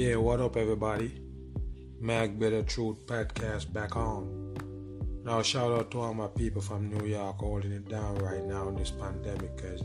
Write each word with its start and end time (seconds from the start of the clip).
Yeah, 0.00 0.16
what 0.16 0.40
up, 0.40 0.56
everybody? 0.56 1.20
Mag 2.00 2.38
Bitter 2.38 2.62
Truth 2.62 3.04
podcast 3.04 3.70
back 3.70 3.96
on. 3.96 4.56
Now, 5.26 5.42
shout 5.42 5.72
out 5.72 5.90
to 5.90 6.00
all 6.00 6.14
my 6.14 6.26
people 6.28 6.62
from 6.62 6.88
New 6.88 7.04
York 7.04 7.36
holding 7.36 7.72
it 7.72 7.86
down 7.86 8.16
right 8.16 8.42
now 8.42 8.66
in 8.70 8.76
this 8.76 8.90
pandemic 8.90 9.54
because 9.54 9.82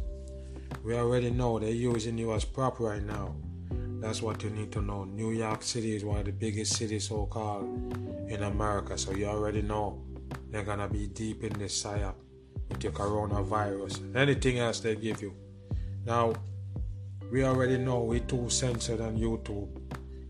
we 0.85 0.95
already 0.95 1.31
know 1.31 1.59
they're 1.59 1.69
using 1.69 2.17
you 2.17 2.33
as 2.33 2.45
prop 2.45 2.79
right 2.79 3.03
now. 3.03 3.35
That's 3.99 4.21
what 4.21 4.41
you 4.41 4.51
need 4.51 4.71
to 4.71 4.81
know. 4.81 5.03
New 5.03 5.31
York 5.31 5.61
City 5.61 5.97
is 5.97 6.05
one 6.05 6.19
of 6.19 6.25
the 6.27 6.31
biggest 6.31 6.77
cities, 6.77 7.09
so 7.09 7.25
called, 7.25 7.65
in 8.29 8.43
America, 8.43 8.97
so 8.97 9.11
you 9.11 9.25
already 9.25 9.63
know 9.63 10.01
they're 10.49 10.63
gonna 10.63 10.87
be 10.87 11.07
deep 11.07 11.43
in 11.43 11.51
this 11.59 11.83
psyop 11.83 12.15
with 12.69 12.81
your 12.81 12.93
coronavirus. 12.93 14.15
Anything 14.15 14.59
else 14.59 14.79
they 14.79 14.95
give 14.95 15.21
you. 15.21 15.33
Now, 16.05 16.35
we 17.33 17.43
already 17.43 17.77
know 17.77 17.99
we're 18.05 18.21
too 18.21 18.49
censored 18.49 19.01
on 19.01 19.17
YouTube. 19.17 19.67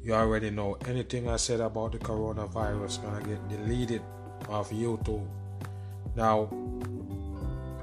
You 0.06 0.14
already 0.14 0.52
know 0.52 0.78
anything 0.88 1.28
I 1.28 1.38
said 1.38 1.62
about 1.62 1.94
the 1.94 1.98
coronavirus 1.98 3.02
gonna 3.02 3.26
get 3.26 3.50
deleted 3.50 4.04
off 4.48 4.70
YouTube. 4.70 5.26
Now, 6.16 6.48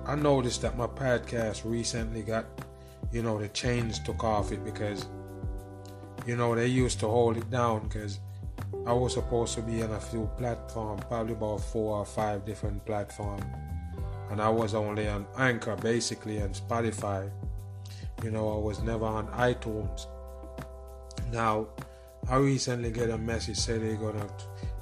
I 0.07 0.15
noticed 0.15 0.63
that 0.63 0.79
my 0.79 0.87
podcast 0.87 1.69
recently 1.69 2.23
got, 2.23 2.45
you 3.11 3.25
know, 3.25 3.41
the 3.41 3.49
chains 3.49 3.99
took 3.99 4.23
off 4.23 4.53
it 4.53 4.65
because, 4.65 5.07
you 6.25 6.37
know, 6.37 6.55
they 6.55 6.69
used 6.69 7.01
to 7.01 7.09
hold 7.09 7.39
it 7.39 7.51
down 7.51 7.89
because 7.89 8.21
I 8.87 8.93
was 8.93 9.15
supposed 9.15 9.57
to 9.57 9.63
be 9.63 9.83
on 9.83 9.91
a 9.91 9.99
few 9.99 10.31
platforms, 10.39 11.03
probably 11.09 11.33
about 11.33 11.61
four 11.61 11.99
or 11.99 12.07
five 12.07 12.45
different 12.45 12.87
platforms, 12.87 13.43
and 14.31 14.41
I 14.41 14.49
was 14.49 14.75
only 14.75 15.09
on 15.09 15.27
Anchor, 15.39 15.75
basically, 15.75 16.39
and 16.39 16.55
Spotify. 16.55 17.29
You 18.23 18.31
know, 18.31 18.55
I 18.55 18.59
was 18.59 18.81
never 18.81 19.07
on 19.07 19.27
iTunes. 19.33 20.07
Now, 21.33 21.67
I 22.29 22.37
recently 22.37 22.91
get 22.91 23.11
a 23.11 23.19
message 23.19 23.57
say 23.57 23.79
they're 23.79 23.97
gonna 23.97 24.27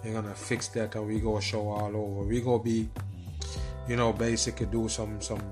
they're 0.02 0.12
gonna 0.12 0.34
fix 0.34 0.68
that 0.68 0.94
and 0.94 1.06
we 1.06 1.20
go 1.20 1.40
show 1.40 1.68
all 1.68 1.96
over. 1.96 2.22
We 2.26 2.40
go 2.40 2.58
be, 2.58 2.88
you 3.88 3.96
know, 3.96 4.12
basically 4.12 4.66
do 4.66 4.88
some 4.88 5.20
some 5.20 5.42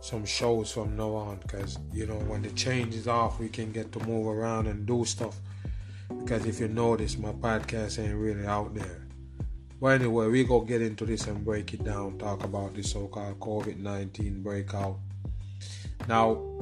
some 0.00 0.24
shows 0.26 0.70
from 0.72 0.96
now 0.96 1.14
on. 1.14 1.38
Because 1.38 1.78
you 1.92 2.06
know 2.06 2.18
when 2.28 2.42
the 2.42 2.50
change 2.50 2.94
is 2.94 3.08
off 3.08 3.40
we 3.40 3.48
can 3.48 3.72
get 3.72 3.90
to 3.92 4.00
move 4.00 4.26
around 4.26 4.66
and 4.66 4.86
do 4.86 5.04
stuff. 5.04 5.40
Because 6.20 6.44
if 6.46 6.60
you 6.60 6.68
notice 6.68 7.16
my 7.16 7.32
podcast 7.32 7.98
ain't 7.98 8.14
really 8.14 8.46
out 8.46 8.74
there. 8.74 9.06
But 9.80 10.00
anyway 10.00 10.28
we 10.28 10.44
go 10.44 10.60
get 10.60 10.82
into 10.82 11.06
this 11.06 11.26
and 11.26 11.44
break 11.44 11.72
it 11.72 11.84
down. 11.84 12.18
Talk 12.18 12.44
about 12.44 12.74
the 12.74 12.82
so-called 12.82 13.40
covid-19 13.40 14.42
breakout. 14.42 14.98
Now 16.06 16.54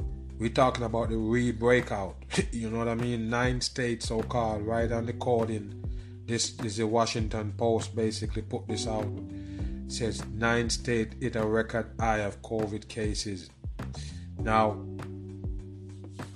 we're 0.43 0.49
talking 0.49 0.83
about 0.83 1.07
the 1.07 1.15
re-breakout. 1.15 2.17
you 2.51 2.69
know 2.69 2.79
what 2.79 2.89
I 2.89 2.95
mean? 2.95 3.29
Nine 3.29 3.61
states, 3.61 4.09
so 4.09 4.21
called, 4.21 4.63
right 4.63 4.91
on 4.91 5.05
the. 5.05 5.13
This, 6.25 6.49
this 6.51 6.73
is 6.73 6.77
the 6.79 6.87
Washington 6.87 7.53
Post 7.55 7.95
basically 7.95 8.41
put 8.41 8.67
this 8.67 8.85
out. 8.85 9.07
It 9.85 9.91
says 9.93 10.21
nine 10.33 10.69
states 10.69 11.15
hit 11.21 11.37
a 11.37 11.45
record 11.45 11.91
high 11.97 12.17
of 12.17 12.41
COVID 12.41 12.89
cases. 12.89 13.51
Now, 14.37 14.71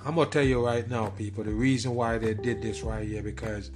I'm 0.06 0.16
gonna 0.16 0.28
tell 0.28 0.44
you 0.44 0.66
right 0.66 0.90
now, 0.90 1.10
people, 1.10 1.44
the 1.44 1.52
reason 1.52 1.94
why 1.94 2.18
they 2.18 2.34
did 2.34 2.62
this 2.62 2.84
right 2.84 3.06
here 3.06 3.22
because 3.22 3.72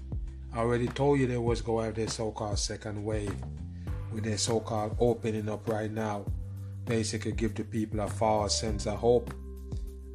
I 0.53 0.59
already 0.59 0.87
told 0.87 1.19
you 1.19 1.27
they 1.27 1.35
was 1.35 1.61
going 1.61 1.81
to 1.81 1.85
have 1.87 1.95
their 1.95 2.07
so-called 2.07 2.57
second 2.57 3.03
wave 3.03 3.35
with 4.13 4.23
their 4.23 4.37
so-called 4.37 4.95
opening 4.97 5.49
up 5.49 5.67
right 5.67 5.91
now. 5.91 6.25
Basically, 6.85 7.33
give 7.33 7.53
the 7.53 7.65
people 7.65 7.99
a 7.99 8.07
false 8.07 8.57
sense 8.57 8.87
of 8.87 8.97
hope 8.97 9.33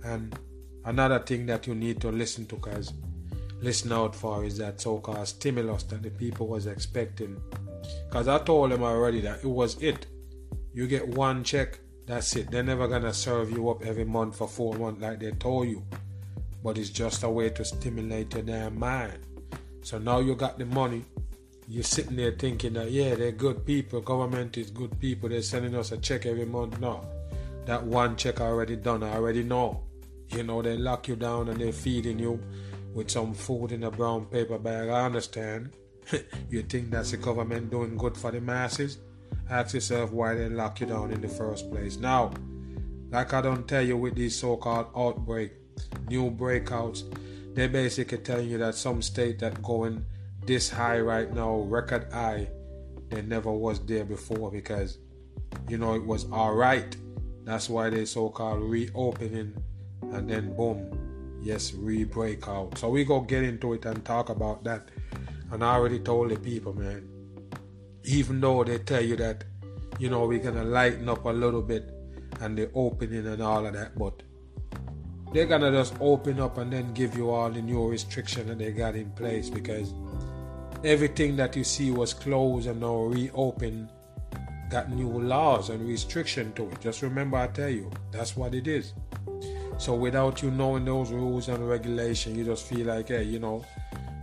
and 0.07 0.39
another 0.85 1.19
thing 1.19 1.47
that 1.47 1.67
you 1.67 1.75
need 1.75 2.01
to 2.01 2.11
listen 2.11 2.47
to, 2.47 2.59
guys, 2.61 2.93
listen 3.61 3.93
out 3.93 4.15
for 4.15 4.45
is 4.45 4.59
that 4.59 4.81
so-called 4.81 5.27
stimulus 5.27 5.83
that 5.85 6.03
the 6.03 6.11
people 6.11 6.47
was 6.47 6.67
expecting. 6.67 7.41
Cause 8.11 8.29
I 8.29 8.39
told 8.39 8.71
them 8.71 8.83
already 8.83 9.21
that 9.23 9.41
it 9.43 9.49
was 9.49 9.81
it. 9.83 10.07
You 10.73 10.87
get 10.87 11.09
one 11.09 11.43
check, 11.43 11.81
that's 12.07 12.37
it. 12.37 12.51
They're 12.51 12.63
never 12.63 12.87
gonna 12.87 13.13
serve 13.13 13.51
you 13.51 13.69
up 13.69 13.85
every 13.85 14.05
month 14.05 14.37
for 14.37 14.47
four 14.47 14.75
months 14.75 15.03
like 15.03 15.21
they 15.21 15.33
told 15.33 15.69
you. 15.69 15.83
But 16.63 16.79
it's 16.79 16.91
just 16.91 17.23
a 17.23 17.29
way 17.29 17.51
to 17.51 17.65
stimulate 17.65 18.35
your 18.35 18.43
damn 18.43 18.79
mind. 18.79 19.19
So 19.83 19.99
now 19.99 20.21
you 20.21 20.35
got 20.35 20.59
the 20.59 20.67
money. 20.67 21.05
You're 21.69 21.83
sitting 21.83 22.17
there 22.17 22.33
thinking 22.33 22.75
that 22.75 22.93
yeah, 22.93 23.17
they're 23.17 23.33
good 23.33 23.67
people. 23.67 24.01
Government 24.01 24.57
is 24.57 24.71
good 24.71 24.99
people. 25.01 25.29
They're 25.29 25.43
sending 25.43 25.75
us 25.75 25.91
a 25.91 25.99
check 25.99 26.27
every 26.27 26.47
month. 26.47 26.79
No, 26.81 27.05
that 27.65 27.83
one 27.83 28.17
check 28.17 28.41
I 28.41 28.45
already 28.45 28.77
done. 28.77 29.03
I 29.03 29.15
already 29.15 29.43
know. 29.43 29.86
You 30.31 30.43
know, 30.43 30.63
they 30.63 30.77
lock 30.77 31.09
you 31.09 31.17
down 31.17 31.49
and 31.49 31.61
they're 31.61 31.73
feeding 31.73 32.19
you 32.19 32.41
with 32.95 33.11
some 33.11 33.35
food 33.35 33.73
in 33.73 33.85
a 33.85 33.91
brown 33.91 34.27
paper 34.27 34.59
bag. 34.59 34.89
I 34.89 35.05
understand. 35.05 35.71
you 36.51 36.63
think 36.63 36.91
that's 36.91 37.11
the 37.11 37.17
government 37.17 37.71
doing 37.71 37.97
good 37.97 38.17
for 38.17 38.31
the 38.31 38.41
masses? 38.41 38.99
Ask 39.51 39.75
yourself 39.75 40.13
why 40.13 40.35
they 40.35 40.49
lock 40.49 40.81
you 40.81 40.87
down 40.87 41.13
in 41.13 41.21
the 41.21 41.29
first 41.29 41.71
place. 41.71 41.97
Now, 41.97 42.33
like 43.11 43.33
I 43.33 43.41
don't 43.41 43.67
tell 43.69 43.83
you 43.83 43.97
with 43.97 44.15
these 44.15 44.37
so-called 44.37 44.89
outbreak, 44.97 45.53
new 46.09 46.31
breakouts, 46.31 47.05
they're 47.55 47.69
basically 47.69 48.19
telling 48.19 48.51
you 48.51 48.59
that 48.59 48.75
some 48.75 49.03
state 49.03 49.39
that 49.41 49.63
going 49.63 50.05
this 50.45 50.71
high 50.71 51.01
right 51.01 51.33
now, 51.33 51.61
record 51.61 52.13
high, 52.13 52.49
they 53.09 53.23
never 53.23 53.51
was 53.51 53.79
there 53.87 54.05
before 54.05 54.51
because 54.51 54.99
you 55.69 55.79
know 55.79 55.95
it 55.95 56.05
was 56.05 56.31
alright. 56.33 56.97
That's 57.45 57.69
why 57.69 57.91
they 57.91 58.05
so-called 58.05 58.63
reopening 58.63 59.55
and 60.13 60.29
then 60.29 60.55
boom, 60.57 61.39
yes, 61.43 61.73
we 61.75 62.05
break 62.05 62.47
out. 62.49 62.79
So 62.79 62.89
we 62.89 63.05
go 63.05 63.21
get 63.21 63.43
into 63.43 63.73
it 63.75 63.85
and 63.85 64.05
talk 64.05 64.29
about 64.29 64.65
that. 64.65 64.89
And 65.51 65.65
I 65.65 65.75
already 65.75 66.01
told 66.01 66.31
the 66.31 66.37
people, 66.37 66.75
man, 66.75 67.09
even 68.05 68.41
though 68.41 68.65
they 68.65 68.79
tell 68.79 69.03
you 69.03 69.17
that, 69.17 69.45
you 69.99 70.11
know, 70.11 70.27
we're 70.27 70.39
gonna 70.39 70.65
lighten 70.65 71.09
up 71.09 71.25
a 71.25 71.31
little 71.31 71.63
bit 71.63 71.91
and 72.41 72.57
the 72.57 72.71
opening 72.75 73.27
and 73.27 73.43
all 73.43 73.67
of 73.67 73.73
that, 73.73 73.99
but 73.99 74.23
they're 75.33 75.47
gonna 75.47 75.71
just 75.71 75.95
open 76.01 76.41
up 76.41 76.59
and 76.59 76.73
then 76.73 76.93
give 76.95 77.17
you 77.17 77.31
all 77.31 77.51
the 77.51 77.61
new 77.61 77.89
restriction 77.89 78.47
that 78.49 78.59
they 78.59 78.73
got 78.73 78.95
in 78.95 79.11
place 79.13 79.51
because 79.51 79.93
everything 80.85 81.37
that 81.37 81.57
you 81.57 81.65
see 81.65 81.91
was 81.91 82.15
closed 82.15 82.69
and 82.69 82.81
now 82.81 82.97
reopened 82.97 83.89
got 84.71 84.91
new 84.91 85.09
laws 85.09 85.71
and 85.71 85.87
restriction 85.87 86.53
to 86.55 86.69
it. 86.69 86.81
Just 86.81 87.03
remember 87.03 87.37
I 87.37 87.47
tell 87.49 87.69
you, 87.69 87.91
that's 88.11 88.37
what 88.37 88.55
it 88.55 88.67
is. 88.67 88.93
So 89.79 89.95
without 89.95 90.43
you 90.43 90.51
knowing 90.51 90.85
those 90.85 91.11
rules 91.11 91.49
and 91.49 91.69
regulation, 91.69 92.35
you 92.35 92.45
just 92.45 92.67
feel 92.67 92.87
like, 92.87 93.09
hey, 93.09 93.25
you 93.25 93.39
know, 93.39 93.65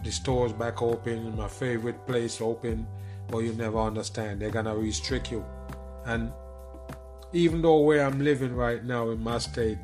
the 0.03 0.11
store's 0.11 0.51
back 0.51 0.81
open, 0.81 1.37
my 1.37 1.47
favorite 1.47 2.05
place 2.07 2.41
open, 2.41 2.87
but 3.29 3.39
you 3.39 3.53
never 3.53 3.79
understand. 3.79 4.41
They're 4.41 4.49
gonna 4.49 4.75
restrict 4.75 5.31
you. 5.31 5.45
And 6.05 6.31
even 7.31 7.61
though 7.61 7.79
where 7.79 8.05
I'm 8.05 8.23
living 8.23 8.55
right 8.55 8.83
now 8.83 9.11
in 9.11 9.23
my 9.23 9.37
state, 9.37 9.77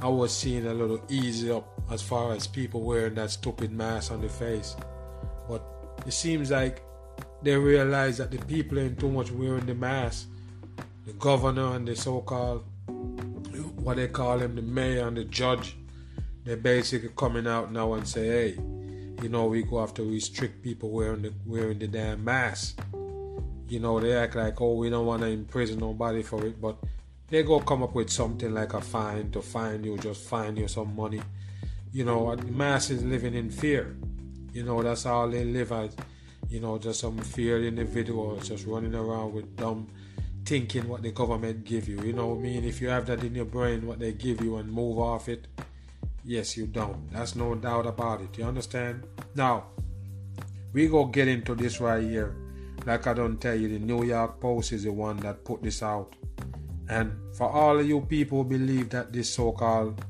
I 0.00 0.08
was 0.08 0.36
seeing 0.36 0.66
a 0.66 0.74
little 0.74 1.00
ease 1.08 1.48
up 1.48 1.68
as 1.90 2.00
far 2.00 2.32
as 2.32 2.46
people 2.46 2.82
wearing 2.82 3.14
that 3.14 3.30
stupid 3.30 3.70
mask 3.70 4.10
on 4.12 4.20
their 4.20 4.30
face. 4.30 4.74
But 5.48 5.62
it 6.06 6.12
seems 6.12 6.50
like 6.50 6.82
they 7.42 7.56
realize 7.56 8.18
that 8.18 8.30
the 8.30 8.38
people 8.38 8.78
ain't 8.78 8.98
too 8.98 9.10
much 9.10 9.30
wearing 9.30 9.66
the 9.66 9.74
mask. 9.74 10.28
The 11.06 11.12
governor 11.14 11.74
and 11.74 11.86
the 11.86 11.96
so-called 11.96 12.64
what 13.82 13.96
they 13.96 14.08
call 14.08 14.38
him, 14.38 14.54
the 14.54 14.62
mayor 14.62 15.08
and 15.08 15.16
the 15.16 15.24
judge, 15.24 15.76
they're 16.44 16.56
basically 16.56 17.10
coming 17.16 17.46
out 17.46 17.72
now 17.72 17.94
and 17.94 18.06
say, 18.06 18.26
hey, 18.26 18.50
you 19.22 19.28
know, 19.28 19.46
we 19.46 19.62
go 19.62 19.80
have 19.80 19.94
to 19.94 20.02
restrict 20.02 20.62
people 20.62 20.90
wearing 20.90 21.22
the 21.22 21.32
wearing 21.46 21.78
the 21.78 21.86
damn 21.86 22.24
mask. 22.24 22.80
You 23.68 23.80
know, 23.80 24.00
they 24.00 24.14
act 24.14 24.36
like, 24.36 24.60
oh, 24.60 24.74
we 24.74 24.90
don't 24.90 25.06
want 25.06 25.22
to 25.22 25.28
imprison 25.28 25.78
nobody 25.78 26.22
for 26.22 26.44
it, 26.44 26.60
but 26.60 26.76
they 27.28 27.42
go 27.42 27.60
come 27.60 27.82
up 27.82 27.94
with 27.94 28.10
something 28.10 28.52
like 28.52 28.74
a 28.74 28.80
fine 28.80 29.30
to 29.30 29.40
fine 29.40 29.82
you, 29.84 29.96
just 29.98 30.22
fine 30.24 30.56
you 30.56 30.68
some 30.68 30.94
money. 30.94 31.22
You 31.92 32.04
know, 32.04 32.34
the 32.36 32.44
masses 32.44 33.02
living 33.02 33.34
in 33.34 33.50
fear. 33.50 33.96
You 34.52 34.64
know, 34.64 34.82
that's 34.82 35.06
all 35.06 35.28
they 35.28 35.44
live 35.44 35.72
as. 35.72 35.96
You 36.48 36.60
know, 36.60 36.76
just 36.76 37.00
some 37.00 37.16
feared 37.18 37.64
individuals 37.64 38.48
just 38.48 38.66
running 38.66 38.94
around 38.94 39.32
with 39.32 39.56
dumb 39.56 39.88
thinking 40.44 40.88
what 40.88 41.02
the 41.02 41.12
government 41.12 41.64
give 41.64 41.88
you. 41.88 42.00
You 42.02 42.12
know 42.12 42.28
what 42.28 42.38
I 42.38 42.42
mean? 42.42 42.64
If 42.64 42.80
you 42.80 42.88
have 42.88 43.06
that 43.06 43.22
in 43.22 43.34
your 43.34 43.44
brain, 43.44 43.86
what 43.86 43.98
they 43.98 44.12
give 44.12 44.42
you, 44.42 44.56
and 44.56 44.70
move 44.70 44.98
off 44.98 45.28
it, 45.28 45.46
yes, 46.24 46.56
you 46.56 46.66
don't. 46.66 47.10
That's 47.12 47.36
no 47.36 47.54
doubt 47.54 47.86
about 47.86 48.20
it. 48.20 48.36
You 48.38 48.44
understand? 48.44 49.04
Now, 49.34 49.66
we 50.72 50.88
go 50.88 51.04
get 51.04 51.28
into 51.28 51.54
this 51.54 51.80
right 51.80 52.02
here. 52.02 52.34
Like 52.86 53.06
I 53.06 53.14
don't 53.14 53.40
tell 53.40 53.54
you, 53.54 53.68
the 53.68 53.78
New 53.78 54.04
York 54.04 54.40
Post 54.40 54.72
is 54.72 54.84
the 54.84 54.92
one 54.92 55.18
that 55.18 55.44
put 55.44 55.62
this 55.62 55.82
out. 55.82 56.16
And 56.88 57.12
for 57.36 57.48
all 57.48 57.78
of 57.78 57.86
you 57.86 58.00
people 58.00 58.42
who 58.42 58.48
believe 58.48 58.90
that 58.90 59.12
this 59.12 59.30
so-called 59.30 60.04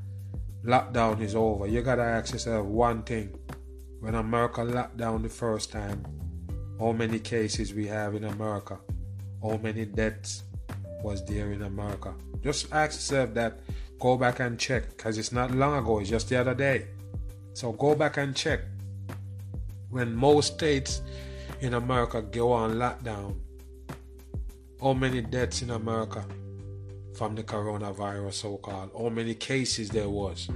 lockdown 0.65 1.21
is 1.21 1.35
over, 1.35 1.67
you 1.67 1.81
gotta 1.81 2.01
ask 2.01 2.33
yourself 2.33 2.65
one 2.65 3.03
thing. 3.03 3.37
When 3.99 4.15
America 4.15 4.63
locked 4.63 4.97
down 4.97 5.21
the 5.21 5.29
first 5.29 5.71
time, 5.71 6.03
how 6.79 6.91
many 6.91 7.19
cases 7.19 7.73
we 7.73 7.87
have 7.87 8.15
in 8.15 8.23
America? 8.23 8.79
How 9.43 9.57
many 9.57 9.85
deaths 9.85 10.43
was 11.03 11.23
there 11.25 11.51
in 11.51 11.63
America. 11.63 12.13
Just 12.41 12.71
ask 12.73 12.95
yourself 12.95 13.33
that. 13.35 13.59
Go 13.99 14.17
back 14.17 14.39
and 14.39 14.59
check 14.59 14.89
because 14.89 15.17
it's 15.17 15.31
not 15.31 15.51
long 15.51 15.77
ago, 15.77 15.99
it's 15.99 16.09
just 16.09 16.27
the 16.29 16.35
other 16.35 16.55
day. 16.55 16.87
So 17.53 17.71
go 17.71 17.95
back 17.95 18.17
and 18.17 18.35
check. 18.35 18.61
when 19.93 20.15
most 20.15 20.55
states 20.55 21.01
in 21.61 21.75
America 21.75 22.21
go 22.21 22.51
on 22.51 22.73
lockdown, 22.73 23.35
how 24.81 24.93
many 24.93 25.21
deaths 25.21 25.61
in 25.61 25.69
America 25.69 26.25
from 27.15 27.35
the 27.35 27.43
coronavirus, 27.43 28.33
so 28.33 28.57
called? 28.57 28.89
How 28.97 29.09
many 29.09 29.35
cases 29.35 29.89
there 29.89 30.09
was? 30.09 30.49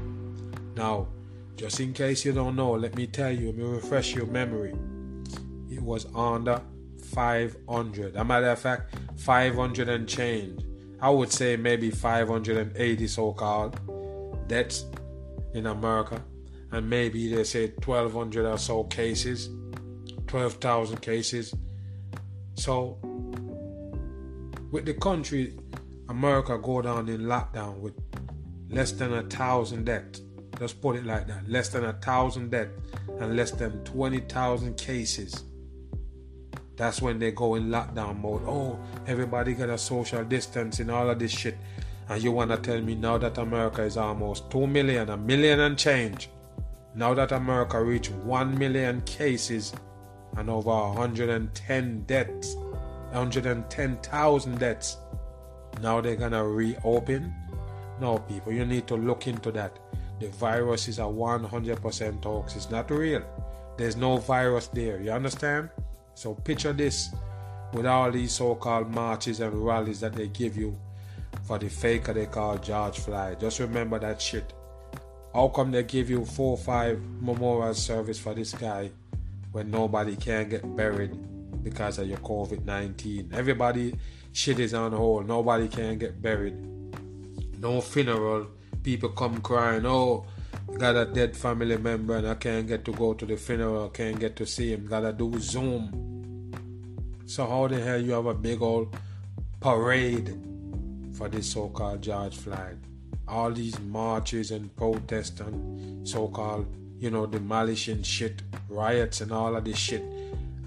Now, 0.75 1.07
just 1.55 1.79
in 1.79 1.93
case 1.93 2.25
you 2.25 2.33
don't 2.33 2.55
know, 2.55 2.71
let 2.71 2.95
me 2.95 3.05
tell 3.05 3.31
you, 3.31 3.47
let 3.47 3.57
me 3.57 3.63
refresh 3.63 4.15
your 4.15 4.25
memory. 4.25 4.73
It 5.69 5.81
was 5.81 6.07
under 6.15 6.61
500. 7.13 8.15
As 8.15 8.21
A 8.21 8.23
matter 8.23 8.49
of 8.49 8.59
fact, 8.59 8.95
500 9.17 9.89
and 9.89 10.07
change. 10.07 10.61
I 10.99 11.09
would 11.09 11.31
say 11.31 11.55
maybe 11.55 11.91
580 11.91 13.07
so 13.07 13.33
called 13.33 13.79
deaths 14.47 14.85
in 15.53 15.67
America. 15.67 16.23
And 16.71 16.89
maybe 16.89 17.33
they 17.33 17.43
say 17.43 17.67
1200 17.67 18.45
or 18.45 18.57
so 18.57 18.83
cases, 18.85 19.49
12,000 20.27 21.01
cases. 21.01 21.53
So, 22.55 22.97
with 24.71 24.85
the 24.85 24.95
country, 24.95 25.57
America 26.09 26.57
go 26.57 26.81
down 26.81 27.07
in 27.09 27.21
lockdown 27.21 27.79
with 27.79 27.93
less 28.69 28.91
than 28.91 29.13
a 29.13 29.23
thousand 29.23 29.85
deaths. 29.85 30.21
Let's 30.59 30.73
put 30.73 30.95
it 30.95 31.05
like 31.05 31.27
that. 31.27 31.47
Less 31.47 31.69
than 31.69 31.85
a 31.85 31.93
thousand 31.93 32.51
deaths 32.51 32.71
and 33.19 33.35
less 33.35 33.51
than 33.51 33.83
20,000 33.83 34.75
cases. 34.75 35.43
That's 36.77 37.01
when 37.01 37.17
they 37.17 37.31
go 37.31 37.55
in 37.55 37.69
lockdown 37.69 38.21
mode. 38.21 38.43
Oh, 38.45 38.79
everybody 39.07 39.55
got 39.55 39.69
a 39.69 39.77
social 39.77 40.23
distance 40.23 40.79
and 40.79 40.91
all 40.91 41.09
of 41.09 41.17
this 41.17 41.31
shit. 41.31 41.57
And 42.07 42.23
you 42.23 42.31
want 42.31 42.51
to 42.51 42.57
tell 42.57 42.79
me 42.81 42.93
now 42.95 43.17
that 43.17 43.37
America 43.39 43.81
is 43.81 43.97
almost 43.97 44.49
2 44.51 44.67
million, 44.67 45.09
a 45.09 45.17
million 45.17 45.59
and 45.59 45.77
change. 45.77 46.29
Now 46.95 47.15
that 47.15 47.31
America 47.31 47.83
reached 47.83 48.11
1 48.11 48.57
million 48.57 49.01
cases 49.01 49.73
and 50.37 50.49
over 50.49 50.69
110 50.69 52.03
deaths, 52.03 52.55
110,000 53.11 54.59
deaths. 54.59 54.97
Now 55.81 55.99
they're 55.99 56.15
gonna 56.15 56.47
reopen? 56.47 57.33
No, 57.99 58.19
people, 58.19 58.53
you 58.53 58.65
need 58.65 58.87
to 58.87 58.95
look 58.95 59.25
into 59.27 59.51
that. 59.53 59.79
The 60.19 60.29
virus 60.29 60.87
is 60.87 60.99
a 60.99 61.03
100% 61.03 62.23
hoax. 62.23 62.55
It's 62.55 62.69
not 62.69 62.91
real. 62.91 63.23
There's 63.77 63.95
no 63.95 64.17
virus 64.17 64.67
there. 64.67 65.01
You 65.01 65.11
understand? 65.11 65.69
So 66.17 66.33
picture 66.33 66.73
this 66.73 67.09
with 67.73 67.85
all 67.85 68.09
these 68.09 68.31
so-called 68.31 68.89
marches 68.89 69.39
and 69.39 69.53
rallies 69.53 69.99
that 69.99 70.13
they 70.13 70.27
give 70.29 70.57
you 70.57 70.75
for 71.45 71.59
the 71.59 71.69
faker 71.69 72.11
they 72.11 72.25
call 72.25 72.57
George 72.57 72.97
Floyd. 72.97 73.39
Just 73.39 73.59
remember 73.59 73.99
that 73.99 74.19
shit. 74.19 74.51
How 75.31 75.49
come 75.49 75.69
they 75.69 75.83
give 75.83 76.09
you 76.09 76.25
four 76.25 76.53
or 76.53 76.57
five 76.57 76.99
memorial 77.21 77.75
service 77.75 78.17
for 78.17 78.33
this 78.33 78.51
guy 78.51 78.89
when 79.51 79.69
nobody 79.69 80.15
can 80.15 80.49
get 80.49 80.75
buried 80.75 81.13
because 81.63 81.99
of 81.99 82.07
your 82.07 82.17
COVID-19? 82.17 83.31
Everybody 83.35 83.93
shit 84.33 84.59
is 84.59 84.73
on 84.73 84.93
hold. 84.93 85.27
Nobody 85.27 85.67
can 85.67 85.99
get 85.99 86.19
buried. 86.19 86.57
No 87.59 87.79
funeral. 87.79 88.47
People 88.81 89.09
come 89.09 89.39
crying, 89.41 89.85
oh, 89.85 90.25
got 90.79 90.95
a 90.95 91.05
dead 91.05 91.37
family 91.37 91.77
member 91.77 92.17
and 92.17 92.27
I 92.27 92.33
can't 92.33 92.67
get 92.67 92.85
to 92.85 92.91
go 92.93 93.13
to 93.13 93.25
the 93.25 93.37
funeral, 93.37 93.89
can't 93.89 94.19
get 94.19 94.35
to 94.37 94.47
see 94.47 94.73
him, 94.73 94.87
gotta 94.87 95.13
do 95.13 95.39
Zoom. 95.39 96.06
So 97.27 97.45
how 97.45 97.67
the 97.67 97.77
hell 97.81 98.01
you 98.01 98.13
have 98.13 98.25
a 98.25 98.33
big 98.33 98.61
old 98.61 98.95
parade 99.59 100.39
for 101.11 101.27
this 101.27 101.51
so-called 101.51 102.01
George 102.01 102.37
Floyd? 102.37 102.79
All 103.27 103.51
these 103.51 103.77
marches 103.81 104.51
and 104.51 104.73
protests 104.77 105.41
and 105.41 106.07
so-called, 106.07 106.73
you 106.97 107.11
know, 107.11 107.25
demolition 107.25 108.01
shit, 108.01 108.43
riots 108.69 109.19
and 109.19 109.33
all 109.33 109.57
of 109.57 109.65
this 109.65 109.77
shit. 109.77 110.03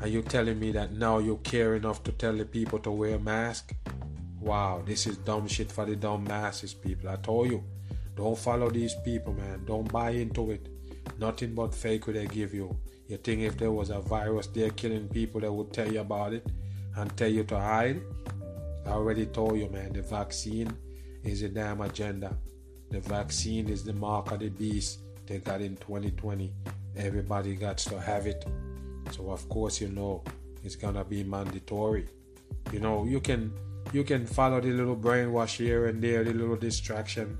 And 0.03 0.13
you 0.13 0.21
telling 0.21 0.61
me 0.61 0.71
that 0.73 0.93
now 0.93 1.17
you 1.17 1.39
care 1.43 1.77
enough 1.77 2.03
to 2.05 2.13
tell 2.13 2.37
the 2.37 2.45
people 2.45 2.79
to 2.81 2.91
wear 2.91 3.15
a 3.15 3.19
mask? 3.19 3.73
Wow, 4.39 4.83
this 4.85 5.07
is 5.07 5.17
dumb 5.17 5.49
shit 5.49 5.73
for 5.73 5.87
the 5.87 5.97
dumb 5.97 6.25
masses, 6.25 6.75
people. 6.75 7.09
I 7.09 7.17
told 7.17 7.51
you. 7.51 7.65
Don't 8.17 8.37
follow 8.37 8.69
these 8.69 8.95
people, 9.03 9.33
man. 9.33 9.65
Don't 9.65 9.91
buy 9.91 10.11
into 10.11 10.51
it. 10.51 10.69
Nothing 11.19 11.55
but 11.55 11.75
fake 11.75 12.07
what 12.07 12.17
they 12.17 12.27
give 12.27 12.53
you. 12.53 12.77
You 13.11 13.17
think 13.17 13.41
if 13.41 13.59
there 13.59 13.73
was 13.73 13.91
a 13.91 13.99
virus 13.99 14.47
there 14.47 14.71
killing 14.71 15.09
people, 15.09 15.41
they 15.41 15.49
would 15.49 15.73
tell 15.73 15.93
you 15.93 15.99
about 15.99 16.33
it 16.33 16.47
and 16.95 17.17
tell 17.17 17.29
you 17.29 17.43
to 17.43 17.59
hide? 17.59 18.01
I 18.87 18.91
already 18.91 19.27
told 19.27 19.59
you, 19.59 19.69
man. 19.69 19.93
The 19.93 20.03
vaccine 20.03 20.73
is 21.25 21.43
a 21.43 21.49
damn 21.49 21.81
agenda. 21.81 22.39
The 22.91 23.01
vaccine 23.01 23.69
is 23.69 23.83
the 23.83 23.95
mark 23.95 24.31
of 24.31 24.39
the 24.39 24.49
beast 24.49 25.01
they 25.27 25.39
got 25.39 25.61
in 25.61 25.77
2020. 25.79 26.53
Everybody 26.97 27.57
got 27.57 27.79
to 27.79 28.01
have 28.01 28.29
it. 28.29 28.45
So 29.11 29.31
of 29.31 29.49
course 29.49 29.81
you 29.81 29.89
know 29.89 30.23
it's 30.63 30.77
gonna 30.77 31.05
be 31.05 31.25
mandatory. 31.25 32.07
You 32.73 32.79
know 32.79 33.05
you 33.05 33.19
can 33.19 33.53
you 33.93 34.05
can 34.05 34.25
follow 34.25 34.61
the 34.61 34.71
little 34.71 34.97
brainwash 34.97 35.57
here 35.57 35.87
and 35.87 36.01
there, 36.01 36.23
the 36.23 36.33
little 36.33 36.55
distraction 36.55 37.39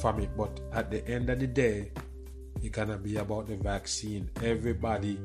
from 0.00 0.20
it, 0.20 0.30
but 0.34 0.60
at 0.72 0.90
the 0.90 1.06
end 1.06 1.28
of 1.28 1.40
the 1.40 1.46
day, 1.46 1.92
it's 2.62 2.74
gonna 2.74 2.98
be 2.98 3.16
about 3.16 3.48
the 3.48 3.56
vaccine. 3.56 4.30
Everybody 4.42 5.18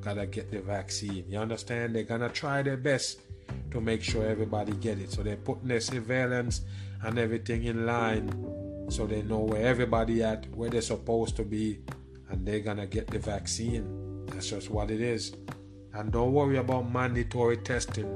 gotta 0.00 0.26
get 0.26 0.50
the 0.50 0.60
vaccine. 0.60 1.24
You 1.28 1.38
understand? 1.38 1.94
They're 1.94 2.02
gonna 2.02 2.28
try 2.28 2.62
their 2.62 2.76
best 2.76 3.20
to 3.70 3.80
make 3.80 4.02
sure 4.02 4.26
everybody 4.26 4.72
get 4.72 4.98
it. 4.98 5.10
So 5.12 5.22
they're 5.22 5.36
putting 5.36 5.68
their 5.68 5.80
surveillance 5.80 6.62
and 7.02 7.18
everything 7.18 7.64
in 7.64 7.86
line 7.86 8.30
so 8.88 9.06
they 9.06 9.22
know 9.22 9.38
where 9.38 9.62
everybody 9.62 10.22
at, 10.22 10.46
where 10.54 10.70
they're 10.70 10.82
supposed 10.82 11.36
to 11.36 11.44
be, 11.44 11.80
and 12.30 12.46
they're 12.46 12.60
gonna 12.60 12.86
get 12.86 13.06
the 13.06 13.18
vaccine. 13.18 14.26
That's 14.26 14.50
just 14.50 14.70
what 14.70 14.90
it 14.90 15.00
is. 15.00 15.32
And 15.94 16.12
don't 16.12 16.32
worry 16.32 16.56
about 16.58 16.90
mandatory 16.90 17.58
testing 17.58 18.08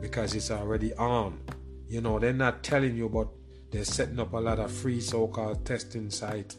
because 0.00 0.34
it's 0.34 0.50
already 0.50 0.92
on. 0.94 1.40
You 1.88 2.00
know, 2.00 2.18
they're 2.18 2.32
not 2.32 2.62
telling 2.62 2.96
you, 2.96 3.08
but 3.08 3.28
they're 3.70 3.84
setting 3.84 4.18
up 4.18 4.32
a 4.32 4.38
lot 4.38 4.58
of 4.58 4.70
free 4.70 5.00
so 5.00 5.28
called 5.28 5.64
testing 5.64 6.10
sites. 6.10 6.56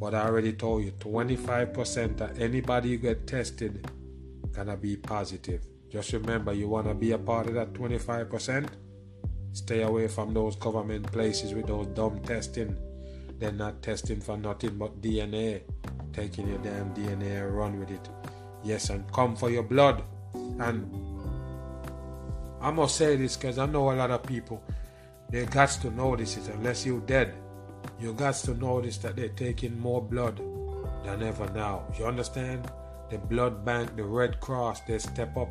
But 0.00 0.14
I 0.14 0.26
already 0.26 0.52
told 0.52 0.84
you 0.84 0.92
25% 0.92 2.20
of 2.20 2.40
anybody 2.40 2.90
you 2.90 2.98
get 2.98 3.26
tested 3.26 3.90
gonna 4.52 4.76
be 4.76 4.96
positive. 4.96 5.62
Just 5.90 6.12
remember 6.12 6.52
you 6.52 6.68
wanna 6.68 6.94
be 6.94 7.12
a 7.12 7.18
part 7.18 7.46
of 7.46 7.54
that 7.54 7.72
25%. 7.72 8.68
Stay 9.52 9.82
away 9.82 10.08
from 10.08 10.34
those 10.34 10.56
government 10.56 11.10
places 11.10 11.54
with 11.54 11.66
those 11.66 11.86
dumb 11.88 12.20
testing. 12.20 12.76
They're 13.38 13.52
not 13.52 13.82
testing 13.82 14.20
for 14.20 14.36
nothing 14.36 14.76
but 14.78 15.00
DNA. 15.00 15.62
Taking 16.12 16.48
your 16.48 16.58
damn 16.58 16.94
DNA 16.94 17.44
and 17.44 17.56
run 17.56 17.78
with 17.78 17.90
it. 17.90 18.08
Yes, 18.64 18.90
and 18.90 19.10
come 19.12 19.36
for 19.36 19.50
your 19.50 19.62
blood. 19.62 20.02
And 20.34 20.90
I 22.60 22.70
must 22.70 22.96
say 22.96 23.16
this 23.16 23.36
because 23.36 23.58
I 23.58 23.66
know 23.66 23.92
a 23.92 23.94
lot 23.94 24.10
of 24.10 24.24
people, 24.24 24.62
they 25.30 25.44
got 25.46 25.70
to 25.82 25.90
notice 25.90 26.36
it 26.36 26.48
unless 26.48 26.84
you're 26.84 27.00
dead. 27.00 27.34
You 28.00 28.12
got 28.12 28.34
to 28.34 28.54
notice 28.54 28.98
that 28.98 29.16
they're 29.16 29.28
taking 29.28 29.78
more 29.78 30.00
blood 30.00 30.40
than 31.04 31.22
ever 31.22 31.50
now. 31.50 31.84
You 31.98 32.06
understand? 32.06 32.70
The 33.10 33.18
blood 33.18 33.64
bank, 33.64 33.96
the 33.96 34.04
Red 34.04 34.40
Cross, 34.40 34.80
they 34.80 34.98
step 34.98 35.36
up 35.36 35.48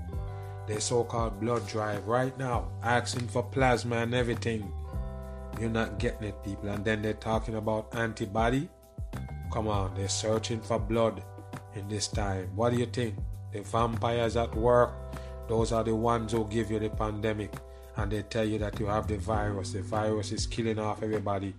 their 0.68 0.80
so 0.80 1.04
called 1.04 1.39
blood 1.39 1.68
drive 1.68 2.08
right 2.08 2.38
now, 2.38 2.70
asking 2.84 3.27
for 3.27 3.44
plasma 3.44 3.98
and 3.98 4.13
everything. 4.13 4.72
You're 5.60 5.70
not 5.70 5.98
getting 5.98 6.27
it, 6.27 6.44
people. 6.44 6.70
And 6.70 6.86
then 6.86 7.01
they're 7.01 7.13
talking 7.13 7.56
about 7.56 7.96
antibody. 7.96 8.70
Come 9.51 9.68
on, 9.68 9.96
they're 9.96 10.10
searching 10.10 10.62
for 10.62 10.77
blood 10.77 11.24
in 11.75 11.88
this 11.88 12.08
time. 12.08 12.50
What 12.56 12.74
do 12.74 12.80
you 12.80 12.86
think? 12.86 13.16
The 13.54 13.62
vampires 13.62 14.38
at 14.38 14.54
work, 14.56 14.94
those 15.48 15.72
are 15.72 15.84
the 15.84 15.96
ones 15.96 16.34
who 16.34 16.46
give 16.48 16.70
you 16.70 16.80
the 16.80 16.89
pandemic 16.89 17.54
and 17.96 18.12
they 18.12 18.22
tell 18.24 18.46
you 18.46 18.60
that 18.60 18.80
you 18.80 18.86
have 18.86 19.08
the 19.08 19.18
virus. 19.18 19.72
The 19.72 19.82
virus 19.82 20.32
is 20.32 20.46
killing 20.46 20.80
off 20.80 21.01
everybody, 21.01 21.56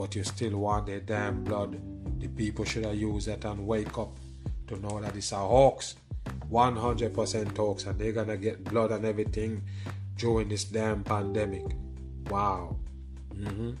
but 0.00 0.16
you 0.16 0.24
still 0.24 0.56
want 0.56 0.86
their 0.86 1.00
damn 1.00 1.44
blood. 1.44 1.78
The 2.20 2.28
people 2.28 2.64
should 2.64 2.86
have 2.86 2.96
used 2.96 3.28
that 3.28 3.44
and 3.44 3.66
wake 3.66 3.98
up 3.98 4.16
to 4.66 4.80
know 4.80 4.98
that 4.98 5.14
it's 5.14 5.32
a 5.32 5.36
hoax. 5.36 5.94
100% 6.50 7.54
hoax, 7.54 7.84
and 7.84 7.98
they're 7.98 8.12
gonna 8.12 8.38
get 8.38 8.64
blood 8.64 8.92
and 8.92 9.04
everything 9.04 9.60
during 10.16 10.48
this 10.48 10.64
damn 10.64 11.04
pandemic. 11.04 11.66
Wow. 12.30 12.76
Mm-hmm. 13.34 13.72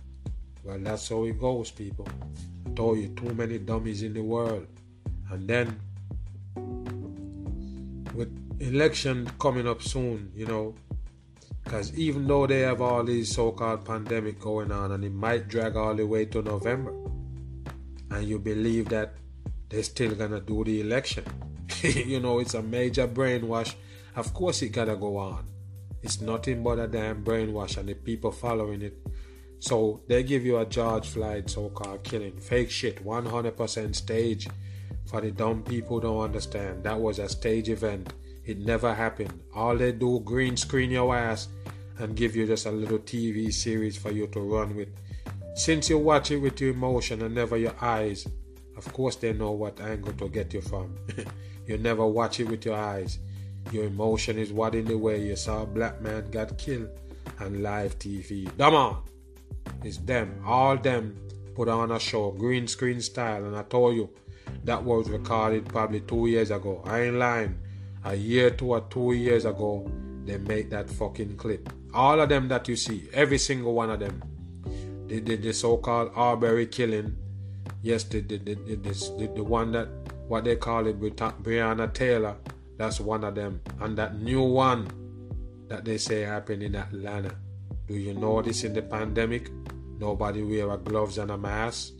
Well, 0.62 0.78
that's 0.80 1.08
how 1.08 1.24
it 1.24 1.40
goes, 1.40 1.70
people. 1.70 2.06
I 2.66 2.74
told 2.74 2.98
you, 2.98 3.08
too 3.08 3.32
many 3.32 3.56
dummies 3.56 4.02
in 4.02 4.12
the 4.12 4.22
world. 4.22 4.66
And 5.30 5.48
then, 5.48 5.80
with 8.14 8.30
election 8.60 9.26
coming 9.38 9.66
up 9.66 9.80
soon, 9.80 10.32
you 10.36 10.44
know, 10.44 10.74
because 11.70 11.96
even 11.96 12.26
though 12.26 12.48
they 12.48 12.62
have 12.62 12.80
all 12.80 13.04
these 13.04 13.32
so-called 13.32 13.84
pandemic 13.84 14.40
going 14.40 14.72
on, 14.72 14.90
and 14.90 15.04
it 15.04 15.12
might 15.12 15.46
drag 15.46 15.76
all 15.76 15.94
the 15.94 16.04
way 16.04 16.24
to 16.24 16.42
November, 16.42 16.92
and 18.10 18.26
you 18.26 18.40
believe 18.40 18.88
that 18.88 19.14
they're 19.68 19.84
still 19.84 20.16
gonna 20.16 20.40
do 20.40 20.64
the 20.64 20.80
election, 20.80 21.22
you 21.82 22.18
know, 22.18 22.40
it's 22.40 22.54
a 22.54 22.62
major 22.62 23.06
brainwash. 23.06 23.76
Of 24.16 24.34
course, 24.34 24.62
it 24.62 24.70
gotta 24.70 24.96
go 24.96 25.16
on. 25.16 25.46
It's 26.02 26.20
nothing 26.20 26.64
but 26.64 26.80
a 26.80 26.88
damn 26.88 27.22
brainwash, 27.22 27.76
and 27.76 27.88
the 27.88 27.94
people 27.94 28.32
following 28.32 28.82
it 28.82 28.98
so 29.60 30.00
they 30.08 30.24
give 30.24 30.44
you 30.44 30.58
a 30.58 30.66
George 30.66 31.06
Floyd 31.06 31.48
so-called 31.48 32.02
killing, 32.02 32.40
fake 32.40 32.70
shit, 32.70 33.04
100% 33.04 33.94
stage 33.94 34.48
For 35.06 35.20
the 35.20 35.30
dumb 35.30 35.62
people 35.62 36.00
don't 36.00 36.20
understand, 36.20 36.82
that 36.82 36.98
was 36.98 37.20
a 37.20 37.28
stage 37.28 37.68
event. 37.68 38.12
It 38.44 38.58
never 38.58 38.92
happened. 38.92 39.40
All 39.54 39.76
they 39.76 39.92
do 39.92 40.18
green 40.20 40.56
screen 40.56 40.90
your 40.90 41.14
ass 41.14 41.46
and 42.00 42.16
give 42.16 42.34
you 42.34 42.46
just 42.46 42.66
a 42.66 42.70
little 42.70 42.98
TV 42.98 43.52
series 43.52 43.96
for 43.96 44.10
you 44.10 44.26
to 44.28 44.40
run 44.40 44.74
with. 44.74 44.88
Since 45.54 45.90
you 45.90 45.98
watch 45.98 46.30
it 46.30 46.38
with 46.38 46.60
your 46.60 46.70
emotion 46.70 47.22
and 47.22 47.34
never 47.34 47.56
your 47.56 47.74
eyes, 47.80 48.26
of 48.76 48.92
course 48.92 49.16
they 49.16 49.32
know 49.32 49.52
what 49.52 49.80
angle 49.80 50.12
to 50.14 50.28
get 50.28 50.54
you 50.54 50.60
from. 50.60 50.96
you 51.66 51.76
never 51.78 52.06
watch 52.06 52.40
it 52.40 52.48
with 52.48 52.64
your 52.64 52.76
eyes. 52.76 53.18
Your 53.72 53.84
emotion 53.84 54.38
is 54.38 54.52
what 54.52 54.74
in 54.74 54.86
the 54.86 54.96
way 54.96 55.22
you 55.22 55.36
saw 55.36 55.62
a 55.62 55.66
black 55.66 56.00
man 56.00 56.30
got 56.30 56.56
killed 56.56 56.88
on 57.40 57.62
live 57.62 57.98
TV. 57.98 58.50
Come 58.56 58.74
on! 58.74 59.02
It's 59.84 59.98
them, 59.98 60.42
all 60.46 60.76
them 60.76 61.16
put 61.54 61.68
on 61.68 61.90
a 61.92 62.00
show, 62.00 62.30
green 62.30 62.66
screen 62.66 63.00
style, 63.00 63.44
and 63.44 63.56
I 63.56 63.62
told 63.62 63.96
you 63.96 64.08
that 64.64 64.82
was 64.82 65.10
recorded 65.10 65.68
probably 65.68 66.00
two 66.00 66.26
years 66.26 66.50
ago. 66.50 66.82
I 66.84 67.02
ain't 67.02 67.16
lying. 67.16 67.58
A 68.04 68.14
year 68.14 68.50
to 68.52 68.72
or 68.72 68.80
two 68.88 69.12
years 69.12 69.44
ago, 69.44 69.90
they 70.24 70.38
made 70.38 70.70
that 70.70 70.88
fucking 70.88 71.36
clip. 71.36 71.70
All 71.92 72.20
of 72.20 72.28
them 72.28 72.48
that 72.48 72.68
you 72.68 72.76
see, 72.76 73.08
every 73.12 73.38
single 73.38 73.74
one 73.74 73.90
of 73.90 74.00
them. 74.00 74.22
The, 75.06 75.18
the, 75.20 75.36
the 75.36 75.52
so-called 75.52 76.12
Arbery 76.14 76.66
killing. 76.66 77.16
Yes, 77.82 78.04
the 78.04 78.20
the, 78.20 78.38
the, 78.38 78.54
the, 78.54 79.32
the, 79.34 79.42
one 79.42 79.72
that, 79.72 79.88
what 80.28 80.44
they 80.44 80.56
call 80.56 80.86
it, 80.86 81.00
Breonna 81.00 81.92
Taylor. 81.92 82.36
That's 82.76 83.00
one 83.00 83.24
of 83.24 83.34
them. 83.34 83.60
And 83.80 83.98
that 83.98 84.20
new 84.20 84.42
one 84.42 84.88
that 85.68 85.84
they 85.84 85.98
say 85.98 86.20
happened 86.20 86.62
in 86.62 86.76
Atlanta. 86.76 87.34
Do 87.88 87.94
you 87.94 88.14
notice 88.14 88.62
in 88.62 88.72
the 88.72 88.82
pandemic, 88.82 89.50
nobody 89.98 90.42
wear 90.42 90.76
gloves 90.76 91.18
and 91.18 91.32
a 91.32 91.38
mask? 91.38 91.94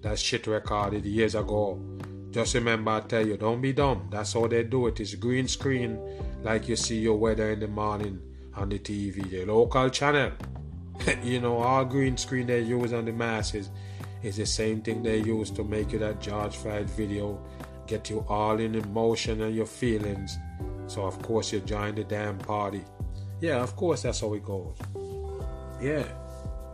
That 0.00 0.18
shit 0.18 0.46
recorded 0.46 1.04
years 1.04 1.34
ago. 1.34 1.78
Just 2.30 2.54
remember, 2.54 2.92
I 2.92 3.00
tell 3.00 3.26
you, 3.26 3.36
don't 3.36 3.60
be 3.60 3.72
dumb. 3.72 4.08
That's 4.10 4.32
how 4.32 4.46
they 4.46 4.64
do 4.64 4.86
it. 4.86 5.00
It's 5.00 5.14
green 5.14 5.48
screen, 5.48 6.00
like 6.42 6.68
you 6.68 6.76
see 6.76 6.98
your 6.98 7.16
weather 7.16 7.50
in 7.50 7.60
the 7.60 7.68
morning 7.68 8.20
on 8.56 8.68
the 8.68 8.78
TV, 8.78 9.28
the 9.30 9.44
local 9.44 9.88
channel. 9.90 10.32
you 11.22 11.40
know, 11.40 11.58
all 11.58 11.84
green 11.84 12.16
screen 12.16 12.46
they 12.46 12.60
use 12.60 12.92
on 12.92 13.04
the 13.04 13.12
masses 13.12 13.70
is 14.22 14.36
the 14.36 14.46
same 14.46 14.80
thing 14.80 15.02
they 15.02 15.18
use 15.18 15.50
to 15.50 15.64
make 15.64 15.92
you 15.92 15.98
that 15.98 16.20
George 16.20 16.56
Floyd 16.56 16.88
video, 16.90 17.38
get 17.86 18.08
you 18.08 18.24
all 18.28 18.58
in 18.58 18.74
emotion 18.74 19.42
and 19.42 19.54
your 19.54 19.66
feelings. 19.66 20.38
So 20.86 21.02
of 21.02 21.20
course 21.22 21.52
you 21.52 21.60
join 21.60 21.94
the 21.94 22.04
damn 22.04 22.38
party. 22.38 22.84
Yeah, 23.40 23.62
of 23.62 23.76
course 23.76 24.02
that's 24.02 24.20
how 24.20 24.32
it 24.34 24.44
goes. 24.44 24.76
Yeah. 25.80 26.04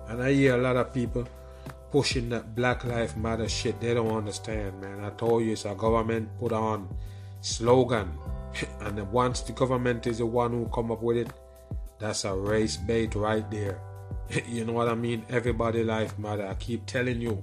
And 0.08 0.22
I 0.22 0.32
hear 0.32 0.54
a 0.54 0.62
lot 0.62 0.76
of 0.76 0.92
people 0.92 1.26
pushing 1.90 2.28
that 2.28 2.54
Black 2.54 2.84
Lives 2.84 3.16
Matter 3.16 3.48
shit. 3.48 3.80
They 3.80 3.94
don't 3.94 4.10
understand, 4.10 4.80
man. 4.80 5.04
I 5.04 5.10
told 5.10 5.44
you 5.44 5.52
it's 5.52 5.64
a 5.64 5.74
government 5.74 6.28
put 6.38 6.52
on 6.52 6.88
slogan. 7.40 8.12
and 8.80 9.10
once 9.12 9.40
the 9.40 9.52
government 9.52 10.06
is 10.06 10.18
the 10.18 10.26
one 10.26 10.52
who 10.52 10.68
come 10.68 10.90
up 10.90 11.02
with 11.02 11.16
it, 11.16 11.32
that's 12.00 12.24
a 12.24 12.34
race 12.34 12.76
bait 12.76 13.14
right 13.14 13.48
there. 13.50 13.78
you 14.48 14.64
know 14.64 14.72
what 14.72 14.88
I 14.88 14.94
mean? 14.94 15.24
Everybody 15.28 15.84
life 15.84 16.18
matter. 16.18 16.46
I 16.46 16.54
keep 16.54 16.86
telling 16.86 17.20
you. 17.20 17.42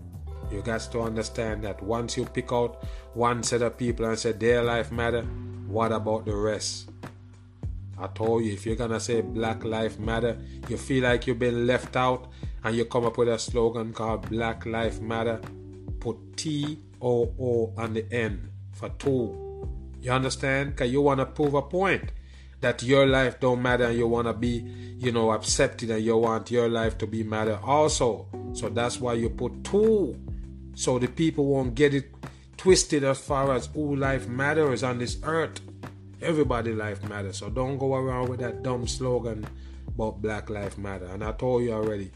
You 0.52 0.62
got 0.62 0.80
to 0.80 1.02
understand 1.02 1.64
that 1.66 1.84
once 1.84 2.16
you 2.16 2.24
pick 2.24 2.54
out 2.54 2.86
one 3.14 3.44
set 3.44 3.62
of 3.62 3.78
people 3.78 4.06
and 4.06 4.18
say 4.18 4.32
their 4.32 4.64
life 4.64 4.94
matter, 4.94 5.24
what 5.68 5.92
about 5.92 6.26
the 6.26 6.36
rest? 6.36 6.90
I 8.00 8.08
told 8.08 8.46
you 8.46 8.54
if 8.54 8.66
you're 8.66 8.76
gonna 8.76 9.00
say 9.00 9.22
Black 9.22 9.66
Life 9.66 10.00
Matter, 10.00 10.38
you 10.70 10.78
feel 10.78 11.04
like 11.04 11.26
you've 11.26 11.40
been 11.40 11.66
left 11.66 11.96
out, 11.96 12.32
and 12.64 12.76
you 12.76 12.86
come 12.86 13.06
up 13.06 13.18
with 13.18 13.28
a 13.28 13.40
slogan 13.40 13.92
called 13.92 14.30
Black 14.30 14.66
Life 14.66 15.02
Matter, 15.02 15.42
put 16.00 16.16
T 16.38 16.80
O 17.02 17.34
O 17.40 17.74
on 17.76 17.94
the 17.94 18.06
end 18.14 18.50
for 18.72 18.90
two. 19.00 19.68
You 20.00 20.12
understand? 20.12 20.78
Cause 20.78 20.90
you 20.90 21.02
wanna 21.02 21.26
prove 21.26 21.56
a 21.56 21.62
point 21.62 22.12
that 22.62 22.82
your 22.84 23.06
life 23.06 23.40
don't 23.40 23.62
matter 23.62 23.86
and 23.86 23.98
you 23.98 24.08
want 24.08 24.28
to 24.28 24.34
be 24.34 24.66
you 24.98 25.12
know 25.12 25.32
accepted 25.32 25.92
and 25.92 26.04
you 26.04 26.18
want 26.18 26.50
your 26.50 26.70
life 26.70 26.98
to 26.98 27.08
be 27.08 27.24
matter 27.24 27.60
also. 27.64 28.28
So 28.54 28.70
that's 28.70 29.00
why 29.00 29.14
you 29.14 29.30
put 29.30 29.64
two 29.64 30.20
so 30.76 31.00
the 31.00 31.08
people 31.08 31.46
won't 31.46 31.76
get 31.76 31.94
it 31.94 32.12
twisted 32.58 33.04
as 33.04 33.20
far 33.20 33.54
as 33.54 33.68
who 33.68 33.96
life 33.96 34.28
matters 34.28 34.84
on 34.84 35.00
this 35.00 35.18
earth. 35.24 35.62
Everybody 36.22 36.74
life 36.74 37.08
matters. 37.08 37.38
So 37.38 37.50
don't 37.50 37.78
go 37.78 37.96
around 37.96 38.30
with 38.30 38.40
that 38.40 38.64
dumb 38.64 38.88
slogan 38.88 39.46
about 39.88 40.22
black 40.22 40.50
life 40.50 40.78
matter. 40.78 41.06
And 41.06 41.24
i 41.24 41.32
told 41.32 41.64
you 41.64 41.74
already 41.74 42.12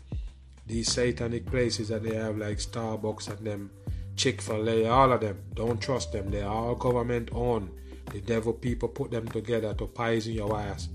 these 0.66 0.92
satanic 0.92 1.46
places 1.46 1.90
that 1.90 2.04
they 2.04 2.16
have 2.16 2.38
like 2.38 2.58
starbucks 2.58 3.30
and 3.30 3.46
them 3.46 3.72
chick-fil-a 4.16 4.86
all 4.86 5.12
of 5.12 5.22
them 5.22 5.38
don't 5.54 5.82
trust 5.82 6.12
them. 6.12 6.32
They're 6.32 6.48
all 6.48 6.76
government 6.76 7.30
owned 7.32 7.70
the 8.12 8.22
devil 8.22 8.54
people 8.54 8.90
put 8.90 9.12
them 9.12 9.28
together 9.28 9.74
to 9.74 9.88
poison 9.88 10.34
your 10.34 10.60
ass. 10.60 10.90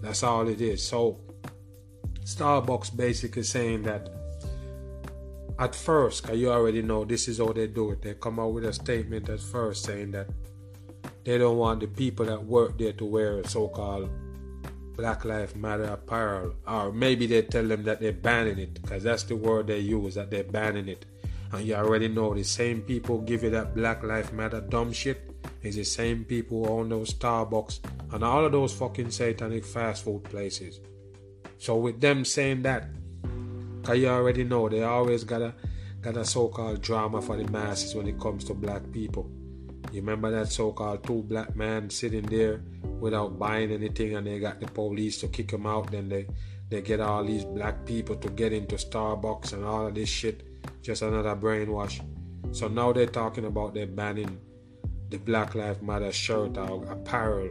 That's 0.00 0.22
all 0.22 0.48
it 0.48 0.60
is. 0.60 0.86
So, 0.86 1.20
Starbucks 2.24 2.96
basically 2.96 3.42
saying 3.42 3.82
that 3.84 4.10
at 5.58 5.74
first, 5.74 6.22
because 6.22 6.38
you 6.38 6.50
already 6.52 6.82
know 6.82 7.04
this 7.04 7.26
is 7.26 7.38
how 7.38 7.52
they 7.52 7.66
do 7.66 7.90
it, 7.90 8.02
they 8.02 8.14
come 8.14 8.38
out 8.38 8.52
with 8.52 8.64
a 8.64 8.72
statement 8.72 9.28
at 9.28 9.40
first 9.40 9.84
saying 9.84 10.12
that 10.12 10.28
they 11.24 11.36
don't 11.36 11.58
want 11.58 11.80
the 11.80 11.88
people 11.88 12.26
that 12.26 12.44
work 12.44 12.78
there 12.78 12.92
to 12.92 13.04
wear 13.04 13.42
so 13.44 13.68
called 13.68 14.08
Black 14.96 15.24
Lives 15.24 15.56
Matter 15.56 15.84
apparel. 15.84 16.54
Or 16.66 16.92
maybe 16.92 17.26
they 17.26 17.42
tell 17.42 17.66
them 17.66 17.82
that 17.84 18.00
they're 18.00 18.12
banning 18.12 18.58
it, 18.58 18.74
because 18.74 19.02
that's 19.02 19.24
the 19.24 19.34
word 19.36 19.66
they 19.66 19.80
use, 19.80 20.14
that 20.14 20.30
they're 20.30 20.44
banning 20.44 20.88
it. 20.88 21.06
And 21.50 21.66
you 21.66 21.74
already 21.74 22.08
know 22.08 22.34
the 22.34 22.44
same 22.44 22.82
people 22.82 23.20
give 23.22 23.42
you 23.42 23.50
that 23.50 23.74
Black 23.74 24.02
Lives 24.04 24.32
Matter 24.32 24.60
dumb 24.60 24.92
shit 24.92 25.27
is 25.68 25.76
the 25.76 25.84
same 25.84 26.24
people 26.24 26.64
who 26.64 26.72
own 26.72 26.88
those 26.88 27.12
Starbucks 27.14 27.80
and 28.12 28.24
all 28.24 28.44
of 28.44 28.52
those 28.52 28.72
fucking 28.72 29.10
satanic 29.10 29.64
fast 29.64 30.04
food 30.04 30.24
places. 30.24 30.80
So 31.58 31.76
with 31.76 32.00
them 32.00 32.24
saying 32.24 32.62
that, 32.62 32.88
cause 33.82 33.98
you 33.98 34.08
already 34.08 34.44
know 34.44 34.68
they 34.68 34.82
always 34.82 35.24
got 35.24 35.42
a 35.42 35.54
got 36.00 36.16
a 36.16 36.24
so-called 36.24 36.80
drama 36.80 37.20
for 37.20 37.36
the 37.36 37.50
masses 37.50 37.94
when 37.94 38.06
it 38.06 38.18
comes 38.20 38.44
to 38.44 38.54
black 38.54 38.82
people. 38.92 39.30
You 39.92 40.00
remember 40.00 40.30
that 40.30 40.48
so-called 40.52 41.04
two 41.04 41.22
black 41.22 41.56
men 41.56 41.90
sitting 41.90 42.26
there 42.26 42.62
without 43.00 43.38
buying 43.38 43.72
anything 43.72 44.16
and 44.16 44.26
they 44.26 44.38
got 44.38 44.60
the 44.60 44.66
police 44.66 45.18
to 45.18 45.28
kick 45.28 45.50
them 45.50 45.66
out, 45.66 45.90
then 45.90 46.08
they 46.08 46.26
they 46.70 46.82
get 46.82 47.00
all 47.00 47.24
these 47.24 47.44
black 47.44 47.84
people 47.86 48.16
to 48.16 48.28
get 48.28 48.52
into 48.52 48.76
Starbucks 48.76 49.52
and 49.54 49.64
all 49.64 49.86
of 49.86 49.94
this 49.94 50.08
shit. 50.08 50.42
Just 50.82 51.02
another 51.02 51.34
brainwash. 51.34 52.00
So 52.52 52.68
now 52.68 52.92
they're 52.92 53.06
talking 53.06 53.46
about 53.46 53.74
they're 53.74 53.86
banning 53.86 54.38
the 55.10 55.18
Black 55.18 55.54
Lives 55.54 55.82
Matter 55.82 56.12
shirt 56.12 56.56
or 56.58 56.84
apparel, 56.90 57.50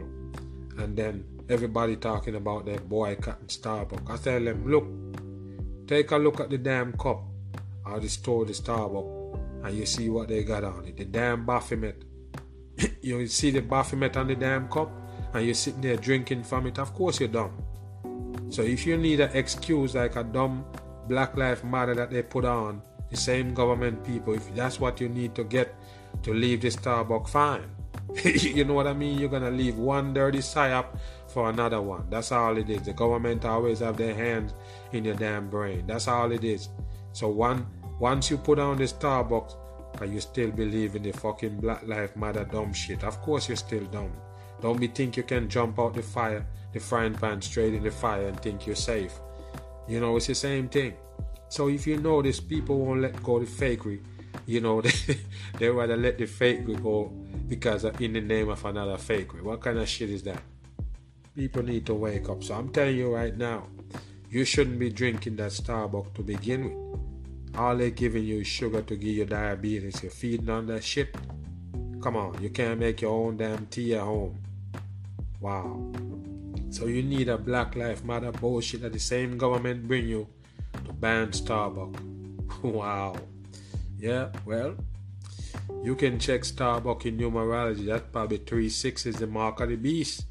and 0.78 0.96
then 0.96 1.24
everybody 1.48 1.96
talking 1.96 2.36
about 2.36 2.66
their 2.66 2.80
boycott 2.80 3.40
and 3.40 3.48
Starbucks. 3.48 4.10
I 4.10 4.16
tell 4.16 4.44
them, 4.44 4.70
look, 4.70 4.86
take 5.86 6.10
a 6.10 6.16
look 6.16 6.40
at 6.40 6.50
the 6.50 6.58
damn 6.58 6.92
cup 6.92 7.22
or 7.84 8.00
the 8.00 8.08
store, 8.08 8.44
the 8.44 8.52
Starbucks, 8.52 9.64
and 9.64 9.76
you 9.76 9.86
see 9.86 10.08
what 10.08 10.28
they 10.28 10.44
got 10.44 10.64
on 10.64 10.84
it. 10.86 10.96
The 10.96 11.04
damn 11.04 11.44
Baphomet. 11.44 12.04
you 13.02 13.26
see 13.26 13.50
the 13.50 13.60
Baphomet 13.60 14.16
on 14.16 14.28
the 14.28 14.36
damn 14.36 14.68
cup, 14.68 14.90
and 15.34 15.44
you're 15.44 15.54
sitting 15.54 15.80
there 15.80 15.96
drinking 15.96 16.44
from 16.44 16.66
it. 16.66 16.78
Of 16.78 16.94
course, 16.94 17.20
you're 17.20 17.28
dumb. 17.28 17.64
So 18.50 18.62
if 18.62 18.86
you 18.86 18.96
need 18.96 19.20
an 19.20 19.30
excuse 19.34 19.94
like 19.94 20.16
a 20.16 20.24
dumb 20.24 20.64
Black 21.08 21.36
Lives 21.36 21.64
Matter 21.64 21.94
that 21.94 22.10
they 22.10 22.22
put 22.22 22.44
on, 22.44 22.82
the 23.10 23.16
same 23.16 23.54
government 23.54 24.04
people, 24.04 24.34
if 24.34 24.54
that's 24.54 24.78
what 24.78 25.00
you 25.00 25.08
need 25.08 25.34
to 25.34 25.44
get 25.44 25.74
to 26.22 26.34
leave 26.34 26.60
the 26.60 26.68
Starbucks 26.68 27.30
fine. 27.30 27.70
you 28.24 28.64
know 28.64 28.74
what 28.74 28.86
I 28.86 28.94
mean? 28.94 29.18
You're 29.18 29.28
gonna 29.28 29.50
leave 29.50 29.76
one 29.76 30.14
dirty 30.14 30.38
psyop 30.38 30.98
for 31.26 31.50
another 31.50 31.80
one. 31.82 32.06
That's 32.08 32.32
all 32.32 32.56
it 32.56 32.70
is. 32.70 32.82
The 32.82 32.92
government 32.92 33.44
always 33.44 33.80
have 33.80 33.96
their 33.96 34.14
hands 34.14 34.54
in 34.92 35.04
your 35.04 35.14
damn 35.14 35.50
brain. 35.50 35.86
That's 35.86 36.08
all 36.08 36.32
it 36.32 36.44
is. 36.44 36.68
So 37.12 37.28
one 37.28 37.66
once 37.98 38.30
you 38.30 38.38
put 38.38 38.58
on 38.58 38.78
the 38.78 38.84
Starbucks 38.84 39.56
and 40.00 40.12
you 40.12 40.20
still 40.20 40.50
believe 40.50 40.94
in 40.94 41.02
the 41.02 41.12
fucking 41.12 41.60
Black 41.60 41.86
Life 41.86 42.16
Matter 42.16 42.44
dumb 42.44 42.72
shit, 42.72 43.02
of 43.04 43.20
course 43.20 43.48
you're 43.48 43.56
still 43.56 43.84
dumb. 43.86 44.12
Don't 44.60 44.80
be 44.80 44.86
think 44.88 45.16
you 45.16 45.22
can 45.22 45.48
jump 45.48 45.78
out 45.78 45.94
the 45.94 46.02
fire, 46.02 46.46
the 46.72 46.80
frying 46.80 47.14
pan 47.14 47.42
straight 47.42 47.74
in 47.74 47.82
the 47.82 47.90
fire 47.90 48.28
and 48.28 48.40
think 48.40 48.66
you're 48.66 48.76
safe. 48.76 49.20
You 49.86 50.00
know, 50.00 50.16
it's 50.16 50.26
the 50.26 50.34
same 50.34 50.68
thing. 50.68 50.94
So 51.48 51.68
if 51.68 51.86
you 51.86 51.98
notice 51.98 52.40
people 52.40 52.78
won't 52.78 53.00
let 53.00 53.22
go 53.22 53.36
of 53.36 53.46
the 53.46 53.66
fakery, 53.66 54.00
you 54.46 54.60
know, 54.60 54.80
they, 54.82 54.92
they 55.58 55.68
rather 55.68 55.96
let 55.96 56.18
the 56.18 56.26
fake 56.26 56.66
go 56.82 57.12
because 57.48 57.84
in 57.84 58.12
the 58.12 58.20
name 58.20 58.48
of 58.48 58.64
another 58.64 58.98
fake. 58.98 59.42
What 59.42 59.60
kind 59.60 59.78
of 59.78 59.88
shit 59.88 60.10
is 60.10 60.22
that? 60.24 60.42
People 61.34 61.62
need 61.62 61.86
to 61.86 61.94
wake 61.94 62.28
up. 62.28 62.42
So 62.42 62.54
I'm 62.54 62.70
telling 62.70 62.96
you 62.96 63.14
right 63.14 63.36
now, 63.36 63.68
you 64.30 64.44
shouldn't 64.44 64.78
be 64.78 64.90
drinking 64.90 65.36
that 65.36 65.52
Starbucks 65.52 66.14
to 66.14 66.22
begin 66.22 66.64
with. 66.64 67.56
All 67.56 67.76
they're 67.76 67.90
giving 67.90 68.24
you 68.24 68.40
is 68.40 68.46
sugar 68.46 68.82
to 68.82 68.96
give 68.96 69.08
you 69.08 69.24
diabetes. 69.24 70.02
You're 70.02 70.12
feeding 70.12 70.50
on 70.50 70.66
that 70.66 70.84
shit. 70.84 71.14
Come 72.02 72.16
on, 72.16 72.40
you 72.42 72.50
can't 72.50 72.78
make 72.78 73.00
your 73.00 73.10
own 73.10 73.38
damn 73.38 73.66
tea 73.66 73.94
at 73.94 74.02
home. 74.02 74.38
Wow. 75.40 75.92
So 76.70 76.86
you 76.86 77.02
need 77.02 77.28
a 77.28 77.38
Black 77.38 77.74
Lives 77.74 78.04
Matter 78.04 78.30
bullshit 78.30 78.82
that 78.82 78.92
the 78.92 78.98
same 78.98 79.38
government 79.38 79.88
bring 79.88 80.06
you 80.06 80.28
to 80.84 80.92
ban 80.92 81.28
Starbucks. 81.28 81.98
wow. 82.62 83.16
Yeah, 83.98 84.28
well, 84.46 84.76
You 85.82 85.96
can 85.96 86.18
check 86.18 86.44
Starbuck 86.44 87.06
in 87.06 87.18
numerology. 87.18 87.86
That's 87.86 88.04
probably 88.12 88.38
three 88.38 88.68
six 88.68 89.06
is 89.06 89.16
the 89.16 89.26
mark 89.26 89.60
of 89.60 89.68
the 89.68 89.76
beast. 89.76 90.26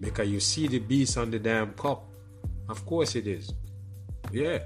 Because 0.00 0.28
you 0.28 0.40
see 0.40 0.68
the 0.68 0.78
beast 0.78 1.16
on 1.16 1.30
the 1.30 1.38
damn 1.38 1.72
cup. 1.72 2.04
Of 2.68 2.84
course 2.86 3.16
it 3.16 3.26
is. 3.26 3.52
Yeah. 4.30 4.58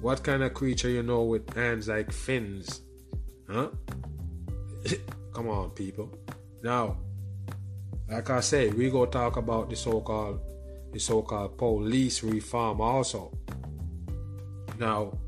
What 0.00 0.24
kind 0.24 0.42
of 0.42 0.54
creature 0.54 0.88
you 0.88 1.02
know 1.02 1.22
with 1.22 1.52
hands 1.54 1.88
like 1.88 2.10
fins? 2.10 2.80
Huh? 3.48 3.68
Come 5.32 5.48
on, 5.48 5.70
people. 5.70 6.10
Now, 6.62 6.96
like 8.10 8.28
I 8.30 8.40
say, 8.40 8.68
we 8.70 8.90
go 8.90 9.06
talk 9.06 9.36
about 9.36 9.70
the 9.70 9.76
so-called 9.76 10.40
the 10.92 10.98
so-called 10.98 11.56
police 11.56 12.22
reform 12.22 12.80
also. 12.80 13.32
Now, 14.78 15.18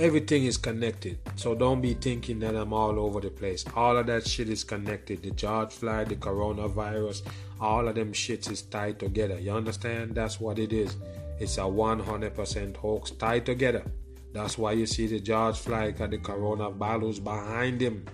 everything 0.00 0.46
is 0.46 0.56
connected. 0.56 1.18
So 1.36 1.54
don't 1.54 1.82
be 1.82 1.92
thinking 1.92 2.38
that 2.40 2.56
I'm 2.56 2.72
all 2.72 2.98
over 2.98 3.20
the 3.20 3.28
place. 3.28 3.64
All 3.76 3.98
of 3.98 4.06
that 4.06 4.26
shit 4.26 4.48
is 4.48 4.64
connected. 4.64 5.22
The 5.22 5.30
George 5.32 5.72
Floyd, 5.72 6.08
the 6.08 6.16
coronavirus, 6.16 7.22
all 7.60 7.86
of 7.86 7.94
them 7.94 8.12
shits 8.14 8.50
is 8.50 8.62
tied 8.62 8.98
together. 8.98 9.38
You 9.38 9.52
understand? 9.52 10.14
That's 10.14 10.40
what 10.40 10.58
it 10.58 10.72
is. 10.72 10.96
It's 11.38 11.58
a 11.58 11.62
100% 11.62 12.76
hoax 12.76 13.10
tied 13.10 13.44
together. 13.44 13.84
That's 14.32 14.56
why 14.56 14.72
you 14.72 14.86
see 14.86 15.06
the 15.06 15.20
George 15.20 15.58
Floyd 15.58 15.98
got 15.98 16.10
the 16.10 16.18
coronavirus 16.18 17.22
behind 17.22 17.82
him. 17.82 18.06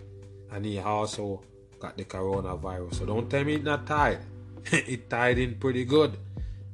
And 0.51 0.65
he 0.65 0.81
also 0.81 1.45
got 1.79 1.97
the 1.97 2.05
coronavirus. 2.05 2.95
So 2.97 3.07
don't 3.07 3.31
tell 3.31 3.45
me 3.45 3.55
it's 3.55 3.65
not 3.65 3.87
tied. 3.87 4.19
it 4.73 5.09
tied 5.09 5.39
in 5.39 5.55
pretty 5.55 5.85
good. 5.85 6.17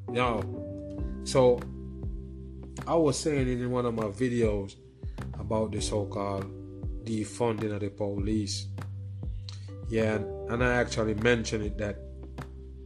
You 0.09 0.15
know. 0.15 1.21
So 1.25 1.61
I 2.87 2.95
was 2.95 3.19
saying 3.19 3.49
it 3.49 3.61
in 3.61 3.71
one 3.71 3.85
of 3.85 3.95
my 3.95 4.05
videos 4.05 4.77
about 5.39 5.73
the 5.73 5.81
so-called 5.81 6.47
defunding 7.05 7.75
of 7.75 7.81
the 7.81 7.91
police. 7.91 8.67
Yeah, 9.89 10.17
and 10.49 10.63
I 10.65 10.75
actually 10.75 11.15
mentioned 11.15 11.65
it 11.65 11.79
that 11.79 11.99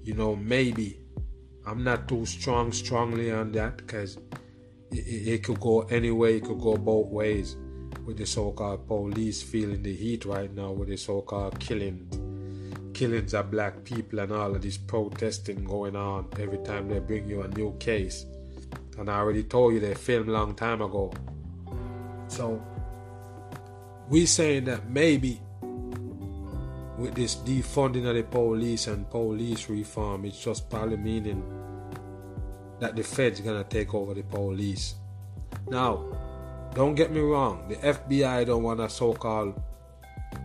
you 0.02 0.14
know 0.14 0.36
maybe 0.36 1.00
I'm 1.66 1.82
not 1.82 2.08
too 2.08 2.24
strong 2.26 2.72
strongly 2.72 3.32
on 3.32 3.52
that 3.52 3.76
because 3.78 4.18
it, 4.92 5.28
it, 5.34 5.42
could 5.42 5.60
go 5.60 5.80
any 5.82 6.12
way, 6.12 6.36
it 6.36 6.44
could 6.44 6.60
go 6.60 6.76
both 6.76 7.08
ways 7.08 7.56
with 8.04 8.18
the 8.18 8.26
so-called 8.26 8.86
police 8.86 9.42
feeling 9.42 9.82
the 9.82 9.94
heat 9.94 10.24
right 10.24 10.52
now 10.54 10.70
with 10.70 10.88
the 10.88 10.96
so-called 10.96 11.58
killing 11.58 12.08
killings 12.94 13.34
of 13.34 13.50
black 13.50 13.82
people 13.84 14.20
and 14.20 14.32
all 14.32 14.54
of 14.54 14.62
this 14.62 14.76
protesting 14.76 15.64
going 15.64 15.96
on 15.96 16.28
every 16.38 16.58
time 16.58 16.88
they 16.88 17.00
bring 17.00 17.28
you 17.28 17.42
a 17.42 17.48
new 17.48 17.76
case. 17.78 18.24
And 18.96 19.10
I 19.10 19.18
already 19.18 19.42
told 19.42 19.74
you 19.74 19.80
they 19.80 19.94
filmed 19.94 20.28
long 20.28 20.54
time 20.54 20.80
ago 20.80 21.12
so 22.28 22.62
we 24.08 24.26
saying 24.26 24.64
that 24.64 24.88
maybe 24.88 25.40
with 26.98 27.14
this 27.14 27.36
defunding 27.36 28.06
of 28.08 28.14
the 28.14 28.22
police 28.22 28.86
and 28.86 29.08
police 29.10 29.68
reform, 29.68 30.24
it's 30.24 30.42
just 30.42 30.70
probably 30.70 30.96
meaning 30.96 31.42
that 32.80 32.96
the 32.96 33.02
Fed's 33.02 33.40
gonna 33.40 33.64
take 33.64 33.94
over 33.94 34.14
the 34.14 34.22
police. 34.22 34.94
Now, 35.68 36.04
don't 36.74 36.94
get 36.94 37.10
me 37.10 37.20
wrong, 37.20 37.68
the 37.68 37.76
FBI 37.76 38.46
don't 38.46 38.62
want 38.62 38.80
to 38.80 38.88
so-called, 38.88 39.60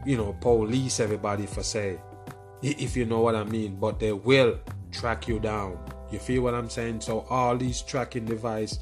you 0.06 0.18
know, 0.18 0.34
police 0.40 1.00
everybody 1.00 1.46
for 1.46 1.64
say, 1.64 2.00
if 2.62 2.96
you 2.96 3.06
know 3.06 3.20
what 3.20 3.36
I 3.36 3.44
mean, 3.44 3.76
but 3.76 4.00
they 4.00 4.14
will 4.14 4.60
track 4.92 5.28
you 5.28 5.40
down. 5.40 5.78
You 6.12 6.20
feel 6.20 6.44
what 6.44 6.54
I'm 6.54 6.70
saying? 6.70 7.02
So 7.02 7.26
all 7.30 7.58
these 7.58 7.82
tracking 7.82 8.26
device 8.26 8.80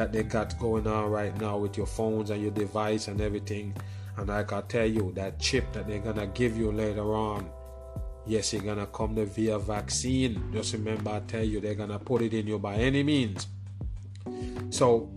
that 0.00 0.14
they 0.14 0.22
got 0.22 0.58
going 0.58 0.86
on 0.86 1.10
right 1.10 1.38
now 1.38 1.58
with 1.58 1.76
your 1.76 1.84
phones 1.84 2.30
and 2.30 2.40
your 2.40 2.52
device 2.52 3.08
and 3.08 3.20
everything. 3.20 3.76
And 4.16 4.30
I 4.30 4.44
can 4.44 4.66
tell 4.66 4.86
you, 4.86 5.12
that 5.14 5.38
chip 5.38 5.70
that 5.74 5.86
they're 5.86 5.98
gonna 5.98 6.26
give 6.28 6.56
you 6.56 6.72
later 6.72 7.14
on, 7.14 7.50
yes, 8.24 8.54
you're 8.54 8.62
gonna 8.62 8.86
come 8.86 9.14
there 9.14 9.26
via 9.26 9.58
vaccine. 9.58 10.42
Just 10.54 10.72
remember, 10.72 11.10
I 11.10 11.20
tell 11.20 11.44
you, 11.44 11.60
they're 11.60 11.74
gonna 11.74 11.98
put 11.98 12.22
it 12.22 12.32
in 12.32 12.46
you 12.46 12.58
by 12.58 12.76
any 12.76 13.02
means. 13.02 13.46
So, 14.70 15.10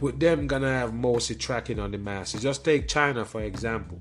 with 0.00 0.18
them 0.18 0.48
gonna 0.48 0.72
have 0.80 0.92
mostly 0.92 1.36
tracking 1.36 1.78
on 1.78 1.92
the 1.92 1.98
masses. 1.98 2.42
Just 2.42 2.64
take 2.64 2.88
China 2.88 3.24
for 3.24 3.42
example. 3.42 4.00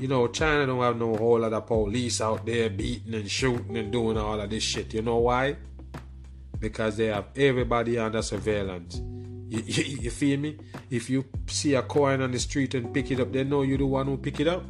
You 0.00 0.08
know, 0.08 0.26
China 0.26 0.66
don't 0.66 0.82
have 0.82 0.96
no 0.96 1.16
whole 1.16 1.38
lot 1.38 1.52
of 1.52 1.64
police 1.64 2.20
out 2.20 2.44
there 2.44 2.70
beating 2.70 3.14
and 3.14 3.30
shooting 3.30 3.76
and 3.76 3.92
doing 3.92 4.18
all 4.18 4.40
of 4.40 4.50
this 4.50 4.64
shit. 4.64 4.94
You 4.94 5.02
know 5.02 5.18
why? 5.18 5.58
Because 6.58 6.96
they 6.96 7.06
have 7.06 7.26
everybody 7.36 8.00
under 8.00 8.20
surveillance. 8.20 9.00
You, 9.48 9.62
you, 9.64 9.84
you, 10.02 10.10
feel 10.10 10.38
me? 10.38 10.58
If 10.90 11.08
you 11.08 11.24
see 11.46 11.74
a 11.74 11.82
coin 11.82 12.20
on 12.20 12.32
the 12.32 12.38
street 12.38 12.74
and 12.74 12.92
pick 12.92 13.10
it 13.10 13.18
up, 13.18 13.32
they 13.32 13.44
know 13.44 13.62
you're 13.62 13.78
the 13.78 13.86
one 13.86 14.06
who 14.06 14.18
pick 14.18 14.40
it 14.40 14.46
up. 14.46 14.62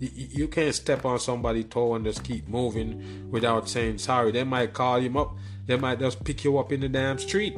You, 0.00 0.10
you 0.14 0.48
can't 0.48 0.74
step 0.74 1.04
on 1.04 1.20
somebody's 1.20 1.66
toe 1.66 1.94
and 1.94 2.04
just 2.04 2.24
keep 2.24 2.48
moving 2.48 3.30
without 3.30 3.68
saying 3.68 3.98
sorry. 3.98 4.32
They 4.32 4.42
might 4.42 4.72
call 4.72 4.98
him 4.98 5.16
up. 5.16 5.36
They 5.66 5.76
might 5.76 6.00
just 6.00 6.24
pick 6.24 6.42
you 6.42 6.58
up 6.58 6.72
in 6.72 6.80
the 6.80 6.88
damn 6.88 7.18
street. 7.18 7.56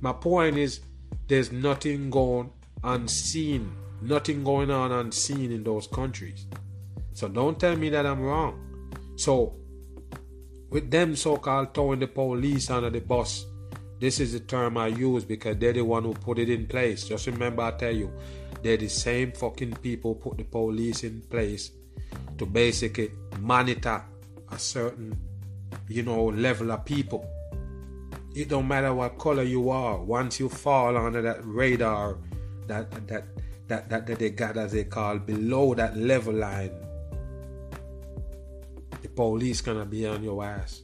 My 0.00 0.12
point 0.12 0.56
is, 0.56 0.80
there's 1.26 1.50
nothing 1.50 2.10
going 2.10 2.50
unseen, 2.84 3.72
nothing 4.00 4.44
going 4.44 4.70
on 4.70 4.92
unseen 4.92 5.50
in 5.50 5.64
those 5.64 5.88
countries. 5.88 6.46
So 7.12 7.26
don't 7.26 7.58
tell 7.58 7.74
me 7.74 7.88
that 7.88 8.06
I'm 8.06 8.20
wrong. 8.20 8.62
So, 9.16 9.56
with 10.70 10.92
them 10.92 11.16
so-called 11.16 11.74
throwing 11.74 11.98
the 11.98 12.06
police 12.06 12.70
under 12.70 12.90
the 12.90 13.00
bus 13.00 13.46
this 13.98 14.20
is 14.20 14.32
the 14.32 14.40
term 14.40 14.76
I 14.76 14.88
use 14.88 15.24
because 15.24 15.56
they're 15.56 15.72
the 15.72 15.84
one 15.84 16.04
who 16.04 16.12
put 16.14 16.38
it 16.38 16.50
in 16.50 16.66
place. 16.66 17.04
Just 17.04 17.26
remember, 17.26 17.62
I 17.62 17.70
tell 17.72 17.94
you, 17.94 18.12
they're 18.62 18.76
the 18.76 18.88
same 18.88 19.32
fucking 19.32 19.76
people 19.76 20.14
put 20.14 20.36
the 20.36 20.44
police 20.44 21.04
in 21.04 21.22
place 21.22 21.70
to 22.38 22.46
basically 22.46 23.10
monitor 23.40 24.04
a 24.50 24.58
certain, 24.58 25.18
you 25.88 26.02
know, 26.02 26.26
level 26.26 26.72
of 26.72 26.84
people. 26.84 27.26
It 28.34 28.50
don't 28.50 28.68
matter 28.68 28.92
what 28.92 29.18
color 29.18 29.42
you 29.42 29.70
are. 29.70 30.02
Once 30.02 30.38
you 30.38 30.50
fall 30.50 30.96
under 30.96 31.22
that 31.22 31.40
radar, 31.42 32.18
that 32.66 32.90
that 33.08 33.24
that 33.68 33.88
that, 33.88 34.06
that 34.06 34.18
they 34.18 34.30
got 34.30 34.58
as 34.58 34.72
they 34.72 34.84
call 34.84 35.18
below 35.18 35.74
that 35.74 35.96
level 35.96 36.34
line, 36.34 36.72
the 39.00 39.08
police 39.08 39.62
gonna 39.62 39.86
be 39.86 40.06
on 40.06 40.22
your 40.22 40.44
ass. 40.44 40.82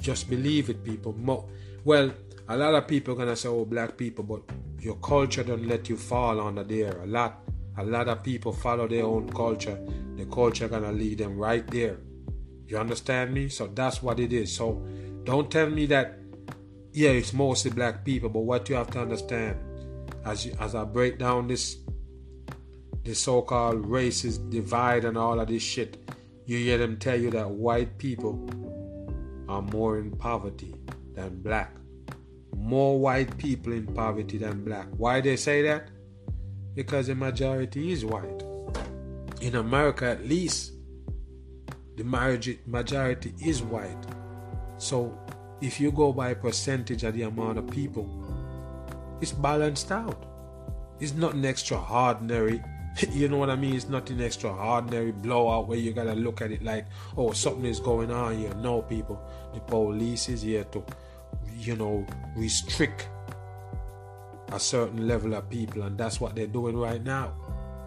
Just 0.00 0.30
believe 0.30 0.70
it, 0.70 0.82
people. 0.82 1.12
Mo- 1.12 1.46
well, 1.84 2.12
a 2.48 2.56
lot 2.56 2.74
of 2.74 2.86
people 2.86 3.14
gonna 3.14 3.36
say, 3.36 3.48
"Oh, 3.48 3.64
black 3.64 3.96
people," 3.96 4.24
but 4.24 4.42
your 4.80 4.96
culture 4.96 5.44
don't 5.44 5.66
let 5.66 5.88
you 5.88 5.96
fall 5.96 6.40
under 6.40 6.64
there. 6.64 7.00
A 7.02 7.06
lot, 7.06 7.42
a 7.78 7.84
lot 7.84 8.08
of 8.08 8.22
people 8.22 8.52
follow 8.52 8.88
their 8.88 9.04
own 9.04 9.30
culture. 9.30 9.78
The 10.16 10.26
culture 10.26 10.68
gonna 10.68 10.92
lead 10.92 11.18
them 11.18 11.38
right 11.38 11.66
there. 11.68 11.98
You 12.66 12.78
understand 12.78 13.32
me? 13.32 13.48
So 13.48 13.68
that's 13.68 14.02
what 14.02 14.18
it 14.18 14.32
is. 14.32 14.52
So 14.52 14.82
don't 15.24 15.50
tell 15.50 15.70
me 15.70 15.86
that. 15.86 16.18
Yeah, 16.92 17.10
it's 17.10 17.32
mostly 17.32 17.70
black 17.70 18.04
people, 18.04 18.28
but 18.28 18.40
what 18.40 18.68
you 18.68 18.74
have 18.74 18.90
to 18.90 19.00
understand, 19.00 19.56
as 20.26 20.44
you, 20.44 20.54
as 20.60 20.74
I 20.74 20.84
break 20.84 21.18
down 21.18 21.48
this, 21.48 21.78
this 23.02 23.18
so-called 23.20 23.86
racist 23.86 24.50
divide 24.50 25.04
and 25.04 25.16
all 25.16 25.40
of 25.40 25.48
this 25.48 25.62
shit, 25.62 25.96
you 26.44 26.58
hear 26.58 26.76
them 26.76 26.98
tell 26.98 27.18
you 27.18 27.30
that 27.30 27.50
white 27.50 27.96
people 27.98 28.48
are 29.48 29.62
more 29.62 29.98
in 29.98 30.10
poverty 30.10 30.74
than 31.14 31.40
black. 31.40 31.74
More 32.56 32.98
white 32.98 33.36
people 33.38 33.72
in 33.72 33.86
poverty 33.86 34.38
than 34.38 34.64
black. 34.64 34.86
Why 34.96 35.20
they 35.20 35.36
say 35.36 35.62
that? 35.62 35.88
Because 36.74 37.08
the 37.08 37.14
majority 37.14 37.92
is 37.92 38.04
white. 38.04 38.42
In 39.40 39.56
America, 39.56 40.06
at 40.06 40.26
least, 40.26 40.72
the 41.96 42.04
majority 42.66 43.34
is 43.44 43.62
white. 43.62 44.06
So, 44.78 45.18
if 45.60 45.80
you 45.80 45.92
go 45.92 46.12
by 46.12 46.34
percentage 46.34 47.04
of 47.04 47.14
the 47.14 47.22
amount 47.22 47.58
of 47.58 47.70
people, 47.70 48.08
it's 49.20 49.32
balanced 49.32 49.92
out. 49.92 50.26
It's 50.98 51.14
nothing 51.14 51.44
extraordinary. 51.44 52.62
you 53.10 53.28
know 53.28 53.38
what 53.38 53.50
I 53.50 53.56
mean? 53.56 53.74
It's 53.74 53.88
nothing 53.88 54.20
extraordinary 54.20 55.12
blowout 55.12 55.68
where 55.68 55.78
you 55.78 55.92
gotta 55.92 56.14
look 56.14 56.42
at 56.42 56.50
it 56.50 56.62
like, 56.62 56.86
oh, 57.16 57.32
something 57.32 57.64
is 57.64 57.80
going 57.80 58.10
on 58.10 58.38
here. 58.38 58.54
No, 58.54 58.82
people. 58.82 59.20
The 59.54 59.60
police 59.60 60.28
is 60.28 60.42
here 60.42 60.64
to 60.64 60.84
you 61.62 61.76
know, 61.76 62.06
restrict 62.36 63.08
a 64.52 64.60
certain 64.60 65.06
level 65.06 65.34
of 65.34 65.48
people, 65.48 65.82
and 65.82 65.96
that's 65.96 66.20
what 66.20 66.34
they're 66.34 66.46
doing 66.46 66.76
right 66.76 67.02
now. 67.02 67.32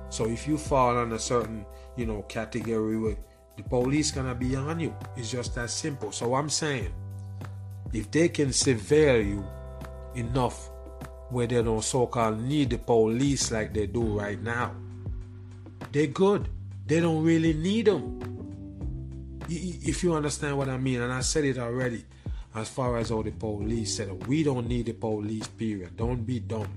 So 0.09 0.25
if 0.25 0.47
you 0.47 0.57
fall 0.57 0.97
on 0.97 1.11
a 1.11 1.19
certain, 1.19 1.65
you 1.95 2.05
know, 2.05 2.23
category, 2.23 3.17
the 3.57 3.63
police 3.63 4.11
gonna 4.11 4.35
be 4.35 4.55
on 4.55 4.79
you. 4.79 4.95
It's 5.15 5.29
just 5.31 5.55
that 5.55 5.69
simple. 5.69 6.11
So 6.11 6.35
I'm 6.35 6.49
saying, 6.49 6.93
if 7.93 8.09
they 8.11 8.29
can 8.29 8.49
surveil 8.49 9.25
you 9.25 9.45
enough 10.15 10.69
where 11.29 11.47
they 11.47 11.61
don't 11.61 11.83
so-called 11.83 12.41
need 12.41 12.69
the 12.69 12.77
police 12.77 13.51
like 13.51 13.73
they 13.73 13.87
do 13.87 14.19
right 14.19 14.41
now, 14.41 14.73
they're 15.91 16.07
good. 16.07 16.49
They 16.85 16.99
don't 16.99 17.23
really 17.23 17.53
need 17.53 17.85
them. 17.85 18.19
If 19.47 20.03
you 20.03 20.13
understand 20.13 20.57
what 20.57 20.69
I 20.69 20.77
mean, 20.77 21.01
and 21.01 21.13
I 21.13 21.21
said 21.21 21.45
it 21.45 21.57
already, 21.57 22.03
as 22.55 22.69
far 22.69 22.97
as 22.97 23.11
all 23.11 23.21
the 23.21 23.31
police 23.31 23.97
said, 23.97 24.27
we 24.27 24.43
don't 24.43 24.67
need 24.67 24.85
the 24.85 24.93
police, 24.93 25.47
period. 25.47 25.97
Don't 25.97 26.25
be 26.25 26.39
dumb. 26.39 26.69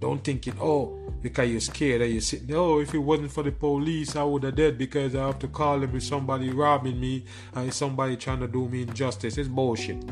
Don't 0.00 0.22
think 0.22 0.48
it, 0.48 0.54
oh, 0.60 0.98
because 1.22 1.48
you're 1.48 1.60
scared 1.60 2.02
and 2.02 2.10
you're 2.10 2.20
sitting 2.20 2.52
oh, 2.56 2.80
if 2.80 2.92
it 2.92 2.98
wasn't 2.98 3.30
for 3.30 3.44
the 3.44 3.52
police, 3.52 4.16
I 4.16 4.24
would 4.24 4.42
have 4.42 4.56
dead 4.56 4.76
because 4.76 5.14
I 5.14 5.26
have 5.26 5.38
to 5.38 5.46
call 5.46 5.78
them 5.78 5.94
if 5.94 6.02
somebody 6.02 6.50
robbing 6.50 6.98
me 6.98 7.24
uh, 7.56 7.60
and 7.60 7.72
somebody 7.72 8.16
trying 8.16 8.40
to 8.40 8.48
do 8.48 8.68
me 8.68 8.82
injustice. 8.82 9.38
It's 9.38 9.48
bullshit. 9.48 10.04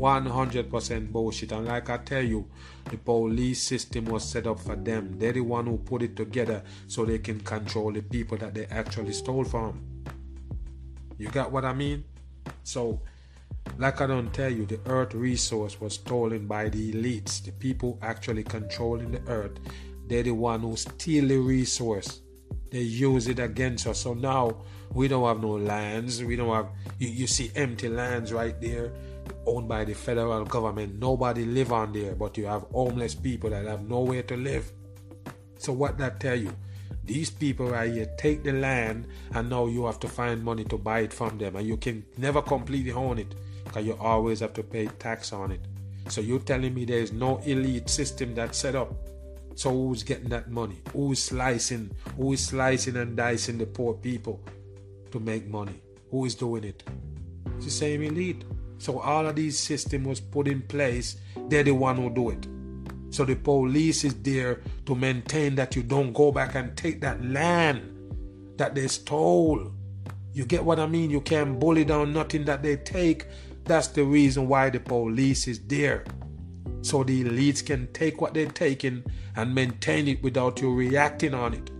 100% 0.00 1.12
bullshit. 1.12 1.52
And 1.52 1.66
like 1.66 1.90
I 1.90 1.98
tell 1.98 2.22
you, 2.22 2.48
the 2.90 2.96
police 2.96 3.62
system 3.62 4.06
was 4.06 4.24
set 4.24 4.46
up 4.46 4.58
for 4.58 4.74
them. 4.74 5.18
They're 5.18 5.34
the 5.34 5.42
one 5.42 5.66
who 5.66 5.76
put 5.76 6.00
it 6.00 6.16
together 6.16 6.62
so 6.86 7.04
they 7.04 7.18
can 7.18 7.40
control 7.40 7.92
the 7.92 8.00
people 8.00 8.38
that 8.38 8.54
they 8.54 8.64
actually 8.66 9.12
stole 9.12 9.44
from. 9.44 9.84
You 11.18 11.28
got 11.28 11.52
what 11.52 11.66
I 11.66 11.74
mean? 11.74 12.04
So, 12.64 13.02
like 13.80 14.02
I 14.02 14.06
don't 14.06 14.32
tell 14.34 14.52
you, 14.52 14.66
the 14.66 14.78
earth 14.84 15.14
resource 15.14 15.80
was 15.80 15.94
stolen 15.94 16.46
by 16.46 16.68
the 16.68 16.92
elites, 16.92 17.42
the 17.42 17.50
people 17.50 17.98
actually 18.02 18.44
controlling 18.44 19.10
the 19.10 19.22
earth. 19.26 19.58
They're 20.06 20.22
the 20.22 20.32
one 20.32 20.60
who 20.60 20.76
steal 20.76 21.26
the 21.26 21.38
resource. 21.38 22.20
They 22.70 22.82
use 22.82 23.26
it 23.26 23.38
against 23.38 23.86
us. 23.86 24.00
So 24.00 24.12
now 24.12 24.58
we 24.92 25.08
don't 25.08 25.26
have 25.26 25.40
no 25.40 25.52
lands. 25.52 26.22
We 26.22 26.36
don't 26.36 26.54
have 26.54 26.68
you, 26.98 27.08
you 27.08 27.26
see 27.26 27.50
empty 27.56 27.88
lands 27.88 28.34
right 28.34 28.60
there 28.60 28.92
owned 29.46 29.66
by 29.66 29.84
the 29.84 29.94
federal 29.94 30.44
government. 30.44 30.98
Nobody 30.98 31.46
live 31.46 31.72
on 31.72 31.94
there, 31.94 32.14
but 32.14 32.36
you 32.36 32.44
have 32.46 32.62
homeless 32.72 33.14
people 33.14 33.48
that 33.48 33.64
have 33.64 33.88
nowhere 33.88 34.24
to 34.24 34.36
live. 34.36 34.70
So 35.56 35.72
what 35.72 35.96
that 35.96 36.20
tell 36.20 36.36
you? 36.36 36.54
These 37.04 37.30
people 37.30 37.70
right 37.70 37.90
here 37.90 38.10
take 38.18 38.44
the 38.44 38.52
land 38.52 39.06
and 39.32 39.48
now 39.48 39.68
you 39.68 39.86
have 39.86 39.98
to 40.00 40.08
find 40.08 40.44
money 40.44 40.64
to 40.64 40.76
buy 40.76 41.00
it 41.00 41.14
from 41.14 41.38
them 41.38 41.56
and 41.56 41.66
you 41.66 41.78
can 41.78 42.04
never 42.18 42.42
completely 42.42 42.92
own 42.92 43.18
it 43.18 43.34
because 43.70 43.86
you 43.86 43.96
always 44.00 44.40
have 44.40 44.52
to 44.52 44.64
pay 44.64 44.86
tax 44.98 45.32
on 45.32 45.52
it. 45.52 45.60
So 46.08 46.20
you're 46.20 46.40
telling 46.40 46.74
me 46.74 46.84
there's 46.84 47.12
no 47.12 47.38
elite 47.44 47.88
system 47.88 48.34
that's 48.34 48.58
set 48.58 48.74
up. 48.74 48.92
So 49.54 49.70
who's 49.70 50.02
getting 50.02 50.28
that 50.30 50.50
money? 50.50 50.80
Who's 50.92 51.22
slicing? 51.22 51.92
Who 52.16 52.32
is 52.32 52.44
slicing 52.44 52.96
and 52.96 53.16
dicing 53.16 53.58
the 53.58 53.66
poor 53.66 53.94
people 53.94 54.40
to 55.12 55.20
make 55.20 55.46
money? 55.46 55.80
Who 56.10 56.24
is 56.24 56.34
doing 56.34 56.64
it? 56.64 56.82
It's 57.56 57.66
the 57.66 57.70
same 57.70 58.02
elite. 58.02 58.42
So 58.78 58.98
all 58.98 59.28
of 59.28 59.36
these 59.36 59.56
system 59.56 60.02
was 60.02 60.18
put 60.18 60.48
in 60.48 60.62
place. 60.62 61.18
They're 61.48 61.62
the 61.62 61.70
one 61.70 61.96
who 61.96 62.10
do 62.10 62.30
it. 62.30 62.48
So 63.10 63.24
the 63.24 63.36
police 63.36 64.02
is 64.02 64.14
there 64.14 64.62
to 64.86 64.96
maintain 64.96 65.54
that 65.56 65.76
you 65.76 65.84
don't 65.84 66.12
go 66.12 66.32
back 66.32 66.56
and 66.56 66.76
take 66.76 67.00
that 67.02 67.24
land 67.24 67.82
that 68.56 68.74
they 68.74 68.88
stole. 68.88 69.72
You 70.32 70.44
get 70.44 70.64
what 70.64 70.80
I 70.80 70.86
mean? 70.86 71.10
You 71.10 71.20
can't 71.20 71.60
bully 71.60 71.84
down 71.84 72.12
nothing 72.12 72.44
that 72.46 72.64
they 72.64 72.76
take. 72.76 73.26
That's 73.70 73.86
the 73.86 74.02
reason 74.02 74.48
why 74.48 74.68
the 74.68 74.80
police 74.80 75.46
is 75.46 75.60
there. 75.60 76.02
So 76.82 77.04
the 77.04 77.22
elites 77.22 77.64
can 77.64 77.86
take 77.92 78.20
what 78.20 78.34
they're 78.34 78.46
taking 78.46 79.04
and 79.36 79.54
maintain 79.54 80.08
it 80.08 80.20
without 80.24 80.60
you 80.60 80.74
reacting 80.74 81.34
on 81.34 81.54
it. 81.54 81.70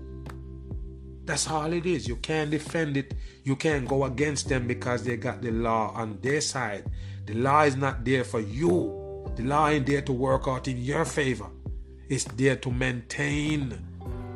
That's 1.27 1.51
all 1.51 1.73
it 1.73 1.87
is. 1.87 2.07
You 2.07 2.15
can't 2.15 2.53
defend 2.53 2.97
it. 2.97 3.15
You 3.43 3.57
can't 3.57 3.89
go 3.89 4.05
against 4.05 4.49
them 4.49 4.69
because 4.69 5.03
they 5.03 5.17
got 5.17 5.43
the 5.43 5.51
law 5.51 5.91
on 5.93 6.21
their 6.23 6.41
side. 6.41 6.89
The 7.27 7.35
law 7.35 7.63
is 7.63 7.75
not 7.75 8.05
there 8.05 8.23
for 8.23 8.39
you. 8.39 9.29
The 9.35 9.43
law 9.43 9.67
ain't 9.67 9.87
there 9.87 10.03
to 10.03 10.13
work 10.13 10.47
out 10.47 10.69
in 10.69 10.79
your 10.79 11.05
favor. 11.05 11.51
It's 12.09 12.23
there 12.23 12.55
to 12.55 12.71
maintain 12.71 13.77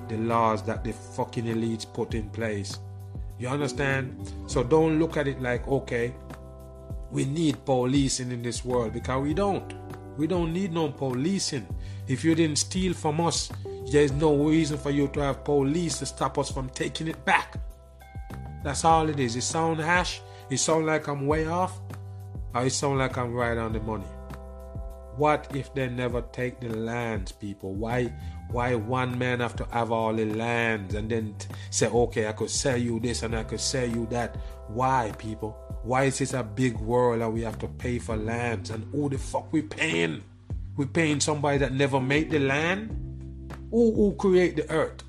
the 0.08 0.16
laws 0.16 0.64
that 0.64 0.82
the 0.82 0.92
fucking 0.92 1.44
elites 1.44 1.86
put 1.86 2.14
in 2.14 2.30
place. 2.30 2.80
You 3.38 3.46
understand? 3.46 4.32
So 4.48 4.64
don't 4.64 4.98
look 4.98 5.16
at 5.16 5.28
it 5.28 5.40
like, 5.40 5.68
okay, 5.68 6.14
we 7.14 7.24
need 7.24 7.64
policing 7.64 8.32
in 8.32 8.42
this 8.42 8.64
world 8.64 8.92
because 8.92 9.22
we 9.22 9.32
don't. 9.32 9.72
We 10.18 10.26
don't 10.26 10.52
need 10.52 10.72
no 10.72 10.88
policing. 10.90 11.66
If 12.08 12.24
you 12.24 12.34
didn't 12.34 12.58
steal 12.58 12.92
from 12.92 13.20
us, 13.20 13.52
there's 13.92 14.10
no 14.10 14.34
reason 14.34 14.76
for 14.78 14.90
you 14.90 15.06
to 15.08 15.20
have 15.20 15.44
police 15.44 16.00
to 16.00 16.06
stop 16.06 16.38
us 16.38 16.50
from 16.50 16.68
taking 16.70 17.06
it 17.06 17.24
back. 17.24 17.56
That's 18.64 18.84
all 18.84 19.08
it 19.08 19.20
is. 19.20 19.36
It 19.36 19.42
sound 19.42 19.80
harsh. 19.80 20.18
It 20.50 20.56
sound 20.56 20.86
like 20.86 21.06
I'm 21.06 21.28
way 21.28 21.46
off. 21.46 21.80
Or 22.52 22.66
it 22.66 22.70
sound 22.70 22.98
like 22.98 23.16
I'm 23.16 23.32
right 23.32 23.56
on 23.56 23.72
the 23.72 23.80
money. 23.80 24.10
What 25.16 25.54
if 25.54 25.72
they 25.72 25.88
never 25.88 26.22
take 26.32 26.58
the 26.58 26.70
lands, 26.70 27.30
people? 27.30 27.74
Why 27.74 28.12
why 28.50 28.74
one 28.74 29.16
man 29.16 29.38
have 29.38 29.54
to 29.56 29.64
have 29.66 29.92
all 29.92 30.12
the 30.12 30.24
lands 30.24 30.96
and 30.96 31.08
then 31.08 31.36
say, 31.70 31.86
okay, 31.86 32.26
I 32.26 32.32
could 32.32 32.50
sell 32.50 32.76
you 32.76 32.98
this 32.98 33.22
and 33.22 33.36
I 33.36 33.44
could 33.44 33.60
sell 33.60 33.88
you 33.88 34.06
that? 34.10 34.36
Why, 34.66 35.12
people? 35.16 35.56
Why 35.84 36.04
is 36.04 36.18
this 36.18 36.32
a 36.32 36.42
big 36.42 36.78
world 36.78 37.20
and 37.20 37.34
we 37.34 37.42
have 37.42 37.58
to 37.58 37.68
pay 37.68 37.98
for 37.98 38.16
lands? 38.16 38.70
And 38.70 38.90
who 38.90 39.10
the 39.10 39.18
fuck 39.18 39.52
we 39.52 39.60
paying? 39.60 40.24
We 40.78 40.86
paying 40.86 41.20
somebody 41.20 41.58
that 41.58 41.74
never 41.74 42.00
made 42.00 42.30
the 42.30 42.38
land? 42.38 42.88
Who, 43.70 43.94
who 43.94 44.14
create 44.14 44.56
the 44.56 44.70
earth? 44.70 45.04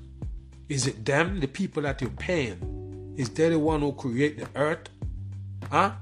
Is 0.68 0.86
it 0.86 1.02
them, 1.02 1.40
the 1.40 1.48
people 1.48 1.82
that 1.84 2.02
you're 2.02 2.10
paying? 2.10 3.14
Is 3.16 3.30
they 3.30 3.48
the 3.48 3.58
one 3.58 3.80
who 3.80 3.92
create 3.94 4.38
the 4.38 4.48
earth? 4.54 4.90
Huh? 5.70 5.92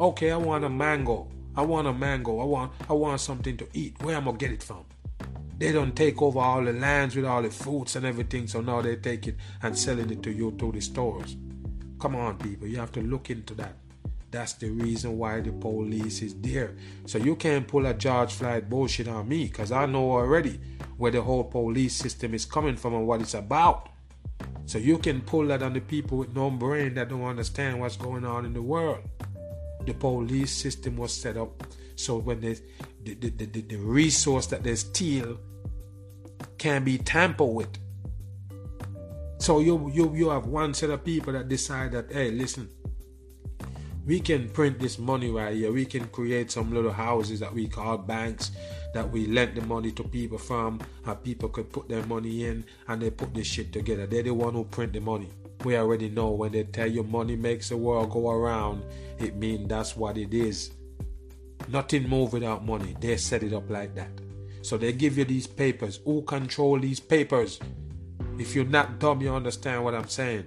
Okay, 0.00 0.32
I 0.32 0.36
want 0.36 0.64
a 0.64 0.68
mango. 0.68 1.28
I 1.54 1.62
want 1.62 1.86
a 1.86 1.92
mango. 1.92 2.40
I 2.40 2.44
want 2.44 2.72
I 2.90 2.92
want 2.92 3.20
something 3.20 3.56
to 3.58 3.68
eat. 3.72 3.94
Where 4.02 4.16
am 4.16 4.24
I 4.24 4.26
gonna 4.26 4.38
get 4.38 4.50
it 4.50 4.64
from? 4.64 4.84
They 5.58 5.70
don't 5.70 5.94
take 5.94 6.20
over 6.20 6.40
all 6.40 6.64
the 6.64 6.72
lands 6.72 7.14
with 7.14 7.24
all 7.24 7.42
the 7.42 7.50
fruits 7.50 7.94
and 7.94 8.04
everything, 8.04 8.48
so 8.48 8.60
now 8.60 8.80
they 8.80 8.96
take 8.96 9.28
it 9.28 9.36
and 9.62 9.78
selling 9.78 10.10
it 10.10 10.24
to 10.24 10.32
you 10.32 10.50
through 10.58 10.72
the 10.72 10.80
stores. 10.80 11.36
Come 12.00 12.16
on, 12.16 12.36
people, 12.38 12.66
you 12.66 12.78
have 12.78 12.90
to 12.92 13.00
look 13.00 13.30
into 13.30 13.54
that. 13.54 13.76
That's 14.34 14.54
the 14.54 14.68
reason 14.68 15.16
why 15.16 15.40
the 15.40 15.52
police 15.52 16.20
is 16.20 16.34
there. 16.40 16.74
So 17.06 17.18
you 17.18 17.36
can't 17.36 17.68
pull 17.68 17.86
a 17.86 17.94
George 17.94 18.32
Floyd 18.32 18.68
bullshit 18.68 19.06
on 19.06 19.28
me, 19.28 19.44
because 19.44 19.70
I 19.70 19.86
know 19.86 20.10
already 20.10 20.58
where 20.96 21.12
the 21.12 21.22
whole 21.22 21.44
police 21.44 21.94
system 21.94 22.34
is 22.34 22.44
coming 22.44 22.74
from 22.74 22.94
and 22.94 23.06
what 23.06 23.20
it's 23.20 23.34
about. 23.34 23.90
So 24.66 24.78
you 24.78 24.98
can 24.98 25.20
pull 25.20 25.46
that 25.46 25.62
on 25.62 25.72
the 25.72 25.80
people 25.80 26.18
with 26.18 26.34
no 26.34 26.50
brain 26.50 26.94
that 26.94 27.10
don't 27.10 27.22
understand 27.22 27.78
what's 27.78 27.96
going 27.96 28.24
on 28.24 28.44
in 28.44 28.52
the 28.52 28.60
world. 28.60 29.02
The 29.86 29.94
police 29.94 30.50
system 30.50 30.96
was 30.96 31.12
set 31.12 31.36
up 31.36 31.62
so 31.94 32.18
when 32.18 32.40
the, 32.40 32.58
the, 33.04 33.14
the, 33.14 33.30
the, 33.30 33.60
the 33.60 33.76
resource 33.76 34.48
that 34.48 34.64
they 34.64 34.74
steal 34.74 35.38
can 36.58 36.82
be 36.82 36.98
tampered 36.98 37.54
with. 37.54 37.78
So 39.38 39.60
you, 39.60 39.92
you 39.94 40.12
you 40.16 40.30
have 40.30 40.46
one 40.46 40.74
set 40.74 40.90
of 40.90 41.04
people 41.04 41.34
that 41.34 41.48
decide 41.48 41.92
that 41.92 42.10
hey 42.10 42.32
listen, 42.32 42.68
we 44.06 44.20
can 44.20 44.50
print 44.50 44.78
this 44.78 44.98
money 44.98 45.30
right 45.30 45.54
here. 45.54 45.72
We 45.72 45.86
can 45.86 46.06
create 46.08 46.50
some 46.50 46.72
little 46.72 46.92
houses 46.92 47.40
that 47.40 47.54
we 47.54 47.66
call 47.66 47.96
banks 47.98 48.50
that 48.92 49.10
we 49.10 49.26
lend 49.26 49.56
the 49.56 49.62
money 49.62 49.90
to 49.92 50.04
people 50.04 50.38
from 50.38 50.80
and 51.06 51.22
people 51.22 51.48
could 51.48 51.72
put 51.72 51.88
their 51.88 52.04
money 52.04 52.44
in 52.44 52.64
and 52.88 53.00
they 53.00 53.10
put 53.10 53.34
this 53.34 53.46
shit 53.46 53.72
together. 53.72 54.06
They're 54.06 54.22
the 54.22 54.34
one 54.34 54.54
who 54.54 54.64
print 54.64 54.92
the 54.92 55.00
money. 55.00 55.30
We 55.64 55.76
already 55.76 56.10
know 56.10 56.30
when 56.30 56.52
they 56.52 56.64
tell 56.64 56.86
you 56.86 57.02
money 57.02 57.36
makes 57.36 57.70
the 57.70 57.76
world 57.78 58.10
go 58.10 58.30
around, 58.30 58.84
it 59.18 59.36
means 59.36 59.68
that's 59.68 59.96
what 59.96 60.18
it 60.18 60.34
is. 60.34 60.72
Nothing 61.68 62.06
move 62.06 62.34
without 62.34 62.64
money. 62.64 62.94
They 63.00 63.16
set 63.16 63.42
it 63.42 63.54
up 63.54 63.70
like 63.70 63.94
that. 63.94 64.10
So 64.60 64.76
they 64.76 64.92
give 64.92 65.16
you 65.16 65.24
these 65.24 65.46
papers. 65.46 66.00
Who 66.04 66.22
control 66.22 66.78
these 66.78 67.00
papers? 67.00 67.58
If 68.38 68.54
you're 68.54 68.64
not 68.64 68.98
dumb, 68.98 69.22
you 69.22 69.32
understand 69.32 69.82
what 69.82 69.94
I'm 69.94 70.08
saying. 70.08 70.44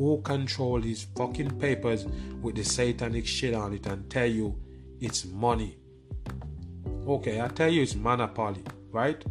Who 0.00 0.22
control 0.22 0.80
these 0.80 1.06
fucking 1.14 1.58
papers 1.58 2.06
with 2.40 2.54
the 2.54 2.64
satanic 2.64 3.26
shit 3.26 3.52
on 3.52 3.74
it 3.74 3.84
and 3.84 4.08
tell 4.08 4.24
you 4.24 4.58
it's 4.98 5.26
money? 5.26 5.76
Okay, 7.06 7.38
I 7.38 7.48
tell 7.48 7.68
you 7.68 7.82
it's 7.82 7.94
monopoly, 7.94 8.64
right? 8.92 9.22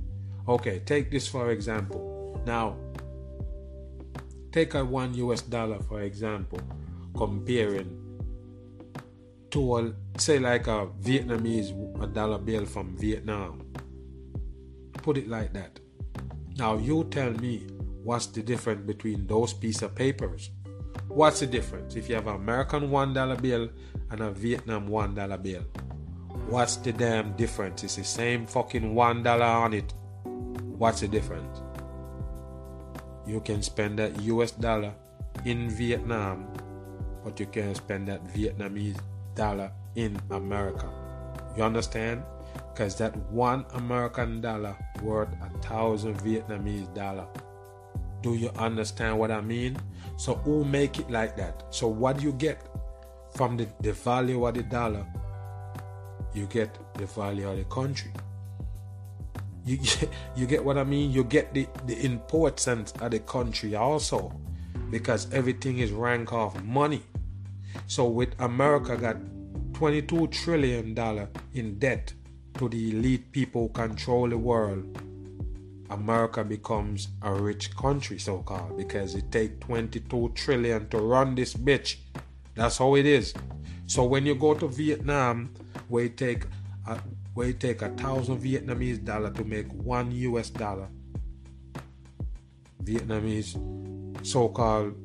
Okay, 0.48 0.84
take 0.86 1.10
this 1.10 1.28
for 1.28 1.50
example. 1.50 2.40
Now, 2.46 2.76
take 4.52 4.76
a 4.76 4.86
one 4.86 5.16
US 5.16 5.42
dollar 5.42 5.80
for 5.80 6.02
example, 6.02 6.60
comparing 7.18 7.90
to 9.50 9.78
a 9.78 9.94
say 10.20 10.38
like 10.38 10.68
a 10.68 10.86
Vietnamese 11.02 11.72
a 12.00 12.06
dollar 12.06 12.38
bill 12.38 12.68
from 12.68 12.96
Vietnam. 12.96 13.74
Put 14.94 15.18
it 15.18 15.28
like 15.28 15.52
that. 15.54 15.80
Now 16.60 16.78
you 16.78 17.06
tell 17.06 17.32
me 17.32 17.66
what's 18.04 18.28
the 18.28 18.44
difference 18.44 18.86
between 18.86 19.26
those 19.26 19.52
piece 19.52 19.82
of 19.82 19.96
papers. 19.96 20.52
What's 21.08 21.40
the 21.40 21.48
difference 21.48 21.96
if 21.96 22.10
you 22.10 22.16
have 22.16 22.28
an 22.28 22.36
American 22.36 22.92
one 22.92 23.14
dollar 23.14 23.36
bill 23.36 23.70
and 24.12 24.22
a 24.22 24.32
Vietnam 24.32 24.88
one 24.88 25.16
dollar 25.16 25.38
bill? 25.38 25.64
What's 26.48 26.78
the 26.78 26.92
damn 26.92 27.36
difference? 27.36 27.84
It's 27.84 27.96
the 27.96 28.04
same 28.04 28.48
fucking 28.48 28.96
one 28.96 29.24
dollar 29.24 29.46
on 29.46 29.74
it. 29.74 29.94
What's 30.24 31.02
the 31.02 31.08
difference? 31.08 31.62
You 33.28 33.42
can 33.42 33.62
spend 33.62 34.00
that 34.00 34.20
US 34.22 34.52
dollar 34.52 34.94
in 35.46 35.70
Vietnam, 35.70 36.48
but 37.24 37.40
you 37.40 37.46
can't 37.46 37.78
spend 37.78 38.08
that 38.08 38.24
Vietnamese 38.34 39.00
dollar 39.36 39.72
in 39.96 40.20
America. 40.32 40.90
You 41.56 41.64
understand? 41.64 42.24
Because 42.74 42.96
that 42.98 43.16
one 43.32 43.66
American 43.74 44.42
dollar 44.42 44.76
worth 45.02 45.30
a 45.42 45.50
thousand 45.60 46.18
Vietnamese 46.20 46.94
dollar. 46.96 47.28
Do 48.22 48.36
you 48.36 48.50
understand 48.58 49.18
what 49.18 49.32
I 49.32 49.42
mean? 49.42 49.78
So 50.18 50.36
who 50.36 50.66
make 50.66 51.00
it 51.00 51.10
like 51.10 51.38
that? 51.38 51.64
So 51.70 51.88
what 51.88 52.18
do 52.18 52.24
you 52.24 52.34
get 52.34 52.68
from 53.36 53.58
the, 53.58 53.68
the 53.82 53.94
value 53.94 54.46
of 54.46 54.56
the 54.56 54.64
dollar 54.64 55.06
you 56.34 56.46
get 56.46 56.78
the 56.96 57.06
value 57.06 57.50
of 57.50 57.58
the 57.58 57.64
country. 57.66 58.12
You 59.66 59.80
you 60.36 60.46
get 60.46 60.64
what 60.64 60.78
I 60.78 60.84
mean? 60.84 61.12
You 61.12 61.24
get 61.24 61.54
the, 61.54 61.68
the 61.86 62.06
importance 62.06 62.94
of 63.00 63.12
the 63.12 63.20
country 63.20 63.76
also 63.76 64.32
because 64.90 65.32
everything 65.34 65.80
is 65.80 65.92
rank 65.92 66.34
off 66.34 66.62
money. 66.64 67.04
So 67.88 68.06
with 68.08 68.40
America 68.40 68.98
got 68.98 69.18
22 69.74 70.28
trillion 70.28 70.94
dollar 70.94 71.30
in 71.54 71.80
debt 71.80 72.14
to 72.58 72.68
the 72.68 72.92
elite 72.92 73.32
people 73.32 73.68
who 73.68 73.70
control 73.70 74.28
the 74.28 74.38
world, 74.38 75.02
America 75.90 76.44
becomes 76.44 77.10
a 77.22 77.34
rich 77.34 77.76
country, 77.76 78.20
so 78.20 78.40
called, 78.40 78.78
because 78.78 79.16
it 79.16 79.32
take 79.32 79.60
22 79.62 80.32
trillion 80.36 80.88
to 80.90 80.98
run 80.98 81.36
this 81.36 81.54
bitch. 81.54 81.98
That's 82.56 82.78
how 82.78 82.96
it 82.96 83.06
is. 83.06 83.34
So 83.88 84.04
when 84.04 84.26
you 84.26 84.36
go 84.36 84.54
to 84.54 84.68
Vietnam, 84.68 85.54
where 85.88 86.06
it 86.06 86.18
take 86.18 86.46
a, 86.88 87.00
where 87.34 87.50
it 87.50 87.60
take 87.60 87.82
a 87.82 87.90
thousand 87.90 88.40
Vietnamese 88.40 89.04
dollar 89.04 89.32
to 89.32 89.44
make 89.44 89.72
one 89.74 90.12
US 90.12 90.50
dollar, 90.50 90.88
Vietnamese 92.84 93.56
so-called 94.26 94.96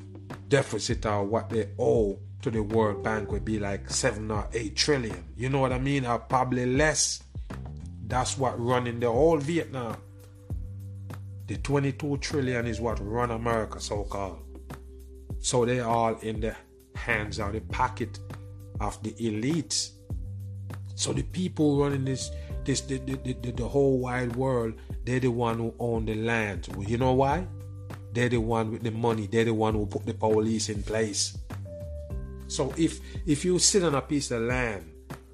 deficit 0.48 1.06
or 1.06 1.24
what 1.24 1.48
they 1.50 1.68
owe 1.78 2.18
to 2.42 2.50
the 2.50 2.62
World 2.62 3.02
Bank 3.02 3.32
would 3.32 3.44
be 3.44 3.58
like 3.58 3.88
seven 3.90 4.30
or 4.30 4.48
eight 4.52 4.76
trillion. 4.76 5.24
You 5.36 5.48
know 5.48 5.60
what 5.60 5.72
I 5.72 5.78
mean? 5.78 6.04
Or 6.04 6.18
probably 6.18 6.66
less. 6.66 7.22
That's 8.06 8.36
what 8.36 8.60
running 8.60 9.00
the 9.00 9.10
whole 9.10 9.38
Vietnam. 9.38 9.96
The 11.46 11.56
22 11.58 12.18
trillion 12.18 12.66
is 12.66 12.80
what 12.80 12.98
run 13.04 13.30
America, 13.30 13.80
so 13.80 14.04
called. 14.04 14.38
So 15.40 15.66
they 15.66 15.80
all 15.80 16.14
in 16.20 16.40
the 16.40 16.56
hands 16.94 17.38
or 17.38 17.52
the 17.52 17.60
pocket 17.60 18.18
of 18.80 19.02
the 19.02 19.12
elites. 19.12 19.90
So 20.94 21.12
the 21.12 21.22
people 21.22 21.78
running 21.78 22.04
this 22.04 22.30
this 22.64 22.80
the, 22.80 22.98
the, 22.98 23.34
the, 23.34 23.50
the 23.50 23.68
whole 23.68 23.98
wide 23.98 24.34
world, 24.36 24.74
they're 25.04 25.20
the 25.20 25.30
one 25.30 25.58
who 25.58 25.74
own 25.78 26.06
the 26.06 26.14
land. 26.14 26.68
You 26.86 26.96
know 26.96 27.12
why? 27.12 27.46
They're 28.14 28.30
the 28.30 28.38
one 28.38 28.70
with 28.70 28.82
the 28.82 28.90
money. 28.90 29.26
They're 29.26 29.44
the 29.44 29.52
one 29.52 29.74
who 29.74 29.84
put 29.86 30.06
the 30.06 30.14
police 30.14 30.70
in 30.70 30.82
place. 30.82 31.36
So 32.46 32.72
if 32.76 33.00
if 33.26 33.44
you 33.44 33.58
sit 33.58 33.82
on 33.82 33.94
a 33.94 34.00
piece 34.00 34.30
of 34.30 34.42
land 34.42 34.90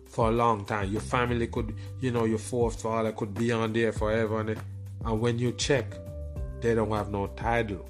for 0.09 0.29
a 0.29 0.33
long 0.33 0.65
time, 0.65 0.91
your 0.91 1.03
family 1.03 1.47
could, 1.47 1.75
you 2.01 2.11
know, 2.11 2.25
your 2.25 2.39
fourth 2.39 2.83
father 2.83 3.13
could 3.13 3.35
be 3.35 3.53
on 3.53 3.73
there 3.73 3.93
forever, 3.93 4.41
and 4.41 4.59
and 5.05 5.21
when 5.21 5.39
you 5.39 5.53
check, 5.53 5.95
they 6.61 6.75
don't 6.75 6.91
have 6.91 7.11
no 7.11 7.29
title. 7.29 7.89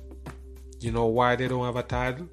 You 0.80 0.92
know 0.92 1.06
why 1.06 1.36
they 1.36 1.48
don't 1.48 1.64
have 1.64 1.76
a 1.76 1.82
title? 1.82 2.28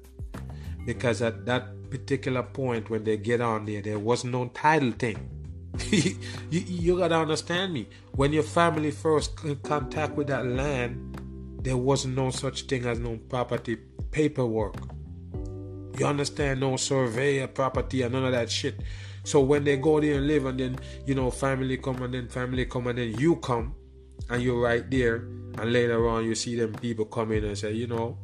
Because 0.86 1.20
at 1.20 1.44
that 1.46 1.90
particular 1.90 2.42
point 2.42 2.90
when 2.90 3.04
they 3.04 3.16
get 3.16 3.40
on 3.40 3.66
there, 3.66 3.82
there 3.82 3.98
was 3.98 4.24
no 4.24 4.48
title 4.48 4.92
thing. 4.92 5.28
you, 5.90 6.16
you 6.50 6.98
gotta 6.98 7.16
understand 7.16 7.72
me. 7.72 7.88
When 8.12 8.32
your 8.32 8.42
family 8.42 8.90
first 8.90 9.44
in 9.44 9.56
contact 9.56 10.14
with 10.14 10.28
that 10.28 10.46
land, 10.46 11.20
there 11.62 11.76
was 11.76 12.06
no 12.06 12.30
such 12.30 12.62
thing 12.62 12.86
as 12.86 12.98
no 12.98 13.16
property 13.28 13.76
paperwork. 14.10 14.76
You 15.98 16.06
understand? 16.06 16.60
No 16.60 16.76
survey 16.76 17.38
of 17.38 17.54
property 17.54 18.02
and 18.02 18.12
none 18.12 18.24
of 18.24 18.32
that 18.32 18.50
shit. 18.50 18.80
So 19.24 19.40
when 19.40 19.64
they 19.64 19.76
go 19.76 20.00
there 20.00 20.14
and 20.14 20.26
live, 20.26 20.46
and 20.46 20.58
then 20.58 20.78
you 21.06 21.14
know 21.14 21.30
family 21.30 21.76
come 21.76 22.02
and 22.02 22.14
then 22.14 22.28
family 22.28 22.64
come 22.64 22.86
and 22.86 22.98
then 22.98 23.18
you 23.18 23.36
come, 23.36 23.74
and 24.30 24.42
you're 24.42 24.60
right 24.60 24.88
there, 24.90 25.16
and 25.58 25.72
later 25.72 26.08
on 26.08 26.24
you 26.24 26.34
see 26.34 26.56
them 26.56 26.72
people 26.74 27.04
come 27.04 27.32
in 27.32 27.44
and 27.44 27.56
say, 27.56 27.72
you 27.72 27.86
know, 27.86 28.18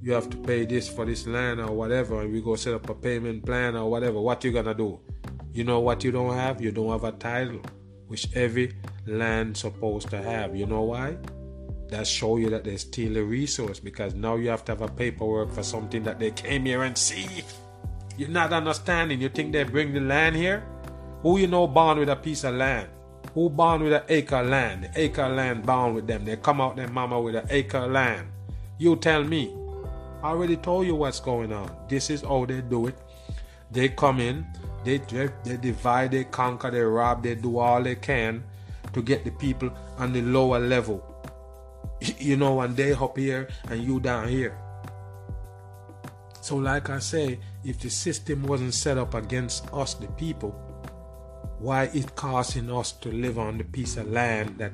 you 0.00 0.12
have 0.12 0.30
to 0.30 0.36
pay 0.36 0.64
this 0.64 0.88
for 0.88 1.04
this 1.04 1.26
land 1.26 1.60
or 1.60 1.72
whatever, 1.72 2.20
and 2.22 2.32
we 2.32 2.40
go 2.40 2.56
set 2.56 2.74
up 2.74 2.88
a 2.88 2.94
payment 2.94 3.44
plan 3.44 3.76
or 3.76 3.90
whatever. 3.90 4.20
What 4.20 4.44
you 4.44 4.52
gonna 4.52 4.74
do? 4.74 5.00
You 5.52 5.64
know 5.64 5.80
what 5.80 6.04
you 6.04 6.12
don't 6.12 6.34
have? 6.34 6.60
You 6.60 6.70
don't 6.70 6.90
have 6.90 7.04
a 7.04 7.12
title, 7.12 7.60
which 8.06 8.28
every 8.34 8.76
land 9.06 9.56
supposed 9.56 10.10
to 10.10 10.22
have. 10.22 10.54
You 10.54 10.66
know 10.66 10.82
why? 10.82 11.18
That 11.88 12.06
show 12.06 12.36
you 12.36 12.50
that 12.50 12.64
there's 12.64 12.82
still 12.82 13.16
a 13.16 13.22
resource 13.22 13.80
because 13.80 14.14
now 14.14 14.36
you 14.36 14.50
have 14.50 14.64
to 14.66 14.72
have 14.72 14.82
a 14.82 14.88
paperwork 14.88 15.50
for 15.50 15.62
something 15.62 16.02
that 16.04 16.18
they 16.18 16.30
came 16.30 16.66
here 16.66 16.84
and 16.84 16.96
see. 16.96 17.26
You're 18.16 18.28
not 18.28 18.52
understanding. 18.52 19.20
You 19.20 19.30
think 19.30 19.52
they 19.52 19.64
bring 19.64 19.94
the 19.94 20.00
land 20.00 20.36
here? 20.36 20.64
Who 21.22 21.38
you 21.38 21.46
know 21.46 21.66
born 21.66 21.98
with 21.98 22.08
a 22.08 22.16
piece 22.16 22.44
of 22.44 22.54
land? 22.54 22.88
Who 23.34 23.50
born 23.50 23.84
with 23.84 23.92
an 23.92 24.02
acre 24.08 24.42
land? 24.42 24.84
The 24.84 25.00
acre 25.00 25.28
land 25.28 25.64
born 25.64 25.94
with 25.94 26.06
them. 26.06 26.24
They 26.24 26.36
come 26.36 26.60
out 26.60 26.76
their 26.76 26.88
mama 26.88 27.20
with 27.20 27.36
an 27.36 27.46
acre 27.50 27.86
land. 27.86 28.28
You 28.78 28.96
tell 28.96 29.22
me. 29.22 29.54
I 30.22 30.30
already 30.30 30.56
told 30.56 30.86
you 30.86 30.96
what's 30.96 31.20
going 31.20 31.52
on. 31.52 31.70
This 31.88 32.10
is 32.10 32.22
how 32.22 32.44
they 32.44 32.60
do 32.60 32.88
it. 32.88 32.98
They 33.70 33.90
come 33.90 34.18
in, 34.18 34.46
they, 34.84 34.98
they, 34.98 35.28
they 35.44 35.56
divide, 35.58 36.12
they 36.12 36.24
conquer, 36.24 36.70
they 36.70 36.80
rob, 36.80 37.22
they 37.22 37.34
do 37.34 37.58
all 37.58 37.82
they 37.82 37.94
can 37.94 38.42
to 38.94 39.02
get 39.02 39.24
the 39.24 39.30
people 39.30 39.70
on 39.98 40.12
the 40.12 40.22
lower 40.22 40.58
level. 40.58 41.04
You 42.18 42.36
know, 42.36 42.60
and 42.62 42.76
they 42.76 42.92
up 42.92 43.16
here 43.16 43.48
and 43.68 43.82
you 43.82 44.00
down 44.00 44.28
here. 44.28 44.56
So, 46.40 46.56
like 46.56 46.88
I 46.88 46.98
say, 47.00 47.40
if 47.64 47.78
the 47.80 47.90
system 47.90 48.44
wasn't 48.44 48.72
set 48.72 48.96
up 48.96 49.14
against 49.14 49.72
us, 49.72 49.94
the 49.94 50.06
people, 50.06 50.54
why 51.60 51.84
it 51.94 52.14
causing 52.14 52.70
us 52.70 52.92
to 52.92 53.10
live 53.10 53.38
on 53.38 53.58
the 53.58 53.64
piece 53.64 53.96
of 53.96 54.10
land 54.10 54.58
that 54.58 54.72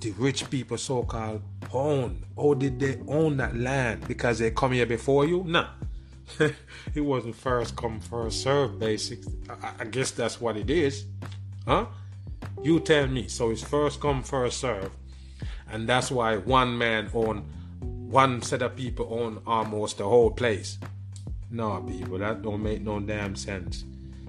the 0.00 0.10
rich 0.12 0.48
people 0.50 0.78
so 0.78 1.02
called 1.02 1.42
own? 1.72 2.24
Or 2.36 2.54
did 2.54 2.78
they 2.80 2.98
own 3.08 3.36
that 3.38 3.56
land 3.56 4.06
because 4.06 4.38
they 4.38 4.50
come 4.50 4.72
here 4.72 4.86
before 4.86 5.24
you? 5.26 5.44
Nah. 5.44 5.68
it 6.94 7.00
wasn't 7.00 7.36
first 7.36 7.76
come, 7.76 8.00
first 8.00 8.42
serve 8.42 8.78
basics. 8.78 9.28
I, 9.48 9.72
I 9.80 9.84
guess 9.84 10.10
that's 10.10 10.40
what 10.40 10.56
it 10.56 10.70
is. 10.70 11.04
Huh? 11.66 11.86
You 12.62 12.80
tell 12.80 13.06
me. 13.06 13.28
So 13.28 13.50
it's 13.50 13.62
first 13.62 14.00
come, 14.00 14.22
first 14.22 14.60
serve. 14.60 14.90
And 15.70 15.88
that's 15.88 16.10
why 16.10 16.36
one 16.36 16.76
man 16.76 17.10
own 17.14 17.44
one 17.80 18.40
set 18.40 18.62
of 18.62 18.76
people 18.76 19.08
own 19.10 19.42
almost 19.46 19.98
the 19.98 20.04
whole 20.04 20.30
place. 20.30 20.78
No, 21.50 21.82
people, 21.82 22.18
that 22.18 22.42
don't 22.42 22.62
make 22.62 22.82
no 22.82 23.00
damn 23.00 23.34
sense. 23.34 23.84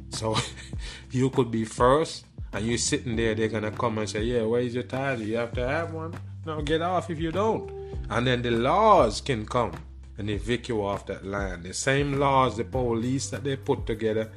So 0.09 0.35
you 1.11 1.29
could 1.29 1.51
be 1.51 1.65
first, 1.65 2.25
and 2.53 2.65
you're 2.65 2.77
sitting 2.77 3.15
there, 3.15 3.35
they're 3.35 3.47
gonna 3.47 3.71
come 3.71 3.97
and 3.97 4.09
say, 4.09 4.23
"Yeah, 4.23 4.43
where's 4.43 4.73
your 4.73 4.83
title? 4.83 5.25
You 5.25 5.37
have 5.37 5.53
to 5.53 5.67
have 5.67 5.93
one. 5.93 6.13
No, 6.45 6.61
get 6.61 6.81
off 6.81 7.09
if 7.09 7.19
you 7.19 7.31
don't." 7.31 7.69
And 8.09 8.25
then 8.25 8.41
the 8.41 8.51
laws 8.51 9.21
can 9.21 9.45
come 9.45 9.73
and 10.17 10.29
evict 10.29 10.69
you 10.69 10.83
off 10.83 11.05
that 11.07 11.25
land. 11.25 11.63
The 11.63 11.73
same 11.73 12.19
laws, 12.19 12.57
the 12.57 12.63
police 12.63 13.29
that 13.29 13.43
they 13.43 13.55
put 13.55 13.85
together, 13.85 14.31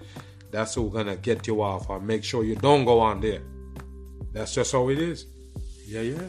that's 0.50 0.74
who's 0.74 0.92
gonna 0.92 1.16
get 1.16 1.46
you 1.46 1.62
off 1.62 1.88
or 1.88 2.00
make 2.00 2.24
sure 2.24 2.44
you 2.44 2.56
don't 2.56 2.84
go 2.84 3.00
on 3.00 3.20
there. 3.20 3.42
That's 4.32 4.54
just 4.54 4.72
how 4.72 4.88
it 4.90 4.98
is. 4.98 5.26
Yeah, 5.86 6.02
yeah. 6.02 6.28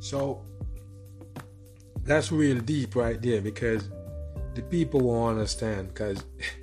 So 0.00 0.44
that's 2.04 2.32
real 2.32 2.58
deep 2.60 2.96
right 2.96 3.20
there 3.20 3.40
because 3.40 3.88
the 4.54 4.62
people 4.62 5.00
will 5.00 5.26
understand 5.28 5.88
because 5.88 6.24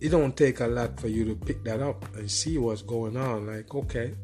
it 0.00 0.10
don't 0.10 0.36
take 0.36 0.60
a 0.60 0.66
lot 0.66 1.00
for 1.00 1.08
you 1.08 1.24
to 1.24 1.34
pick 1.34 1.64
that 1.64 1.80
up 1.80 2.04
and 2.16 2.30
see 2.30 2.58
what's 2.58 2.82
going 2.82 3.16
on. 3.16 3.46
Like, 3.46 3.74
okay, 3.74 4.14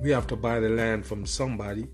we 0.00 0.10
have 0.10 0.26
to 0.28 0.36
buy 0.36 0.60
the 0.60 0.70
land 0.70 1.04
from 1.04 1.26
somebody. 1.26 1.86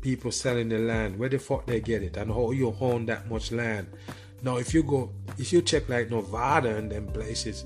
People 0.00 0.32
selling 0.32 0.68
the 0.68 0.78
land, 0.78 1.16
where 1.16 1.28
the 1.28 1.38
fuck 1.38 1.64
they 1.66 1.80
get 1.80 2.02
it, 2.02 2.16
and 2.16 2.30
how 2.30 2.50
you 2.50 2.74
own 2.80 3.06
that 3.06 3.30
much 3.30 3.52
land. 3.52 3.86
Now, 4.42 4.56
if 4.56 4.74
you 4.74 4.82
go, 4.82 5.12
if 5.38 5.52
you 5.52 5.62
check 5.62 5.88
like 5.88 6.10
Nevada 6.10 6.76
and 6.76 6.90
them 6.90 7.06
places, 7.06 7.64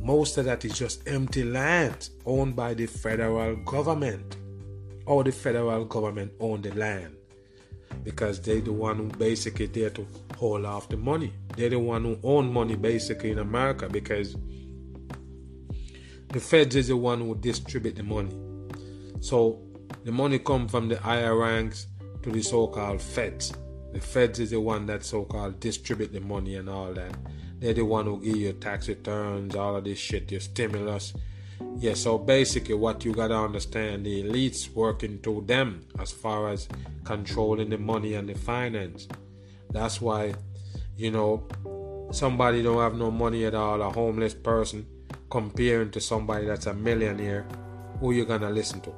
most 0.00 0.38
of 0.38 0.46
that 0.46 0.64
is 0.64 0.78
just 0.78 1.06
empty 1.06 1.44
land 1.44 2.08
owned 2.24 2.56
by 2.56 2.72
the 2.72 2.86
federal 2.86 3.56
government, 3.56 4.36
or 5.04 5.22
the 5.24 5.32
federal 5.32 5.84
government 5.84 6.32
own 6.40 6.62
the 6.62 6.72
land 6.74 7.14
because 8.04 8.40
they 8.40 8.60
the 8.60 8.72
one 8.72 8.96
who 8.96 9.08
basically 9.08 9.66
there 9.66 9.90
to 9.90 10.06
hold 10.36 10.64
off 10.64 10.88
the 10.88 10.96
money. 10.96 11.32
They're 11.56 11.70
the 11.70 11.78
one 11.78 12.04
who 12.04 12.18
own 12.22 12.52
money 12.52 12.76
basically 12.76 13.30
in 13.30 13.38
America 13.38 13.88
because 13.88 14.36
the 16.28 16.40
feds 16.40 16.76
is 16.76 16.88
the 16.88 16.96
one 16.96 17.20
who 17.20 17.34
distribute 17.34 17.96
the 17.96 18.02
money. 18.02 18.36
So 19.20 19.60
the 20.04 20.12
money 20.12 20.38
come 20.38 20.68
from 20.68 20.88
the 20.88 20.98
higher 20.98 21.36
ranks 21.36 21.86
to 22.22 22.30
the 22.30 22.42
so-called 22.42 23.00
feds. 23.00 23.52
The 23.92 24.00
feds 24.00 24.40
is 24.40 24.50
the 24.50 24.60
one 24.60 24.86
that 24.86 25.04
so-called 25.04 25.60
distribute 25.60 26.12
the 26.12 26.20
money 26.20 26.56
and 26.56 26.68
all 26.68 26.92
that. 26.92 27.16
They're 27.58 27.72
the 27.72 27.84
one 27.84 28.06
who 28.06 28.20
give 28.20 28.36
you 28.36 28.52
tax 28.52 28.88
returns, 28.88 29.54
all 29.54 29.76
of 29.76 29.84
this 29.84 29.98
shit, 29.98 30.30
your 30.30 30.40
stimulus. 30.40 31.14
Yeah, 31.76 31.94
so 31.94 32.18
basically 32.18 32.74
what 32.74 33.04
you 33.04 33.12
gotta 33.12 33.36
understand, 33.36 34.06
the 34.06 34.22
elites 34.22 34.72
working 34.72 35.20
to 35.22 35.42
them 35.46 35.86
as 35.98 36.12
far 36.12 36.48
as 36.50 36.68
controlling 37.04 37.70
the 37.70 37.78
money 37.78 38.14
and 38.14 38.28
the 38.28 38.34
finance. 38.34 39.08
That's 39.70 40.00
why, 40.00 40.34
you 40.96 41.10
know, 41.10 41.46
somebody 42.12 42.62
don't 42.62 42.78
have 42.78 42.94
no 42.94 43.10
money 43.10 43.44
at 43.44 43.54
all, 43.54 43.82
a 43.82 43.90
homeless 43.90 44.34
person, 44.34 44.86
comparing 45.30 45.90
to 45.90 46.00
somebody 46.00 46.46
that's 46.46 46.66
a 46.66 46.74
millionaire, 46.74 47.44
who 48.00 48.12
you 48.12 48.24
gonna 48.24 48.50
listen 48.50 48.80
to? 48.82 48.90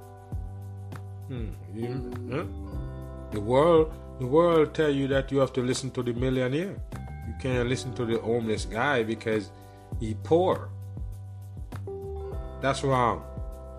Hmm. 1.29 1.49
You, 1.75 2.13
huh? 2.31 2.45
The 3.33 3.41
world, 3.41 3.93
the 4.21 4.27
world 4.27 4.75
tell 4.75 4.91
you 4.91 5.09
that 5.09 5.33
you 5.33 5.39
have 5.39 5.53
to 5.55 5.63
listen 5.63 5.91
to 5.93 6.03
the 6.03 6.13
millionaire. 6.13 6.77
You 7.27 7.35
can't 7.41 7.69
listen 7.69 7.95
to 7.95 8.05
the 8.05 8.19
homeless 8.19 8.65
guy 8.65 9.03
because 9.03 9.51
he 9.99 10.15
poor. 10.23 10.71
That's 12.67 12.83
wrong. 12.83 13.23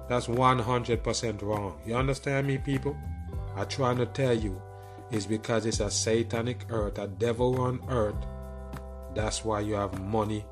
That's 0.08 0.28
100% 0.28 1.42
wrong. 1.42 1.78
You 1.86 1.96
understand 1.98 2.48
me, 2.48 2.58
people? 2.58 2.96
I'm 3.58 3.68
trying 3.68 3.98
to 3.98 4.06
tell 4.06 4.34
you, 4.34 4.62
it's 5.12 5.26
because 5.26 5.66
it's 5.66 5.82
a 5.82 5.92
satanic 5.92 6.64
earth, 6.70 6.98
a 6.98 7.10
devil 7.10 7.54
run 7.54 7.82
earth. 7.90 8.16
That's 9.14 9.44
why 9.44 9.60
you 9.60 9.74
have 9.74 10.00
money 10.00 10.46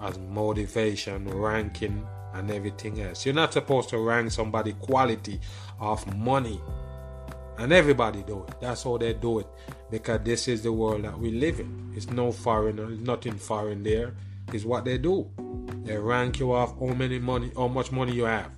as 0.00 0.16
motivation, 0.16 1.28
ranking, 1.28 2.06
and 2.34 2.52
everything 2.52 3.00
else. 3.00 3.26
You're 3.26 3.34
not 3.34 3.52
supposed 3.52 3.88
to 3.88 3.98
rank 3.98 4.30
somebody 4.30 4.74
quality 4.74 5.40
of 5.80 6.06
money. 6.16 6.60
And 7.58 7.72
everybody 7.72 8.22
do 8.22 8.44
it. 8.44 8.60
That's 8.60 8.84
how 8.84 8.96
they 8.96 9.12
do 9.14 9.40
it. 9.40 9.48
Because 9.90 10.20
this 10.22 10.46
is 10.46 10.62
the 10.62 10.72
world 10.72 11.02
that 11.02 11.18
we 11.18 11.32
live 11.32 11.58
in. 11.58 11.92
It's 11.96 12.08
no 12.08 12.30
foreign, 12.30 13.02
nothing 13.02 13.38
foreign 13.38 13.82
there. 13.82 14.14
It's 14.52 14.64
what 14.64 14.84
they 14.84 14.98
do. 14.98 15.28
They 15.84 15.96
rank 15.96 16.38
you 16.38 16.52
off 16.52 16.78
how 16.78 16.86
many 16.86 17.18
money, 17.18 17.50
how 17.56 17.68
much 17.68 17.92
money 17.92 18.12
you 18.12 18.24
have. 18.24 18.50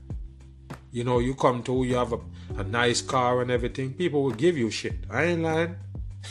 You 0.92 1.04
know, 1.04 1.18
you 1.18 1.34
come 1.34 1.62
to, 1.64 1.84
you 1.84 1.96
have 1.96 2.12
a, 2.12 2.20
a 2.56 2.64
nice 2.64 3.02
car 3.02 3.42
and 3.42 3.50
everything. 3.50 3.94
People 3.94 4.22
will 4.22 4.30
give 4.32 4.56
you 4.56 4.70
shit. 4.70 4.94
I 5.10 5.24
ain't 5.24 5.42
lying. 5.42 5.76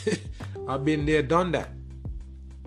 I've 0.68 0.84
been 0.84 1.04
there, 1.04 1.22
done 1.22 1.52
that. 1.52 1.68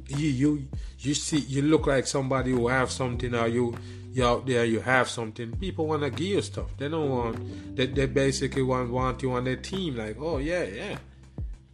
You, 0.07 0.27
you, 0.27 0.67
you 0.99 1.13
see, 1.13 1.39
you 1.39 1.63
look 1.63 1.87
like 1.87 2.05
somebody 2.05 2.51
who 2.51 2.67
have 2.67 2.91
something, 2.91 3.33
or 3.33 3.47
you, 3.47 3.75
you 4.13 4.25
out 4.25 4.45
there, 4.45 4.65
you 4.65 4.79
have 4.79 5.09
something. 5.09 5.55
People 5.57 5.87
want 5.87 6.03
to 6.03 6.09
give 6.09 6.27
you 6.27 6.41
stuff. 6.41 6.69
They 6.77 6.89
don't 6.89 7.09
want. 7.09 7.75
They, 7.75 7.87
they 7.87 8.05
basically 8.05 8.63
want 8.63 8.91
want 8.91 9.21
you 9.21 9.31
on 9.33 9.43
their 9.43 9.57
team. 9.57 9.95
Like, 9.95 10.17
oh 10.19 10.37
yeah, 10.37 10.63
yeah, 10.63 10.97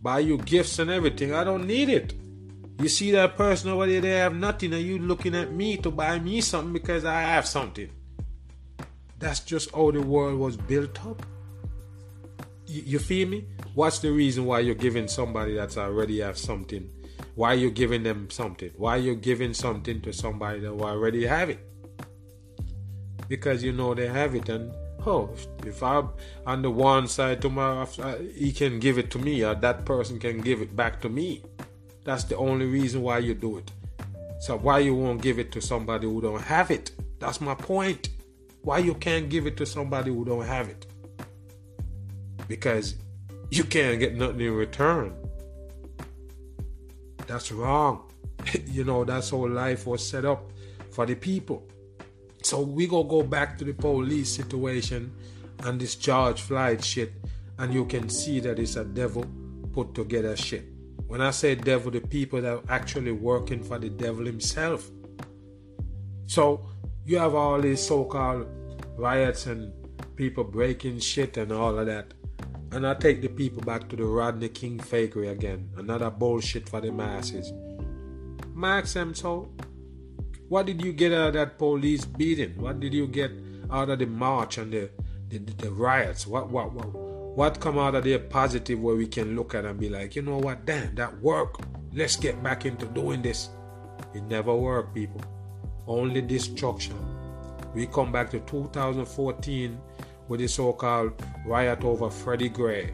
buy 0.02 0.19
you 0.19 0.38
gifts 0.38 0.80
and 0.80 0.89
everything. 0.89 1.34
I 1.34 1.43
don't 1.43 1.65
need 1.65 1.89
it. 1.89 2.13
You 2.79 2.89
see 2.89 3.12
that 3.12 3.38
person 3.38 3.69
over 3.69 3.86
there, 3.86 4.01
they 4.01 4.12
have 4.12 4.36
nothing, 4.36 4.73
and 4.73 4.81
you 4.81 4.97
looking 4.97 5.36
at 5.36 5.51
me 5.51 5.77
to 5.77 5.91
buy 5.91 6.19
me 6.19 6.41
something 6.41 6.73
because 6.73 7.05
I 7.05 7.21
have 7.21 7.45
something. 7.45 7.89
That's 9.19 9.39
just 9.41 9.73
how 9.73 9.91
the 9.91 10.01
world 10.01 10.39
was 10.39 10.57
built 10.57 11.05
up. 11.05 11.25
You, 12.65 12.83
you 12.86 12.99
feel 12.99 13.29
me? 13.29 13.45
What's 13.75 13.99
the 13.99 14.12
reason 14.12 14.45
why 14.45 14.59
you're 14.59 14.75
giving 14.75 15.07
somebody 15.07 15.53
that's 15.55 15.77
already 15.77 16.19
have 16.19 16.38
something? 16.38 16.89
Why 17.36 17.53
you're 17.53 17.71
giving 17.71 18.03
them 18.03 18.29
something? 18.29 18.71
Why 18.75 18.97
you 18.97 19.15
giving 19.15 19.53
something 19.53 20.01
to 20.01 20.12
somebody 20.12 20.59
that 20.62 20.71
already 20.71 21.25
have 21.25 21.49
it? 21.49 21.59
Because 23.27 23.63
you 23.63 23.71
know 23.71 23.93
they 23.93 24.07
have 24.07 24.36
it, 24.36 24.49
and 24.49 24.73
oh, 25.05 25.29
if 25.65 25.81
I'm 25.81 26.09
on 26.45 26.62
the 26.62 26.69
one 26.69 27.07
side 27.07 27.41
tomorrow, 27.41 27.88
he 28.36 28.51
can 28.51 28.79
give 28.79 28.97
it 28.97 29.09
to 29.12 29.19
me, 29.19 29.43
or 29.43 29.55
that 29.55 29.86
person 29.86 30.19
can 30.19 30.41
give 30.41 30.62
it 30.62 30.75
back 30.75 31.01
to 31.01 31.09
me. 31.09 31.43
That's 32.03 32.23
the 32.25 32.37
only 32.37 32.65
reason 32.65 33.01
why 33.01 33.19
you 33.19 33.33
do 33.33 33.57
it. 33.57 33.71
So 34.39 34.57
why 34.57 34.79
you 34.79 34.93
won't 34.93 35.21
give 35.21 35.39
it 35.39 35.51
to 35.53 35.61
somebody 35.61 36.05
who 36.05 36.21
don't 36.21 36.41
have 36.41 36.69
it? 36.69 36.91
That's 37.19 37.39
my 37.39 37.55
point. 37.55 38.09
Why 38.61 38.79
you 38.79 38.93
can't 38.93 39.29
give 39.29 39.47
it 39.47 39.55
to 39.57 39.65
somebody 39.65 40.11
who 40.11 40.25
don't 40.25 40.45
have 40.45 40.67
it? 40.67 40.85
Because 42.47 42.95
you 43.49 43.63
can't 43.63 43.99
get 43.99 44.15
nothing 44.15 44.41
in 44.41 44.53
return. 44.53 45.13
That's 47.27 47.51
wrong. 47.51 48.11
you 48.67 48.83
know, 48.83 49.05
that's 49.05 49.29
how 49.29 49.47
life 49.47 49.87
was 49.87 50.05
set 50.05 50.25
up 50.25 50.51
for 50.91 51.05
the 51.05 51.15
people. 51.15 51.65
So 52.41 52.59
we 52.59 52.87
gonna 52.87 53.07
go 53.07 53.23
back 53.23 53.57
to 53.59 53.63
the 53.63 53.73
police 53.73 54.35
situation 54.35 55.13
and 55.59 55.79
this 55.79 55.95
George 55.95 56.41
Floyd 56.41 56.83
shit, 56.83 57.13
and 57.57 57.73
you 57.73 57.85
can 57.85 58.09
see 58.09 58.41
that 58.41 58.59
it's 58.59 58.75
a 58.75 58.83
devil 58.83 59.25
put 59.71 59.95
together 59.95 60.35
shit. 60.35 60.72
When 61.13 61.21
I 61.21 61.30
say 61.30 61.54
devil, 61.54 61.91
the 61.91 62.02
people 62.02 62.41
that 62.41 62.52
are 62.52 62.63
actually 62.69 63.12
working 63.12 63.62
for 63.62 63.78
the 63.78 63.88
devil 63.88 64.26
himself. 64.26 64.89
So 66.26 66.65
you 67.06 67.19
have 67.19 67.36
all 67.36 67.62
these 67.62 67.86
so-called 67.86 68.47
riots 68.97 69.45
and 69.45 69.71
people 70.15 70.43
breaking 70.43 70.97
shit 71.02 71.38
and 71.38 71.52
all 71.52 71.78
of 71.78 71.86
that. 71.86 72.15
And 72.71 72.88
I 72.88 72.95
take 72.95 73.21
the 73.21 73.28
people 73.28 73.62
back 73.62 73.89
to 73.89 73.95
the 73.95 74.06
Rodney 74.06 74.49
King 74.49 74.80
fakery 74.80 75.30
again. 75.30 75.69
Another 75.78 76.10
bullshit 76.10 76.67
for 76.67 76.82
the 76.82 76.91
masses. 76.91 77.54
Max 78.56 78.93
them 78.93 79.13
so. 79.13 79.52
What 80.49 80.65
did 80.65 80.84
you 80.84 80.93
get 80.93 81.13
out 81.13 81.28
of 81.28 81.34
that 81.36 81.60
police 81.60 82.06
beating? 82.06 82.60
What 82.60 82.80
did 82.80 82.91
you 82.91 83.06
get 83.06 83.30
out 83.71 83.91
of 83.91 83.99
the 83.99 84.08
march 84.08 84.58
and 84.58 84.73
the 84.73 84.89
the, 85.30 85.38
the 85.38 85.71
riots? 85.71 86.26
What 86.26 86.49
what 86.49 86.73
what 86.73 87.12
what 87.36 87.60
come 87.60 87.80
out 87.80 87.96
of 87.96 88.04
there 88.04 88.19
positive 88.19 88.80
where 88.80 88.96
we 88.96 89.08
can 89.08 89.36
look 89.36 89.56
at 89.56 89.65
and 89.65 89.80
be 89.80 89.89
like, 89.89 90.15
you 90.15 90.22
know 90.22 90.38
what, 90.38 90.65
damn, 90.65 90.93
that 90.96 91.19
worked. 91.19 91.65
Let's 91.91 92.15
get 92.15 92.41
back 92.43 92.65
into 92.65 92.86
doing 92.86 93.22
this. 93.22 93.50
It 94.13 94.24
never 94.24 94.54
worked, 94.54 94.93
people. 94.93 95.22
Only 95.88 96.22
destruction. 96.22 96.96
We 97.74 97.88
come 97.88 98.12
back 98.12 98.30
to 98.32 98.39
2014 98.41 99.80
with 100.28 100.39
the 100.39 100.48
so 100.48 100.74
called 100.74 101.13
riot 101.46 101.84
over 101.84 102.10
Freddie 102.10 102.50
Gray. 102.50 102.93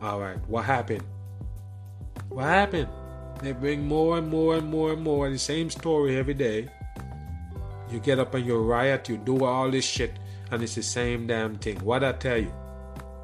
Alright, 0.00 0.38
what 0.48 0.64
happened? 0.64 1.04
What 2.28 2.44
happened? 2.44 2.88
They 3.42 3.52
bring 3.52 3.84
more 3.84 4.18
and 4.18 4.28
more 4.28 4.56
and 4.56 4.68
more 4.68 4.92
and 4.92 5.02
more 5.02 5.28
the 5.28 5.38
same 5.38 5.70
story 5.70 6.16
every 6.16 6.34
day. 6.34 6.68
You 7.90 7.98
get 7.98 8.20
up 8.20 8.34
and 8.34 8.46
you 8.46 8.58
riot, 8.58 9.08
you 9.08 9.16
do 9.16 9.44
all 9.44 9.70
this 9.70 9.84
shit, 9.84 10.12
and 10.52 10.62
it's 10.62 10.76
the 10.76 10.82
same 10.82 11.26
damn 11.26 11.56
thing. 11.56 11.78
What 11.80 12.04
I 12.04 12.12
tell 12.12 12.38
you? 12.38 12.52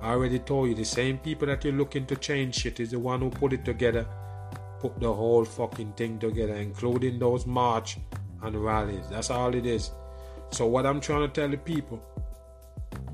I 0.07 0.11
already 0.11 0.39
told 0.39 0.69
you 0.69 0.77
the 0.77 0.85
same 0.85 1.19
people 1.19 1.49
that 1.49 1.65
you're 1.65 1.73
looking 1.73 2.07
to 2.07 2.15
change 2.15 2.55
shit 2.55 2.79
is 2.79 2.93
the 2.93 2.99
one 3.01 3.19
who 3.19 3.29
put 3.29 3.53
it 3.53 3.65
together, 3.65 4.07
put 4.79 5.01
the 5.01 5.13
whole 5.13 5.45
fucking 5.45 5.95
thing 5.95 6.21
together, 6.21 6.55
including 6.55 7.19
those 7.19 7.45
march 7.45 7.99
and 8.43 8.55
rallies. 8.55 9.09
That's 9.11 9.31
all 9.31 9.53
it 9.53 9.67
is. 9.67 9.91
So, 10.53 10.67
what 10.67 10.87
I'm 10.87 11.01
trying 11.01 11.23
to 11.23 11.29
tell 11.29 11.49
the 11.49 11.57
people 11.57 12.01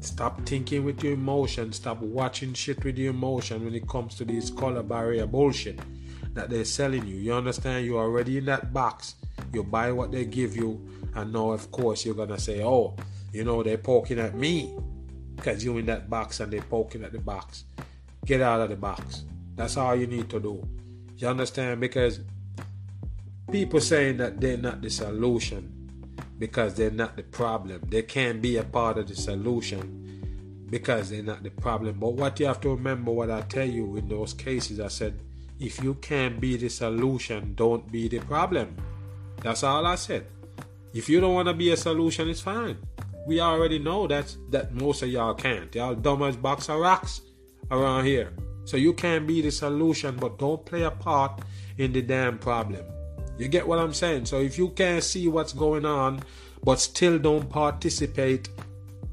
stop 0.00 0.44
thinking 0.44 0.84
with 0.84 1.02
your 1.02 1.14
emotion, 1.14 1.72
stop 1.72 1.98
watching 2.02 2.52
shit 2.52 2.84
with 2.84 2.98
your 2.98 3.14
emotion 3.14 3.64
when 3.64 3.74
it 3.74 3.88
comes 3.88 4.14
to 4.16 4.26
this 4.26 4.50
color 4.50 4.82
barrier 4.82 5.26
bullshit 5.26 5.80
that 6.34 6.50
they're 6.50 6.66
selling 6.66 7.06
you. 7.06 7.16
You 7.16 7.32
understand? 7.32 7.86
You're 7.86 8.02
already 8.02 8.36
in 8.36 8.44
that 8.46 8.74
box. 8.74 9.14
You 9.54 9.64
buy 9.64 9.92
what 9.92 10.12
they 10.12 10.26
give 10.26 10.56
you, 10.56 10.86
and 11.14 11.32
now, 11.32 11.52
of 11.52 11.70
course, 11.70 12.04
you're 12.04 12.14
gonna 12.14 12.38
say, 12.38 12.62
Oh, 12.62 12.96
you 13.32 13.44
know, 13.44 13.62
they're 13.62 13.78
poking 13.78 14.18
at 14.18 14.34
me 14.34 14.76
because 15.42 15.64
you're 15.64 15.80
in 15.80 15.86
that 15.86 16.08
box 16.08 16.38
and 16.38 16.52
they're 16.52 16.62
poking 16.62 17.02
at 17.02 17.10
the 17.10 17.18
box. 17.18 17.64
Get 18.24 18.40
out 18.40 18.60
of 18.60 18.70
the 18.70 18.76
box. 18.76 19.24
That's 19.56 19.76
all 19.76 19.96
you 19.96 20.06
need 20.06 20.30
to 20.30 20.38
do. 20.38 20.64
You 21.18 21.26
understand? 21.26 21.80
Because 21.80 22.20
people 23.50 23.80
saying 23.80 24.18
that 24.18 24.40
they're 24.40 24.56
not 24.56 24.80
the 24.80 24.88
solution 24.88 25.68
because 26.38 26.74
they're 26.74 26.92
not 26.92 27.16
the 27.16 27.24
problem. 27.24 27.82
They 27.88 28.02
can't 28.02 28.40
be 28.40 28.56
a 28.56 28.62
part 28.62 28.98
of 28.98 29.08
the 29.08 29.16
solution 29.16 30.64
because 30.70 31.10
they're 31.10 31.24
not 31.24 31.42
the 31.42 31.50
problem. 31.50 31.98
But 31.98 32.12
what 32.12 32.38
you 32.38 32.46
have 32.46 32.60
to 32.60 32.70
remember, 32.70 33.10
what 33.10 33.30
I 33.30 33.40
tell 33.40 33.66
you 33.66 33.96
in 33.96 34.08
those 34.08 34.34
cases, 34.34 34.78
I 34.78 34.88
said, 34.88 35.18
if 35.58 35.82
you 35.82 35.94
can't 35.94 36.40
be 36.40 36.56
the 36.56 36.68
solution, 36.68 37.54
don't 37.56 37.90
be 37.90 38.06
the 38.06 38.20
problem. 38.20 38.76
That's 39.42 39.64
all 39.64 39.86
I 39.86 39.96
said. 39.96 40.24
If 40.94 41.08
you 41.08 41.20
don't 41.20 41.34
want 41.34 41.48
to 41.48 41.54
be 41.54 41.72
a 41.72 41.76
solution, 41.76 42.28
it's 42.28 42.40
fine. 42.40 42.78
We 43.26 43.40
already 43.40 43.78
know 43.78 44.06
that 44.06 44.34
that 44.50 44.74
most 44.74 45.02
of 45.02 45.08
y'all 45.08 45.34
can't. 45.34 45.74
Y'all 45.74 45.94
dumb 45.94 46.22
as 46.22 46.36
box 46.36 46.68
of 46.68 46.80
rocks 46.80 47.22
around 47.70 48.04
here. 48.04 48.32
So 48.64 48.76
you 48.76 48.92
can't 48.92 49.26
be 49.26 49.40
the 49.40 49.50
solution, 49.50 50.16
but 50.16 50.38
don't 50.38 50.64
play 50.64 50.82
a 50.82 50.90
part 50.90 51.40
in 51.78 51.92
the 51.92 52.02
damn 52.02 52.38
problem. 52.38 52.84
You 53.38 53.48
get 53.48 53.66
what 53.66 53.78
I'm 53.78 53.92
saying? 53.92 54.26
So 54.26 54.40
if 54.40 54.58
you 54.58 54.68
can't 54.70 55.02
see 55.02 55.28
what's 55.28 55.52
going 55.52 55.84
on, 55.84 56.22
but 56.62 56.80
still 56.80 57.18
don't 57.18 57.48
participate 57.48 58.48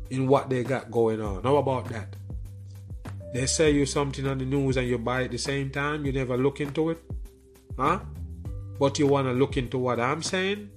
in 0.10 0.28
what 0.28 0.50
they 0.50 0.64
got 0.64 0.92
going 0.92 1.22
on, 1.22 1.44
how 1.44 1.58
about 1.58 1.90
that? 1.90 2.16
They 3.34 3.46
say 3.46 3.72
you 3.72 3.86
something 3.86 4.28
on 4.28 4.40
the 4.40 4.46
news 4.46 4.78
and 4.78 4.88
you 4.88 4.98
buy 4.98 5.22
it 5.22 5.26
at 5.26 5.32
the 5.32 5.38
same 5.38 5.70
time, 5.70 6.06
you 6.06 6.12
never 6.12 6.38
look 6.38 6.62
into 6.62 6.90
it? 6.92 7.00
Huh? 7.78 8.00
But 8.80 8.98
you 8.98 9.08
want 9.08 9.28
to 9.28 9.34
look 9.34 9.58
into 9.58 9.78
what 9.78 10.00
I'm 10.00 10.24
saying? 10.24 10.70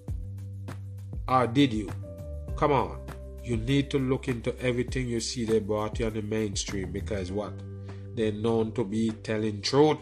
Or 1.28 1.47
did 1.47 1.72
you? 1.72 1.91
Come 2.57 2.72
on. 2.72 3.01
You 3.45 3.57
need 3.57 3.90
to 3.90 3.99
look 3.99 4.28
into 4.28 4.59
everything 4.61 5.09
you 5.09 5.18
see 5.20 5.45
they 5.45 5.59
brought 5.59 5.99
you 5.99 6.07
on 6.07 6.14
the 6.14 6.22
mainstream 6.22 6.93
because 6.93 7.32
what? 7.32 7.53
They're 8.14 8.32
known 8.32 8.72
to 8.72 8.84
be 8.84 9.11
telling 9.11 9.62
truth. 9.62 9.99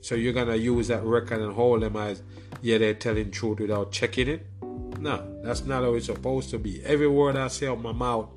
So 0.00 0.14
you're 0.14 0.32
gonna 0.32 0.56
use 0.56 0.88
that 0.88 1.02
record 1.04 1.40
and 1.40 1.52
hold 1.52 1.82
them 1.82 1.96
as 1.96 2.22
yeah 2.62 2.78
they're 2.78 2.94
telling 2.94 3.30
truth 3.32 3.58
without 3.58 3.90
checking 3.90 4.28
it? 4.28 4.46
No, 5.00 5.40
that's 5.42 5.64
not 5.64 5.82
how 5.82 5.94
it's 5.94 6.06
supposed 6.06 6.50
to 6.50 6.58
be. 6.58 6.82
Every 6.84 7.08
word 7.08 7.36
I 7.36 7.48
say 7.48 7.66
out 7.66 7.80
my 7.80 7.92
mouth 7.92 8.28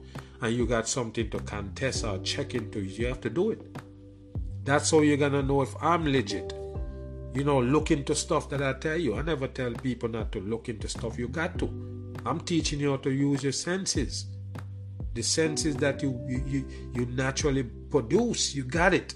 and 0.41 0.55
you 0.55 0.65
got 0.65 0.87
something 0.87 1.29
to 1.29 1.39
contest 1.39 2.03
or 2.05 2.17
check 2.19 2.55
into, 2.55 2.79
you 2.79 3.07
have 3.07 3.21
to 3.21 3.29
do 3.29 3.51
it. 3.51 3.77
That's 4.63 4.89
how 4.89 5.01
you're 5.01 5.17
gonna 5.17 5.43
know 5.43 5.61
if 5.61 5.75
I'm 5.81 6.05
legit. 6.05 6.53
You 7.33 7.43
know, 7.43 7.61
look 7.61 7.91
into 7.91 8.15
stuff 8.15 8.49
that 8.49 8.63
I 8.63 8.73
tell 8.73 8.97
you. 8.97 9.15
I 9.15 9.21
never 9.21 9.47
tell 9.47 9.71
people 9.73 10.09
not 10.09 10.31
to 10.31 10.39
look 10.39 10.69
into 10.69 10.87
stuff. 10.87 11.19
You 11.19 11.27
got 11.27 11.59
to. 11.59 11.88
I'm 12.25 12.39
teaching 12.41 12.79
you 12.79 12.91
how 12.91 12.97
to 12.97 13.11
use 13.11 13.43
your 13.43 13.51
senses. 13.51 14.25
The 15.13 15.21
senses 15.21 15.75
that 15.77 16.01
you 16.01 16.19
you, 16.27 16.65
you, 16.93 17.05
naturally 17.07 17.63
produce. 17.63 18.53
You 18.53 18.63
got 18.63 18.93
it. 18.93 19.15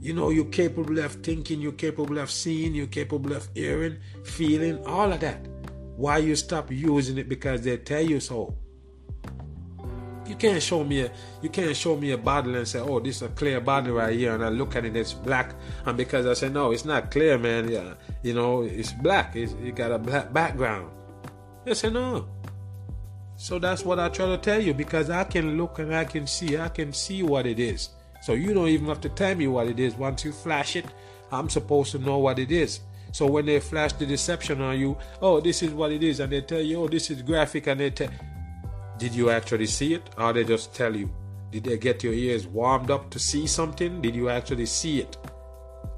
You 0.00 0.14
know, 0.14 0.30
you're 0.30 0.46
capable 0.46 0.98
of 1.00 1.12
thinking, 1.14 1.60
you're 1.60 1.72
capable 1.72 2.18
of 2.18 2.30
seeing, 2.30 2.74
you're 2.74 2.86
capable 2.86 3.32
of 3.32 3.48
hearing, 3.54 3.98
feeling, 4.24 4.84
all 4.86 5.12
of 5.12 5.20
that. 5.20 5.46
Why 5.96 6.18
you 6.18 6.36
stop 6.36 6.70
using 6.70 7.18
it 7.18 7.28
because 7.28 7.62
they 7.62 7.76
tell 7.78 8.02
you 8.02 8.20
so. 8.20 8.54
You 10.26 10.36
can't 10.36 10.62
show 10.62 10.84
me 10.84 11.00
a 11.00 11.10
you 11.42 11.48
can't 11.48 11.74
show 11.74 11.96
me 11.96 12.12
a 12.12 12.18
bottle 12.18 12.54
and 12.54 12.68
say, 12.68 12.80
oh, 12.80 13.00
this 13.00 13.16
is 13.16 13.22
a 13.22 13.28
clear 13.30 13.60
bottle 13.60 13.94
right 13.94 14.14
here, 14.14 14.34
and 14.34 14.44
I 14.44 14.50
look 14.50 14.76
at 14.76 14.84
it, 14.84 14.94
it's 14.94 15.14
black, 15.14 15.54
and 15.86 15.96
because 15.96 16.26
I 16.26 16.34
say 16.34 16.50
no, 16.50 16.70
it's 16.70 16.84
not 16.84 17.10
clear, 17.10 17.38
man. 17.38 17.68
Yeah, 17.68 17.94
you 18.22 18.34
know, 18.34 18.62
it's 18.62 18.92
black. 18.92 19.34
It's, 19.36 19.52
it 19.54 19.74
got 19.74 19.90
a 19.90 19.98
black 19.98 20.32
background. 20.32 20.92
I 21.70 21.74
say 21.74 21.90
no. 21.90 22.28
So 23.36 23.58
that's 23.58 23.84
what 23.84 24.00
I 24.00 24.08
try 24.08 24.26
to 24.26 24.38
tell 24.38 24.60
you 24.60 24.74
because 24.74 25.10
I 25.10 25.24
can 25.24 25.56
look 25.56 25.78
and 25.78 25.94
I 25.94 26.04
can 26.04 26.26
see, 26.26 26.58
I 26.58 26.68
can 26.68 26.92
see 26.92 27.22
what 27.22 27.46
it 27.46 27.60
is. 27.60 27.90
So 28.20 28.32
you 28.32 28.52
don't 28.52 28.68
even 28.68 28.86
have 28.86 29.00
to 29.02 29.08
tell 29.08 29.34
me 29.34 29.46
what 29.46 29.68
it 29.68 29.78
is. 29.78 29.94
Once 29.94 30.24
you 30.24 30.32
flash 30.32 30.74
it, 30.74 30.86
I'm 31.30 31.48
supposed 31.48 31.92
to 31.92 31.98
know 31.98 32.18
what 32.18 32.38
it 32.38 32.50
is. 32.50 32.80
So 33.12 33.26
when 33.26 33.46
they 33.46 33.60
flash 33.60 33.92
the 33.92 34.06
deception 34.06 34.60
on 34.60 34.78
you, 34.78 34.98
oh, 35.22 35.40
this 35.40 35.62
is 35.62 35.72
what 35.72 35.92
it 35.92 36.02
is, 36.02 36.20
and 36.20 36.32
they 36.32 36.40
tell 36.40 36.60
you, 36.60 36.82
oh, 36.82 36.88
this 36.88 37.10
is 37.10 37.22
graphic, 37.22 37.66
and 37.66 37.80
they 37.80 37.90
tell, 37.90 38.10
did 38.98 39.14
you 39.14 39.30
actually 39.30 39.66
see 39.66 39.94
it, 39.94 40.10
or 40.18 40.32
they 40.32 40.44
just 40.44 40.74
tell 40.74 40.94
you? 40.94 41.10
Did 41.50 41.64
they 41.64 41.78
get 41.78 42.02
your 42.02 42.12
ears 42.12 42.46
warmed 42.46 42.90
up 42.90 43.08
to 43.10 43.18
see 43.18 43.46
something? 43.46 44.02
Did 44.02 44.14
you 44.14 44.28
actually 44.28 44.66
see 44.66 45.00
it? 45.00 45.16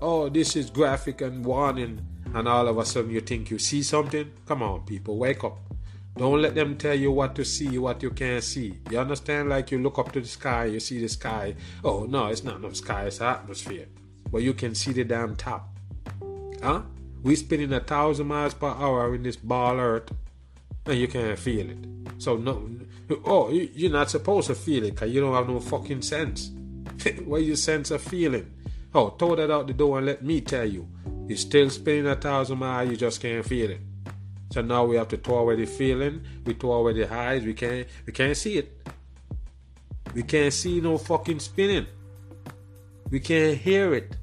Oh, 0.01 0.29
this 0.29 0.55
is 0.55 0.71
graphic 0.71 1.21
and 1.21 1.45
warning, 1.45 2.07
and 2.35 2.49
all 2.49 2.69
of 2.69 2.79
a 2.79 2.85
sudden 2.85 3.11
you 3.11 3.21
think 3.21 3.51
you 3.51 3.59
see 3.59 3.83
something? 3.83 4.31
Come 4.47 4.63
on, 4.63 4.81
people, 4.87 5.17
wake 5.19 5.45
up. 5.45 5.59
Don't 6.17 6.43
let 6.43 6.55
them 6.55 6.77
tell 6.77 6.95
you 6.95 7.13
what 7.13 7.35
to 7.37 7.45
see, 7.45 7.79
what 7.79 8.03
you 8.03 8.11
can't 8.11 8.43
see. 8.43 8.79
You 8.91 8.99
understand? 8.99 9.49
Like 9.49 9.71
you 9.71 9.79
look 9.79 9.99
up 9.99 10.13
to 10.13 10.21
the 10.21 10.29
sky, 10.29 10.67
you 10.67 10.81
see 10.81 11.01
the 11.01 11.09
sky. 11.09 11.55
Oh, 11.85 12.05
no, 12.05 12.27
it's 12.27 12.45
not 12.45 12.61
no 12.61 12.73
sky, 12.73 13.05
it's 13.05 13.21
atmosphere. 13.21 13.87
But 14.31 14.43
you 14.43 14.53
can 14.55 14.75
see 14.75 14.93
the 14.93 15.05
damn 15.05 15.37
top. 15.37 15.69
Huh? 16.63 16.83
We 17.23 17.37
spinning 17.37 17.73
a 17.73 17.81
thousand 17.81 18.27
miles 18.27 18.55
per 18.55 18.69
hour 18.69 19.15
in 19.15 19.23
this 19.23 19.37
ball 19.37 19.79
earth, 19.79 20.11
and 20.87 20.99
you 20.99 21.09
can't 21.09 21.39
feel 21.39 21.71
it. 21.71 21.79
So 22.19 22.37
no, 22.37 22.69
oh, 23.25 23.51
you're 23.51 23.91
not 23.91 24.11
supposed 24.11 24.49
to 24.49 24.55
feel 24.55 24.85
it 24.85 24.95
because 24.95 25.11
you 25.11 25.21
don't 25.21 25.35
have 25.35 25.49
no 25.49 25.61
fucking 25.61 26.03
sense. 26.03 26.51
Where 27.25 27.41
your 27.41 27.57
sense 27.57 27.91
of 27.91 28.03
feeling? 28.03 28.53
Oh, 28.95 29.11
throw 29.11 29.37
that 29.37 29.51
out 29.51 29.67
the 29.67 29.73
door 29.73 29.99
and 29.99 30.07
let 30.07 30.25
me 30.25 30.41
tell 30.41 30.67
you. 30.67 30.89
You're 31.31 31.37
still 31.37 31.71
spinning 31.71 32.09
a 32.09 32.17
thousand 32.17 32.59
miles, 32.59 32.91
you 32.91 32.97
just 32.97 33.23
can't 33.23 33.47
feel 33.47 33.71
it. 33.71 33.81
So 34.51 34.63
now 34.63 34.85
we 34.85 34.97
have 34.97 35.07
to 35.11 35.17
throw 35.17 35.39
away 35.39 35.55
the 35.55 35.65
feeling, 35.65 36.23
we 36.45 36.55
throw 36.55 36.73
away 36.73 36.93
the 36.93 37.07
highs, 37.07 37.45
we 37.45 37.55
can't 37.55 37.87
we 38.05 38.13
can't 38.13 38.37
see 38.37 38.59
it. 38.59 38.77
We 40.13 40.25
can't 40.25 40.53
see 40.53 40.81
no 40.81 40.99
fucking 40.99 41.39
spinning. 41.39 41.87
We 43.11 43.21
can't 43.21 43.57
hear 43.57 43.95
it. 43.95 44.17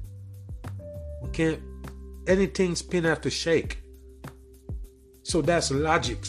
We 1.22 1.30
can't 1.30 1.62
anything 2.26 2.74
spin 2.74 3.04
have 3.04 3.22
to 3.22 3.30
shake. 3.30 3.78
So 5.22 5.40
that's 5.40 5.70
logic. 5.70 6.26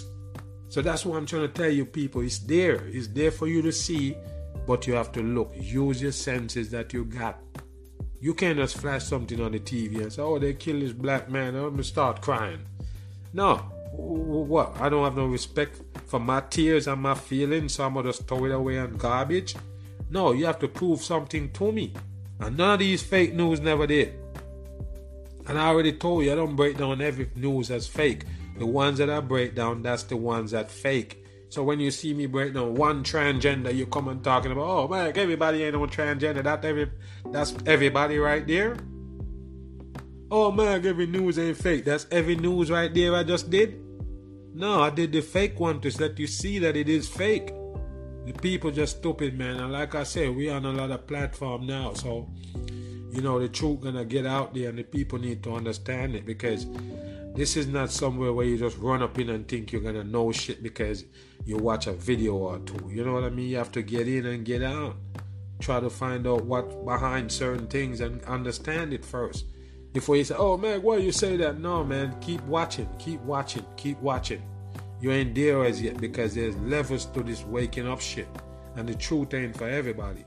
So 0.69 0.81
that's 0.81 1.05
what 1.05 1.17
I'm 1.17 1.25
trying 1.25 1.41
to 1.41 1.49
tell 1.49 1.69
you, 1.69 1.85
people. 1.85 2.21
It's 2.21 2.39
there. 2.39 2.87
It's 2.87 3.07
there 3.07 3.31
for 3.31 3.47
you 3.47 3.61
to 3.63 3.73
see, 3.73 4.15
but 4.65 4.87
you 4.87 4.93
have 4.93 5.11
to 5.11 5.21
look. 5.21 5.51
Use 5.59 6.01
your 6.01 6.13
senses 6.13 6.71
that 6.71 6.93
you 6.93 7.03
got. 7.03 7.37
You 8.21 8.33
can't 8.33 8.57
just 8.57 8.77
flash 8.77 9.05
something 9.05 9.39
on 9.39 9.53
the 9.53 9.59
TV 9.59 10.01
and 10.01 10.11
say, 10.11 10.21
oh, 10.21 10.39
they 10.39 10.53
killed 10.53 10.81
this 10.81 10.91
black 10.91 11.29
man. 11.29 11.55
I'm 11.55 11.61
going 11.61 11.77
to 11.77 11.83
start 11.83 12.21
crying. 12.21 12.59
No. 13.33 13.57
What? 13.91 14.79
I 14.79 14.89
don't 14.89 15.03
have 15.03 15.15
no 15.15 15.25
respect 15.25 15.81
for 16.07 16.19
my 16.19 16.41
tears 16.41 16.87
and 16.87 17.01
my 17.01 17.15
feelings, 17.15 17.75
so 17.75 17.85
I'm 17.85 17.93
going 17.93 18.05
to 18.05 18.11
just 18.11 18.27
throw 18.27 18.45
it 18.45 18.51
away 18.51 18.77
on 18.77 18.97
garbage. 18.97 19.55
No, 20.09 20.33
you 20.33 20.45
have 20.45 20.59
to 20.59 20.67
prove 20.67 21.01
something 21.01 21.51
to 21.51 21.71
me. 21.71 21.93
And 22.39 22.57
none 22.57 22.73
of 22.73 22.79
these 22.79 23.03
fake 23.03 23.33
news 23.33 23.59
never 23.59 23.87
did. 23.87 24.15
And 25.47 25.57
I 25.57 25.67
already 25.67 25.93
told 25.93 26.25
you, 26.25 26.31
I 26.31 26.35
don't 26.35 26.55
break 26.55 26.77
down 26.77 27.01
every 27.01 27.29
news 27.35 27.71
as 27.71 27.87
fake. 27.87 28.23
The 28.57 28.65
ones 28.65 28.97
that 28.97 29.09
I 29.09 29.19
break 29.21 29.55
down, 29.55 29.81
that's 29.81 30.03
the 30.03 30.17
ones 30.17 30.51
that 30.51 30.69
fake. 30.69 31.23
So 31.49 31.63
when 31.63 31.79
you 31.79 31.89
see 31.89 32.13
me 32.13 32.27
break 32.27 32.53
down 32.53 32.75
one 32.75 33.03
transgender, 33.03 33.73
you 33.75 33.87
come 33.87 34.07
and 34.07 34.23
talking 34.23 34.51
about, 34.51 34.67
oh 34.67 34.87
man, 34.87 35.11
everybody 35.15 35.63
ain't 35.63 35.73
no 35.73 35.87
transgender. 35.87 36.43
That 36.43 36.63
every, 36.63 36.91
that's 37.31 37.55
everybody 37.65 38.19
right 38.19 38.45
there. 38.47 38.77
Oh 40.29 40.51
man, 40.51 40.85
every 40.85 41.07
news 41.07 41.39
ain't 41.39 41.57
fake. 41.57 41.85
That's 41.85 42.05
every 42.11 42.35
news 42.35 42.69
right 42.69 42.93
there 42.93 43.15
I 43.15 43.23
just 43.23 43.49
did. 43.49 43.81
No, 44.53 44.81
I 44.81 44.91
did 44.91 45.11
the 45.11 45.21
fake 45.21 45.59
one 45.59 45.81
to 45.81 46.01
let 46.01 46.19
you 46.19 46.27
see 46.27 46.59
that 46.59 46.75
it 46.75 46.87
is 46.87 47.07
fake. 47.07 47.47
The 48.25 48.33
people 48.33 48.69
just 48.69 48.97
stupid, 48.97 49.35
man. 49.35 49.57
And 49.57 49.71
like 49.71 49.95
I 49.95 50.03
said, 50.03 50.35
we 50.35 50.49
on 50.49 50.65
a 50.65 50.71
lot 50.71 50.91
of 50.91 51.07
platform 51.07 51.65
now, 51.65 51.93
so 51.93 52.29
you 53.11 53.21
know 53.21 53.39
the 53.39 53.49
truth 53.49 53.81
gonna 53.81 54.05
get 54.05 54.25
out 54.25 54.53
there 54.53 54.69
and 54.69 54.77
the 54.77 54.83
people 54.83 55.17
need 55.17 55.41
to 55.43 55.53
understand 55.53 56.15
it 56.15 56.25
because 56.25 56.67
this 57.35 57.57
is 57.57 57.67
not 57.67 57.91
somewhere 57.91 58.33
where 58.33 58.45
you 58.45 58.57
just 58.57 58.77
run 58.77 59.01
up 59.01 59.17
in 59.17 59.29
and 59.29 59.47
think 59.47 59.71
you're 59.71 59.81
gonna 59.81 60.03
know 60.03 60.31
shit 60.31 60.61
because 60.61 61.05
you 61.45 61.57
watch 61.57 61.87
a 61.87 61.93
video 61.93 62.35
or 62.35 62.59
two. 62.59 62.89
You 62.91 63.03
know 63.03 63.13
what 63.13 63.23
i 63.23 63.29
mean? 63.29 63.49
You 63.49 63.57
have 63.57 63.71
to 63.73 63.81
get 63.81 64.07
in 64.07 64.25
and 64.25 64.45
get 64.45 64.61
out. 64.61 64.95
Try 65.59 65.79
to 65.79 65.89
find 65.89 66.27
out 66.27 66.45
what 66.45 66.85
behind 66.85 67.31
certain 67.31 67.67
things 67.67 68.01
and 68.01 68.21
understand 68.23 68.93
it 68.93 69.03
first 69.03 69.45
before 69.91 70.15
you 70.15 70.23
say 70.23 70.35
oh 70.37 70.55
man 70.55 70.81
why 70.81 70.97
you 70.97 71.11
say 71.11 71.35
that? 71.37 71.59
No 71.59 71.83
man 71.83 72.15
keep 72.21 72.41
watching 72.43 72.87
keep 72.99 73.21
watching 73.21 73.65
keep 73.75 73.99
watching. 74.01 74.41
You 75.01 75.11
ain't 75.11 75.33
there 75.33 75.63
as 75.65 75.81
yet 75.81 75.97
because 75.99 76.35
there's 76.35 76.55
levels 76.57 77.05
to 77.05 77.23
this 77.23 77.43
waking 77.45 77.87
up 77.87 78.01
shit. 78.01 78.27
And 78.75 78.87
the 78.87 78.93
truth 78.93 79.33
ain't 79.33 79.57
for 79.57 79.67
everybody 79.67 80.25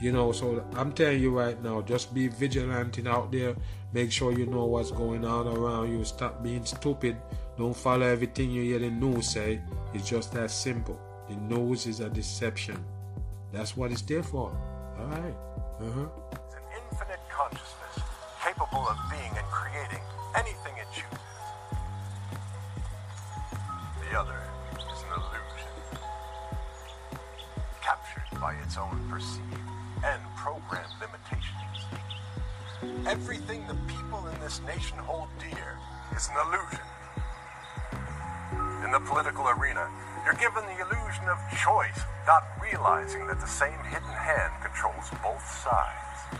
you 0.00 0.12
know, 0.12 0.32
so 0.32 0.64
I'm 0.74 0.92
telling 0.92 1.20
you 1.20 1.30
right 1.30 1.60
now, 1.62 1.80
just 1.80 2.12
be 2.12 2.28
vigilant 2.28 2.98
and 2.98 3.08
out 3.08 3.32
there. 3.32 3.56
Make 3.92 4.12
sure 4.12 4.36
you 4.36 4.46
know 4.46 4.66
what's 4.66 4.90
going 4.90 5.24
on 5.24 5.46
around 5.46 5.90
you. 5.90 6.04
Stop 6.04 6.42
being 6.42 6.64
stupid. 6.64 7.16
Don't 7.56 7.74
follow 7.74 8.06
everything 8.06 8.50
you 8.50 8.62
hear 8.62 8.78
the 8.78 8.90
news 8.90 9.30
say. 9.30 9.60
It's 9.94 10.08
just 10.08 10.32
that 10.32 10.50
simple. 10.50 11.00
The 11.28 11.36
news 11.36 11.86
is 11.86 12.00
a 12.00 12.10
deception. 12.10 12.84
That's 13.52 13.76
what 13.76 13.90
it's 13.90 14.02
there 14.02 14.22
for. 14.22 14.54
All 14.98 15.06
right. 15.06 15.34
Uh-huh. 15.80 16.06
It's 16.32 16.54
an 16.54 16.60
infinite 16.76 17.20
consciousness 17.30 18.06
capable 18.44 18.86
of 18.86 18.98
being 19.10 19.32
and 19.34 19.46
creating 19.46 20.04
anything 20.36 20.74
it 20.76 20.86
chooses. 20.92 21.18
The 24.10 24.18
other 24.18 24.42
is 24.76 25.02
an 25.02 25.12
illusion, 25.16 26.00
captured 27.80 28.40
by 28.40 28.54
its 28.62 28.76
own 28.76 29.00
perceived 29.10 29.75
program 30.46 30.86
limitations. 31.02 31.90
Everything 33.04 33.66
the 33.66 33.74
people 33.90 34.24
in 34.28 34.40
this 34.40 34.60
nation 34.62 34.96
hold 34.98 35.26
dear 35.40 35.76
is 36.14 36.28
an 36.30 36.36
illusion. 36.46 36.86
In 38.84 38.92
the 38.92 39.00
political 39.00 39.48
arena, 39.48 39.90
you're 40.24 40.38
given 40.38 40.62
the 40.70 40.78
illusion 40.86 41.26
of 41.26 41.36
choice, 41.58 41.98
not 42.28 42.44
realizing 42.62 43.26
that 43.26 43.40
the 43.40 43.46
same 43.46 43.80
hidden 43.90 44.14
hand 44.14 44.52
controls 44.62 45.10
both 45.18 45.42
sides. 45.66 46.38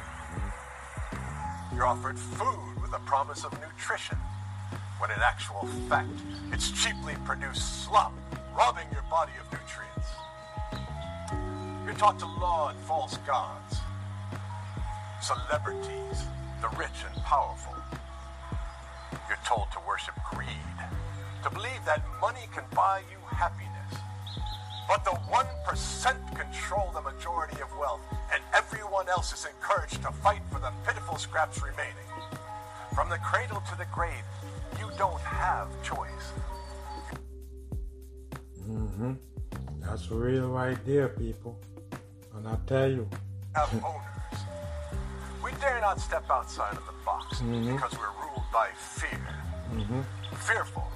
You're 1.75 1.87
offered 1.87 2.17
food 2.17 2.81
with 2.81 2.93
a 2.93 3.01
promise 3.11 3.43
of 3.43 3.51
nutrition, 3.59 4.19
when 5.01 5.11
in 5.11 5.19
actual 5.19 5.67
fact, 5.89 6.15
it's 6.53 6.71
cheaply 6.71 7.17
produced 7.25 7.85
slop, 7.85 8.13
robbing 8.57 8.87
your 8.93 9.03
body 9.11 9.33
of 9.41 9.51
nutrients. 9.51 10.11
You're 11.85 11.95
taught 11.95 12.21
to 12.21 12.27
laud 12.27 12.77
false 12.87 13.17
gods, 13.27 13.81
celebrities, 15.21 16.25
the 16.61 16.69
rich 16.79 17.05
and 17.07 17.23
powerful. 17.25 17.75
You're 19.29 19.39
told 19.45 19.67
to 19.73 19.79
worship 19.87 20.15
greed, 20.33 20.49
to 21.43 21.51
believe 21.51 21.85
that 21.85 22.03
money 22.21 22.49
can 22.53 22.65
buy 22.75 23.03
you 23.11 23.19
happiness. 23.27 23.73
But 24.89 25.05
the 25.05 25.11
1% 25.11 26.37
control 26.37 26.91
the 26.95 27.01
majority 27.01 27.61
of 27.61 27.69
wealth, 27.79 28.01
and 28.33 28.43
everyone 28.55 29.09
else 29.09 29.33
is 29.33 29.47
encouraged 29.47 30.03
to 30.03 30.13
fight 30.13 30.43
for 30.51 30.61
the 30.61 30.73
pitiful 30.87 31.17
scraps 31.17 31.61
remaining. 31.63 31.95
From 32.95 33.09
the 33.11 33.19
cradle 33.19 33.63
to 33.71 33.79
the 33.79 33.87
grave, 33.93 34.25
you 34.79 34.91
don't 34.97 35.21
have 35.21 35.69
choice. 35.83 36.33
Mm-hmm. 38.69 39.13
That's 39.81 40.11
a 40.11 40.15
real 40.15 40.49
right 40.49 40.79
there, 40.85 41.09
people. 41.09 41.59
And 42.35 42.47
I 42.49 42.57
tell 42.67 42.91
you. 42.91 43.09
Have 45.67 45.75
owners. 45.75 45.81
We 45.81 45.81
dare 45.81 45.81
not 45.81 46.01
step 46.01 46.31
outside 46.31 46.77
of 46.77 46.87
the 46.87 46.93
box 47.05 47.41
mm-hmm. 47.41 47.75
because 47.75 47.93
we're 47.93 48.15
ruled 48.25 48.45
by 48.53 48.69
fear. 48.77 49.29
Mm-hmm. 49.75 50.01
Fearful 50.37 50.87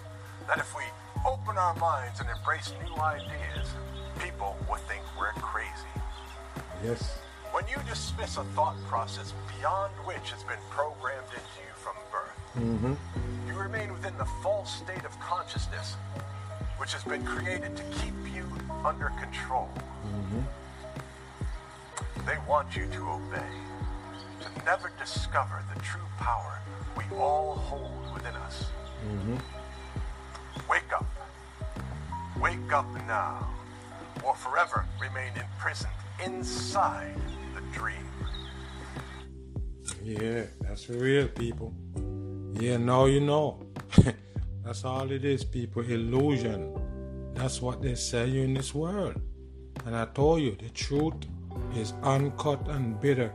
that 0.46 0.58
if 0.58 0.74
we 0.76 0.82
open 1.26 1.56
our 1.58 1.74
minds 1.76 2.20
and 2.20 2.28
embrace 2.30 2.72
new 2.84 2.94
ideas, 3.02 3.74
people 4.18 4.56
will 4.68 4.76
think 4.76 5.02
we're 5.18 5.32
crazy. 5.32 5.72
Yes. 6.84 7.18
When 7.52 7.64
you 7.68 7.76
dismiss 7.88 8.36
a 8.36 8.44
thought 8.54 8.76
process 8.86 9.34
beyond 9.58 9.92
which 10.04 10.30
has 10.30 10.42
been 10.44 10.58
programmed 10.70 11.26
into 11.28 11.60
you 11.66 11.74
from 11.74 11.94
birth, 12.12 12.38
mm-hmm. 12.56 12.94
you 13.48 13.54
remain 13.58 13.92
within 13.92 14.16
the 14.18 14.26
false 14.42 14.72
state 14.76 15.04
of 15.04 15.18
consciousness 15.20 15.96
which 16.78 16.92
has 16.94 17.04
been 17.04 17.24
created 17.24 17.76
to 17.76 17.82
keep 18.00 18.14
you 18.32 18.44
under 18.84 19.10
control. 19.20 19.68
Mm-hmm. 20.06 20.40
They 22.26 22.36
want 22.48 22.74
you 22.76 22.86
to 22.86 23.08
obey, 23.10 23.52
never 24.64 24.90
discover 24.98 25.62
the 25.74 25.80
true 25.80 26.00
power 26.18 26.60
we 26.96 27.04
all 27.16 27.54
hold 27.54 28.14
within 28.14 28.34
us. 28.36 28.66
Mm-hmm. 29.08 29.36
Wake 30.68 30.92
up. 30.92 31.06
Wake 32.40 32.72
up 32.72 32.86
now. 33.06 33.48
or 34.24 34.34
forever 34.34 34.84
remain 35.00 35.32
imprisoned 35.36 35.92
inside 36.24 37.16
the 37.54 37.60
dream. 37.78 38.06
Yeah, 40.02 40.44
that's 40.60 40.84
for 40.84 40.94
real, 40.94 41.28
people. 41.28 41.74
Yeah, 42.60 42.76
now 42.76 43.06
you 43.06 43.20
know. 43.20 43.62
that's 44.64 44.84
all 44.84 45.10
it 45.10 45.24
is, 45.24 45.44
people. 45.44 45.82
Illusion. 45.82 46.76
That's 47.34 47.62
what 47.62 47.80
they 47.82 47.94
sell 47.94 48.28
you 48.28 48.42
in 48.42 48.54
this 48.54 48.74
world. 48.74 49.20
And 49.86 49.96
I 49.96 50.04
told 50.06 50.42
you, 50.42 50.56
the 50.56 50.68
truth 50.70 51.14
is 51.74 51.94
uncut 52.02 52.68
and 52.68 53.00
bitter, 53.00 53.32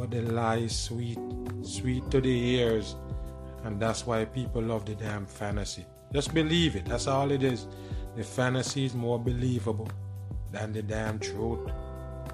but 0.00 0.10
the 0.12 0.22
lie 0.22 0.66
sweet, 0.66 1.18
sweet 1.60 2.10
to 2.10 2.22
the 2.22 2.56
ears. 2.56 2.96
And 3.64 3.78
that's 3.78 4.06
why 4.06 4.24
people 4.24 4.62
love 4.62 4.86
the 4.86 4.94
damn 4.94 5.26
fantasy. 5.26 5.84
Just 6.10 6.32
believe 6.32 6.74
it. 6.74 6.86
That's 6.86 7.06
all 7.06 7.30
it 7.30 7.42
is. 7.42 7.66
The 8.16 8.24
fantasy 8.24 8.86
is 8.86 8.94
more 8.94 9.18
believable 9.18 9.90
than 10.50 10.72
the 10.72 10.80
damn 10.80 11.18
truth. 11.18 11.70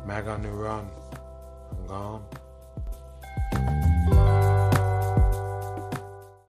Mag 0.07 0.29
on 0.29 0.43
the 0.43 0.51
run. 0.51 0.89
I'm 1.73 1.87
gone. 1.89 2.25